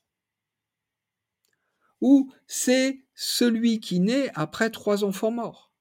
Ou 2.01 2.31
c'est 2.47 3.03
celui 3.13 3.79
qui 3.79 3.99
naît 3.99 4.31
après 4.35 4.69
trois 4.69 5.03
enfants 5.03 5.31
morts. 5.31 5.71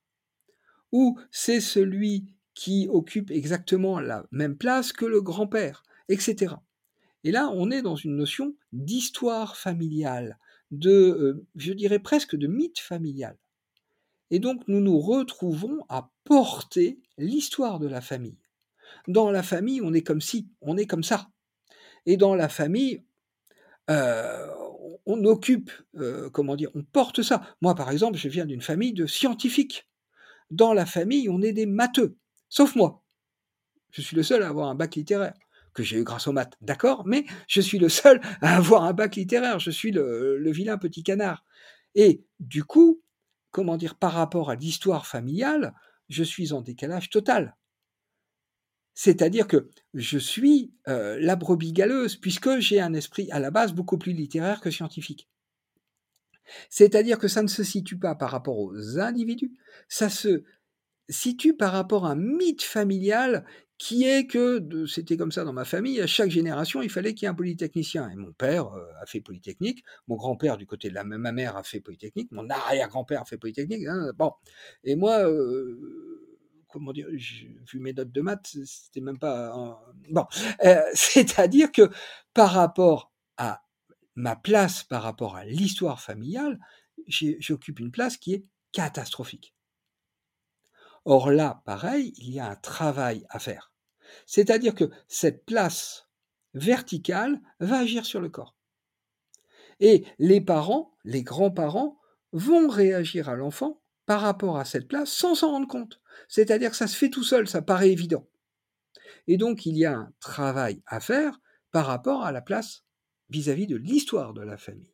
Ou 0.92 1.18
c'est 1.30 1.60
celui 1.60 2.26
qui 2.54 2.88
occupe 2.88 3.30
exactement 3.30 3.98
la 3.98 4.24
même 4.30 4.56
place 4.56 4.92
que 4.92 5.04
le 5.04 5.20
grand-père, 5.20 5.82
etc. 6.08 6.54
Et 7.24 7.32
là, 7.32 7.50
on 7.52 7.70
est 7.70 7.82
dans 7.82 7.96
une 7.96 8.16
notion 8.16 8.54
d'histoire 8.72 9.56
familiale, 9.56 10.38
de, 10.70 10.90
euh, 10.90 11.46
je 11.56 11.72
dirais 11.72 11.98
presque 11.98 12.36
de 12.36 12.46
mythe 12.46 12.78
familial. 12.78 13.36
Et 14.30 14.38
donc 14.38 14.62
nous 14.68 14.80
nous 14.80 14.98
retrouvons 14.98 15.80
à 15.88 16.10
porter 16.24 16.98
l'histoire 17.18 17.78
de 17.78 17.86
la 17.86 18.00
famille. 18.00 18.38
Dans 19.08 19.30
la 19.30 19.42
famille, 19.42 19.80
on 19.82 19.92
est 19.92 20.02
comme 20.02 20.20
si, 20.20 20.48
on 20.60 20.76
est 20.76 20.86
comme 20.86 21.04
ça. 21.04 21.28
Et 22.06 22.16
dans 22.16 22.34
la 22.34 22.48
famille, 22.48 23.02
euh, 23.90 24.46
on 25.06 25.24
occupe, 25.24 25.70
euh, 25.96 26.30
comment 26.30 26.56
dire, 26.56 26.70
on 26.74 26.82
porte 26.82 27.22
ça. 27.22 27.42
Moi, 27.60 27.74
par 27.74 27.90
exemple, 27.90 28.18
je 28.18 28.28
viens 28.28 28.46
d'une 28.46 28.62
famille 28.62 28.92
de 28.92 29.06
scientifiques. 29.06 29.88
Dans 30.50 30.72
la 30.72 30.86
famille, 30.86 31.28
on 31.28 31.42
est 31.42 31.52
des 31.52 31.66
matheux, 31.66 32.16
sauf 32.48 32.74
moi. 32.76 33.02
Je 33.90 34.02
suis 34.02 34.16
le 34.16 34.22
seul 34.22 34.42
à 34.42 34.48
avoir 34.48 34.68
un 34.68 34.74
bac 34.74 34.94
littéraire 34.94 35.34
que 35.72 35.82
j'ai 35.82 35.98
eu 35.98 36.04
grâce 36.04 36.28
aux 36.28 36.32
maths, 36.32 36.56
d'accord, 36.60 37.04
mais 37.04 37.24
je 37.48 37.60
suis 37.60 37.78
le 37.78 37.88
seul 37.88 38.20
à 38.42 38.56
avoir 38.56 38.84
un 38.84 38.92
bac 38.92 39.16
littéraire. 39.16 39.58
Je 39.58 39.70
suis 39.70 39.90
le 39.90 40.50
vilain 40.50 40.78
petit 40.78 41.02
canard. 41.02 41.44
Et 41.94 42.24
du 42.40 42.64
coup, 42.64 43.02
comment 43.54 43.76
dire, 43.76 43.94
par 43.94 44.14
rapport 44.14 44.50
à 44.50 44.56
l'histoire 44.56 45.06
familiale, 45.06 45.74
je 46.08 46.24
suis 46.24 46.52
en 46.52 46.60
décalage 46.60 47.08
total. 47.08 47.56
C'est-à-dire 48.94 49.46
que 49.46 49.70
je 49.94 50.18
suis 50.18 50.74
euh, 50.88 51.18
la 51.20 51.36
brebis 51.36 51.72
galeuse, 51.72 52.16
puisque 52.16 52.58
j'ai 52.58 52.80
un 52.80 52.94
esprit 52.94 53.30
à 53.30 53.38
la 53.38 53.52
base 53.52 53.72
beaucoup 53.72 53.96
plus 53.96 54.12
littéraire 54.12 54.60
que 54.60 54.72
scientifique. 54.72 55.28
C'est-à-dire 56.68 57.16
que 57.16 57.28
ça 57.28 57.42
ne 57.42 57.48
se 57.48 57.62
situe 57.62 57.96
pas 57.96 58.16
par 58.16 58.32
rapport 58.32 58.58
aux 58.58 58.98
individus, 58.98 59.52
ça 59.88 60.10
se 60.10 60.42
situe 61.08 61.56
par 61.56 61.72
rapport 61.72 62.06
à 62.06 62.10
un 62.10 62.16
mythe 62.16 62.62
familial 62.62 63.46
qui 63.84 64.04
est 64.04 64.26
que 64.26 64.86
c'était 64.86 65.18
comme 65.18 65.30
ça 65.30 65.44
dans 65.44 65.52
ma 65.52 65.66
famille, 65.66 66.00
à 66.00 66.06
chaque 66.06 66.30
génération, 66.30 66.80
il 66.80 66.88
fallait 66.88 67.12
qu'il 67.12 67.26
y 67.26 67.26
ait 67.26 67.30
un 67.32 67.34
polytechnicien. 67.34 68.08
Et 68.08 68.16
mon 68.16 68.32
père 68.32 68.72
euh, 68.72 68.86
a 69.02 69.04
fait 69.04 69.20
polytechnique, 69.20 69.84
mon 70.08 70.16
grand-père 70.16 70.56
du 70.56 70.64
côté 70.64 70.88
de 70.88 70.94
la, 70.94 71.04
ma 71.04 71.32
mère 71.32 71.54
a 71.58 71.62
fait 71.62 71.80
polytechnique, 71.80 72.32
mon 72.32 72.48
arrière-grand-père 72.48 73.20
a 73.20 73.24
fait 73.26 73.36
polytechnique. 73.36 73.86
Hein, 73.86 74.12
bon, 74.16 74.32
et 74.84 74.96
moi, 74.96 75.28
euh, 75.28 76.64
comment 76.68 76.94
dire, 76.94 77.08
vu 77.10 77.78
mes 77.78 77.92
notes 77.92 78.10
de 78.10 78.22
maths, 78.22 78.56
c'était 78.64 79.02
même 79.02 79.18
pas. 79.18 79.78
Bon, 80.08 80.24
euh, 80.64 80.80
c'est-à-dire 80.94 81.70
que 81.70 81.90
par 82.32 82.52
rapport 82.52 83.12
à 83.36 83.64
ma 84.14 84.34
place, 84.34 84.82
par 84.82 85.02
rapport 85.02 85.36
à 85.36 85.44
l'histoire 85.44 86.00
familiale, 86.00 86.58
j'occupe 87.06 87.80
une 87.80 87.90
place 87.90 88.16
qui 88.16 88.32
est 88.32 88.46
catastrophique. 88.72 89.54
Or 91.04 91.30
là, 91.30 91.62
pareil, 91.66 92.14
il 92.16 92.30
y 92.30 92.40
a 92.40 92.48
un 92.48 92.56
travail 92.56 93.26
à 93.28 93.38
faire. 93.38 93.73
C'est-à-dire 94.26 94.74
que 94.74 94.90
cette 95.08 95.44
place 95.44 96.08
verticale 96.54 97.40
va 97.60 97.78
agir 97.78 98.06
sur 98.06 98.20
le 98.20 98.28
corps. 98.28 98.56
Et 99.80 100.04
les 100.18 100.40
parents, 100.40 100.96
les 101.04 101.22
grands-parents, 101.22 101.98
vont 102.32 102.68
réagir 102.68 103.28
à 103.28 103.36
l'enfant 103.36 103.80
par 104.06 104.20
rapport 104.20 104.58
à 104.58 104.64
cette 104.64 104.88
place 104.88 105.10
sans 105.10 105.34
s'en 105.34 105.50
rendre 105.50 105.68
compte. 105.68 106.00
C'est-à-dire 106.28 106.70
que 106.70 106.76
ça 106.76 106.86
se 106.86 106.96
fait 106.96 107.10
tout 107.10 107.24
seul, 107.24 107.48
ça 107.48 107.62
paraît 107.62 107.90
évident. 107.90 108.28
Et 109.26 109.36
donc 109.36 109.66
il 109.66 109.76
y 109.76 109.84
a 109.84 109.96
un 109.96 110.12
travail 110.20 110.82
à 110.86 111.00
faire 111.00 111.40
par 111.70 111.86
rapport 111.86 112.24
à 112.24 112.32
la 112.32 112.42
place 112.42 112.84
vis-à-vis 113.30 113.66
-vis 113.66 113.70
de 113.70 113.76
l'histoire 113.76 114.34
de 114.34 114.42
la 114.42 114.56
famille. 114.56 114.93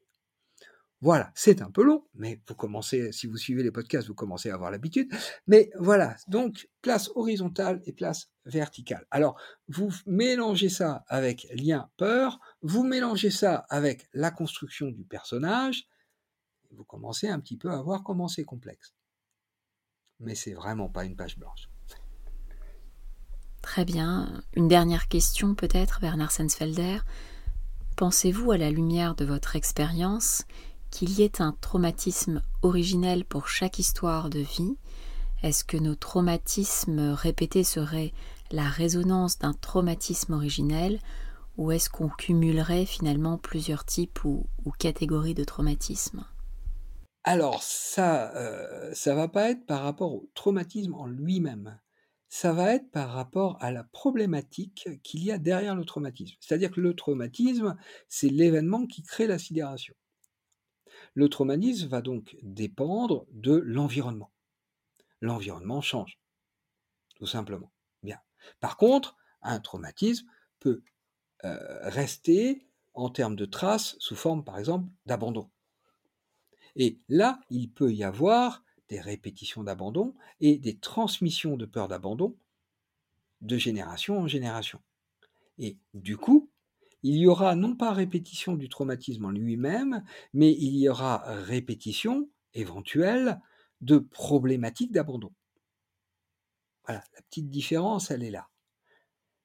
Voilà, 1.02 1.32
c'est 1.34 1.62
un 1.62 1.70
peu 1.70 1.82
long, 1.82 2.06
mais 2.14 2.42
vous 2.46 2.54
commencez, 2.54 3.10
si 3.10 3.26
vous 3.26 3.38
suivez 3.38 3.62
les 3.62 3.70
podcasts, 3.70 4.08
vous 4.08 4.14
commencez 4.14 4.50
à 4.50 4.54
avoir 4.54 4.70
l'habitude. 4.70 5.10
Mais 5.46 5.70
voilà, 5.78 6.14
donc 6.28 6.68
place 6.82 7.10
horizontale 7.14 7.80
et 7.86 7.92
place 7.92 8.30
verticale. 8.44 9.06
Alors, 9.10 9.40
vous 9.68 9.90
mélangez 10.04 10.68
ça 10.68 11.04
avec 11.08 11.46
lien 11.54 11.90
peur, 11.96 12.38
vous 12.60 12.84
mélangez 12.84 13.30
ça 13.30 13.64
avec 13.70 14.08
la 14.12 14.30
construction 14.30 14.90
du 14.90 15.04
personnage, 15.04 15.88
vous 16.70 16.84
commencez 16.84 17.28
un 17.28 17.40
petit 17.40 17.56
peu 17.56 17.70
à 17.70 17.80
voir 17.80 18.02
comment 18.02 18.28
c'est 18.28 18.44
complexe. 18.44 18.94
Mais 20.18 20.34
c'est 20.34 20.52
vraiment 20.52 20.90
pas 20.90 21.06
une 21.06 21.16
page 21.16 21.38
blanche. 21.38 21.70
Très 23.62 23.86
bien. 23.86 24.42
Une 24.54 24.68
dernière 24.68 25.08
question 25.08 25.54
peut-être, 25.54 26.00
Bernard 26.00 26.32
Sensfelder. 26.32 26.98
Pensez-vous 27.96 28.52
à 28.52 28.58
la 28.58 28.70
lumière 28.70 29.14
de 29.14 29.24
votre 29.24 29.56
expérience 29.56 30.44
qu'il 30.90 31.10
y 31.10 31.22
ait 31.22 31.40
un 31.40 31.52
traumatisme 31.60 32.42
originel 32.62 33.24
pour 33.24 33.48
chaque 33.48 33.78
histoire 33.78 34.30
de 34.30 34.40
vie? 34.40 34.76
Est-ce 35.42 35.64
que 35.64 35.76
nos 35.76 35.94
traumatismes 35.94 37.12
répétés 37.12 37.64
seraient 37.64 38.12
la 38.50 38.68
résonance 38.68 39.38
d'un 39.38 39.54
traumatisme 39.54 40.34
originel? 40.34 41.00
Ou 41.56 41.72
est-ce 41.72 41.90
qu'on 41.90 42.08
cumulerait 42.08 42.86
finalement 42.86 43.38
plusieurs 43.38 43.84
types 43.84 44.24
ou, 44.24 44.46
catégories 44.78 45.34
de 45.34 45.44
traumatismes? 45.44 46.24
Alors 47.24 47.62
ça, 47.62 48.34
euh, 48.36 48.92
ça 48.94 49.14
va 49.14 49.28
pas 49.28 49.50
être 49.50 49.66
par 49.66 49.82
rapport 49.82 50.14
au 50.14 50.30
traumatisme 50.34 50.94
en 50.94 51.06
lui-même. 51.06 51.78
Ça 52.28 52.52
va 52.52 52.74
être 52.74 52.90
par 52.90 53.10
rapport 53.10 53.58
à 53.60 53.72
la 53.72 53.84
problématique 53.84 54.88
qu'il 55.02 55.24
y 55.24 55.32
a 55.32 55.38
derrière 55.38 55.74
le 55.74 55.84
traumatisme. 55.84 56.36
C'est-à-dire 56.40 56.70
que 56.70 56.80
le 56.80 56.94
traumatisme, 56.94 57.76
c'est 58.08 58.28
l'événement 58.28 58.86
qui 58.86 59.02
crée 59.02 59.26
la 59.26 59.38
sidération. 59.38 59.94
Le 61.14 61.28
traumatisme 61.28 61.88
va 61.88 62.02
donc 62.02 62.36
dépendre 62.42 63.26
de 63.32 63.52
l'environnement. 63.52 64.30
L'environnement 65.20 65.80
change, 65.80 66.18
tout 67.16 67.26
simplement. 67.26 67.72
Bien. 68.02 68.18
Par 68.60 68.76
contre, 68.76 69.16
un 69.42 69.60
traumatisme 69.60 70.26
peut 70.60 70.82
euh, 71.44 71.88
rester 71.88 72.66
en 72.94 73.10
termes 73.10 73.36
de 73.36 73.44
traces 73.44 73.96
sous 73.98 74.16
forme, 74.16 74.44
par 74.44 74.58
exemple, 74.58 74.88
d'abandon. 75.06 75.50
Et 76.76 77.00
là, 77.08 77.40
il 77.50 77.70
peut 77.70 77.92
y 77.92 78.04
avoir 78.04 78.64
des 78.88 79.00
répétitions 79.00 79.64
d'abandon 79.64 80.14
et 80.40 80.58
des 80.58 80.78
transmissions 80.78 81.56
de 81.56 81.66
peur 81.66 81.88
d'abandon 81.88 82.36
de 83.40 83.56
génération 83.56 84.18
en 84.18 84.26
génération. 84.26 84.80
Et 85.58 85.78
du 85.94 86.16
coup, 86.16 86.49
il 87.02 87.16
y 87.16 87.26
aura 87.26 87.54
non 87.54 87.76
pas 87.76 87.92
répétition 87.92 88.54
du 88.54 88.68
traumatisme 88.68 89.24
en 89.24 89.30
lui-même, 89.30 90.04
mais 90.32 90.52
il 90.52 90.76
y 90.76 90.88
aura 90.88 91.22
répétition 91.26 92.28
éventuelle 92.54 93.40
de 93.80 93.98
problématiques 93.98 94.92
d'abandon. 94.92 95.32
Voilà, 96.86 97.04
la 97.14 97.22
petite 97.22 97.48
différence, 97.48 98.10
elle 98.10 98.22
est 98.22 98.30
là. 98.30 98.48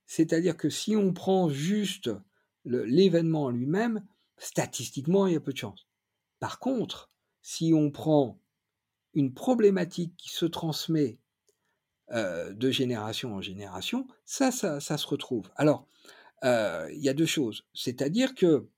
C'est-à-dire 0.05 0.57
que 0.57 0.69
si 0.69 0.95
on 0.95 1.13
prend 1.13 1.49
juste 1.49 2.09
l'événement 2.65 3.43
en 3.43 3.49
lui-même, 3.49 4.05
statistiquement, 4.37 5.27
il 5.27 5.33
y 5.33 5.37
a 5.37 5.39
peu 5.39 5.53
de 5.53 5.57
chance. 5.57 5.87
Par 6.39 6.59
contre, 6.59 7.11
si 7.41 7.73
on 7.73 7.91
prend 7.91 8.39
une 9.13 9.33
problématique 9.33 10.15
qui 10.17 10.29
se 10.29 10.45
transmet 10.45 11.19
euh, 12.11 12.53
de 12.53 12.69
génération 12.69 13.33
en 13.33 13.41
génération, 13.41 14.07
ça, 14.25 14.51
ça, 14.51 14.79
se 14.79 15.07
retrouve. 15.07 15.49
Alors, 15.55 15.87
euh, 16.45 16.89
il 16.93 17.01
y 17.01 17.09
a 17.09 17.13
deux 17.13 17.25
choses. 17.25 17.65
C'est-à-dire 17.73 18.35
que 18.35 18.69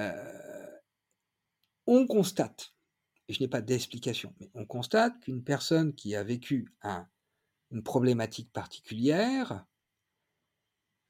euh, 0.00 0.78
on 1.86 2.06
constate, 2.06 2.74
et 3.28 3.34
je 3.34 3.40
n'ai 3.40 3.48
pas 3.48 3.60
d'explication, 3.60 4.34
mais 4.40 4.50
on 4.54 4.64
constate 4.64 5.18
qu'une 5.20 5.42
personne 5.42 5.94
qui 5.94 6.14
a 6.14 6.22
vécu 6.22 6.72
une 7.70 7.82
problématique 7.82 8.52
particulière 8.52 9.66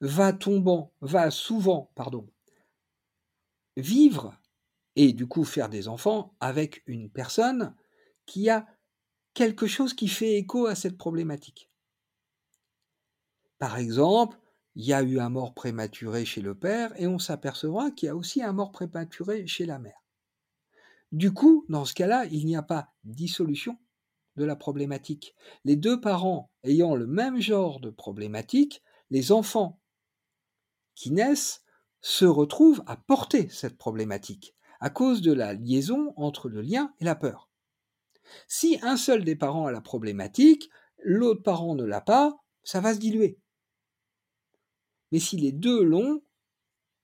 va 0.00 0.32
tombant, 0.32 0.92
va 1.00 1.30
souvent, 1.30 1.92
pardon, 1.94 2.28
vivre 3.76 4.38
et 4.96 5.12
du 5.12 5.26
coup 5.26 5.44
faire 5.44 5.68
des 5.68 5.88
enfants 5.88 6.36
avec 6.40 6.82
une 6.86 7.10
personne 7.10 7.74
qui 8.26 8.48
a 8.48 8.66
quelque 9.34 9.66
chose 9.66 9.94
qui 9.94 10.08
fait 10.08 10.36
écho 10.36 10.66
à 10.66 10.74
cette 10.74 10.96
problématique. 10.96 11.70
Par 13.58 13.78
exemple, 13.78 14.38
il 14.76 14.84
y 14.84 14.92
a 14.92 15.02
eu 15.02 15.18
un 15.18 15.28
mort 15.28 15.54
prématuré 15.54 16.24
chez 16.24 16.40
le 16.40 16.54
père 16.54 16.92
et 17.00 17.06
on 17.06 17.18
s'apercevra 17.18 17.90
qu'il 17.90 18.06
y 18.06 18.10
a 18.10 18.16
aussi 18.16 18.42
un 18.42 18.52
mort 18.52 18.72
prématuré 18.72 19.46
chez 19.46 19.66
la 19.66 19.78
mère. 19.78 20.02
Du 21.12 21.32
coup, 21.32 21.64
dans 21.68 21.84
ce 21.84 21.94
cas-là, 21.94 22.26
il 22.26 22.44
n'y 22.46 22.56
a 22.56 22.62
pas 22.62 22.92
dissolution 23.04 23.78
de 24.36 24.44
la 24.44 24.56
problématique. 24.56 25.34
Les 25.64 25.76
deux 25.76 26.00
parents 26.00 26.50
ayant 26.64 26.96
le 26.96 27.06
même 27.06 27.40
genre 27.40 27.78
de 27.78 27.90
problématique, 27.90 28.82
les 29.10 29.30
enfants 29.30 29.80
qui 30.94 31.12
naissent 31.12 31.62
se 32.00 32.24
retrouvent 32.24 32.82
à 32.86 32.96
porter 32.96 33.48
cette 33.48 33.78
problématique 33.78 34.54
à 34.80 34.90
cause 34.90 35.22
de 35.22 35.32
la 35.32 35.54
liaison 35.54 36.12
entre 36.16 36.48
le 36.48 36.60
lien 36.60 36.92
et 37.00 37.04
la 37.04 37.14
peur. 37.14 37.48
Si 38.48 38.78
un 38.82 38.96
seul 38.96 39.24
des 39.24 39.36
parents 39.36 39.66
a 39.66 39.72
la 39.72 39.80
problématique, 39.80 40.68
l'autre 40.98 41.42
parent 41.42 41.74
ne 41.74 41.84
l'a 41.84 42.00
pas, 42.00 42.36
ça 42.64 42.80
va 42.80 42.92
se 42.92 42.98
diluer. 42.98 43.38
Mais 45.14 45.20
si 45.20 45.36
les 45.36 45.52
deux 45.52 45.84
l'ont, 45.84 46.24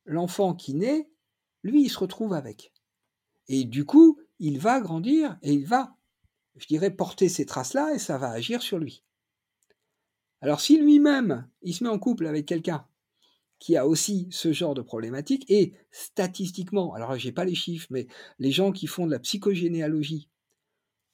l'enfant 0.04 0.52
qui 0.52 0.74
naît, 0.74 1.08
lui, 1.62 1.84
il 1.84 1.88
se 1.88 2.00
retrouve 2.00 2.32
avec. 2.32 2.72
Et 3.46 3.62
du 3.62 3.84
coup, 3.84 4.18
il 4.40 4.58
va 4.58 4.80
grandir 4.80 5.38
et 5.42 5.52
il 5.52 5.64
va, 5.64 5.94
je 6.56 6.66
dirais, 6.66 6.90
porter 6.90 7.28
ces 7.28 7.46
traces-là 7.46 7.94
et 7.94 8.00
ça 8.00 8.18
va 8.18 8.30
agir 8.30 8.62
sur 8.62 8.80
lui. 8.80 9.04
Alors 10.40 10.60
si 10.60 10.76
lui-même, 10.76 11.48
il 11.62 11.72
se 11.72 11.84
met 11.84 11.90
en 11.90 12.00
couple 12.00 12.26
avec 12.26 12.46
quelqu'un 12.46 12.84
qui 13.60 13.76
a 13.76 13.86
aussi 13.86 14.26
ce 14.32 14.52
genre 14.52 14.74
de 14.74 14.82
problématique, 14.82 15.48
et 15.48 15.74
statistiquement, 15.92 16.94
alors 16.94 17.16
j'ai 17.16 17.30
pas 17.30 17.44
les 17.44 17.54
chiffres, 17.54 17.86
mais 17.90 18.08
les 18.40 18.50
gens 18.50 18.72
qui 18.72 18.88
font 18.88 19.06
de 19.06 19.12
la 19.12 19.20
psychogénéalogie 19.20 20.28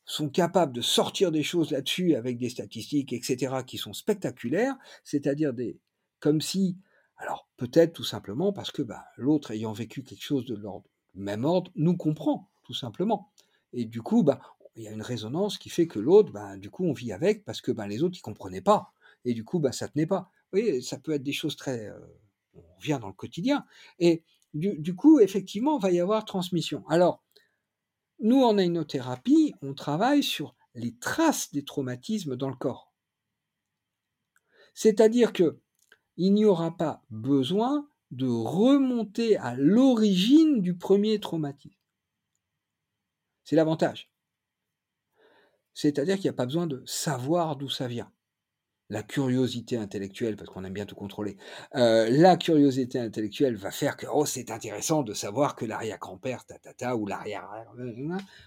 sont 0.07 0.31
capables 0.31 0.73
de 0.73 0.81
sortir 0.81 1.31
des 1.31 1.43
choses 1.43 1.73
là-dessus 1.73 2.15
avec 2.15 2.39
des 2.39 2.49
statistiques, 2.49 3.13
etc., 3.13 3.57
qui 3.67 3.77
sont 3.77 3.93
spectaculaires, 3.93 4.79
c'est-à-dire 5.05 5.53
des, 5.53 5.79
comme 6.21 6.41
si, 6.41 6.77
alors 7.17 7.49
peut-être 7.57 7.93
tout 7.93 8.05
simplement 8.05 8.53
parce 8.53 8.71
que 8.71 8.83
bah, 8.83 9.05
l'autre 9.17 9.51
ayant 9.51 9.73
vécu 9.73 10.03
quelque 10.03 10.25
chose 10.25 10.45
de 10.45 10.55
l'ordre 10.55 10.89
même 11.15 11.45
ordre 11.45 11.71
nous 11.77 11.97
comprend 11.97 12.51
tout 12.63 12.75
simplement, 12.75 13.31
et 13.73 13.85
du 13.85 14.03
coup, 14.03 14.23
bah, 14.23 14.41
il 14.75 14.83
y 14.83 14.89
a 14.89 14.93
une 14.93 15.03
résonance 15.03 15.57
qui 15.57 15.71
fait 15.71 15.87
que 15.87 15.99
l'autre, 15.99 16.33
bah, 16.33 16.57
du 16.57 16.69
coup, 16.69 16.85
on 16.85 16.93
vit 16.93 17.13
avec 17.13 17.45
parce 17.45 17.61
que 17.61 17.73
les 17.87 18.03
autres 18.03 18.19
ils 18.19 18.23
comprenaient 18.23 18.61
pas, 18.61 18.93
et 19.25 19.35
du 19.35 19.45
coup, 19.45 19.59
bah, 19.59 19.73
ça 19.73 19.89
tenait 19.89 20.07
pas. 20.07 20.31
Vous 20.53 20.61
voyez, 20.61 20.81
ça 20.81 20.99
peut 20.99 21.13
être 21.13 21.23
des 21.23 21.33
choses 21.33 21.57
très, 21.57 21.87
euh, 21.87 21.99
on 22.55 22.79
vient 22.81 22.99
dans 22.99 23.09
le 23.09 23.15
quotidien, 23.15 23.65
et 23.99 24.25
du, 24.53 24.79
du 24.79 24.95
coup, 24.95 25.21
effectivement, 25.21 25.79
il 25.79 25.83
va 25.83 25.91
y 25.91 26.01
avoir 26.01 26.25
transmission. 26.25 26.85
Alors 26.89 27.23
nous, 28.19 28.43
en 28.43 28.57
ainothérapie, 28.57 29.55
on 29.61 29.75
travaille 29.75 30.23
sur 30.23 30.55
les 30.75 30.97
traces 30.97 31.53
des 31.53 31.65
traumatismes 31.65 32.37
dans 32.37 32.49
le 32.49 32.57
corps. 32.57 32.93
C'est-à-dire 34.75 35.33
que 35.33 35.59
il 36.17 36.35
n'y 36.35 36.45
aura 36.45 36.77
pas 36.77 37.03
besoin 37.11 37.89
de 38.11 38.27
remonter 38.27 39.37
à 39.37 39.55
l'origine 39.57 40.61
du 40.61 40.77
premier 40.77 41.21
traumatisme. 41.21 41.77
C'est 43.45 43.57
l'avantage. 43.57 44.11
C'est-à-dire 45.75 46.17
qu'il 46.17 46.25
n'y 46.25 46.31
a 46.31 46.35
pas 46.35 46.47
besoin 46.47 46.67
de 46.67 46.83
savoir 46.87 47.57
d'où 47.57 47.69
ça 47.69 47.87
vient 47.87 48.11
la 48.89 49.03
curiosité 49.03 49.77
intellectuelle, 49.77 50.37
parce 50.37 50.51
qu'on 50.51 50.65
aime 50.65 50.73
bien 50.73 50.87
tout 50.87 50.95
contrôler, 50.95 51.37
euh, 51.75 52.09
la 52.11 52.37
curiosité 52.37 52.99
intellectuelle 52.99 53.57
va 53.57 53.71
faire 53.71 53.97
que, 53.97 54.07
oh, 54.13 54.27
c'est 54.27 54.51
intéressant 54.51 55.03
de 55.03 55.13
savoir 55.13 55.57
que 55.57 55.65
l'arrière-grand-père, 55.65 56.45
ta, 56.77 56.97
ou 56.97 57.07
l'arrière, 57.07 57.49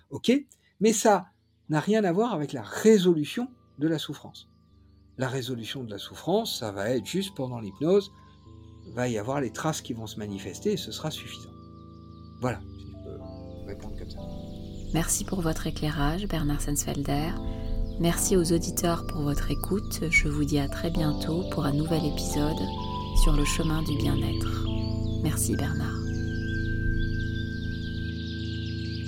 ok, 0.10 0.32
mais 0.80 0.94
ça 0.94 1.28
n'a 1.68 1.80
rien 1.80 2.04
à 2.04 2.12
voir 2.12 2.34
avec 2.34 2.54
la 2.54 2.62
résolution 2.62 3.50
de 3.80 3.88
la 3.88 4.00
souffrance. 4.00 4.49
La 5.20 5.28
résolution 5.28 5.84
de 5.84 5.92
la 5.92 5.98
souffrance, 5.98 6.60
ça 6.60 6.72
va 6.72 6.92
être 6.92 7.06
juste 7.06 7.36
pendant 7.36 7.60
l'hypnose, 7.60 8.14
va 8.96 9.10
y 9.10 9.18
avoir 9.18 9.42
les 9.42 9.52
traces 9.52 9.82
qui 9.82 9.92
vont 9.92 10.08
se 10.08 10.18
manifester 10.18 10.72
et 10.72 10.78
ce 10.78 10.94
sera 10.94 11.12
suffisant. 11.12 11.52
Voilà, 12.40 12.62
si 12.80 12.88
je 12.88 13.04
peux 13.04 13.68
répondre 13.68 13.96
comme 14.00 14.10
ça. 14.10 14.20
Merci 14.94 15.26
pour 15.26 15.42
votre 15.42 15.68
éclairage, 15.68 16.26
Bernard 16.26 16.62
Sensfelder. 16.62 17.32
Merci 18.00 18.38
aux 18.38 18.54
auditeurs 18.54 19.06
pour 19.08 19.24
votre 19.24 19.52
écoute. 19.52 20.00
Je 20.10 20.30
vous 20.30 20.46
dis 20.46 20.58
à 20.58 20.70
très 20.70 20.90
bientôt 20.90 21.44
pour 21.52 21.66
un 21.66 21.74
nouvel 21.74 22.06
épisode 22.06 22.66
sur 23.22 23.34
le 23.34 23.44
chemin 23.44 23.84
du 23.84 23.98
bien-être. 23.98 24.66
Merci 25.22 25.54
Bernard. 25.58 26.00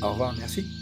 Au 0.02 0.12
revoir, 0.12 0.36
merci. 0.38 0.81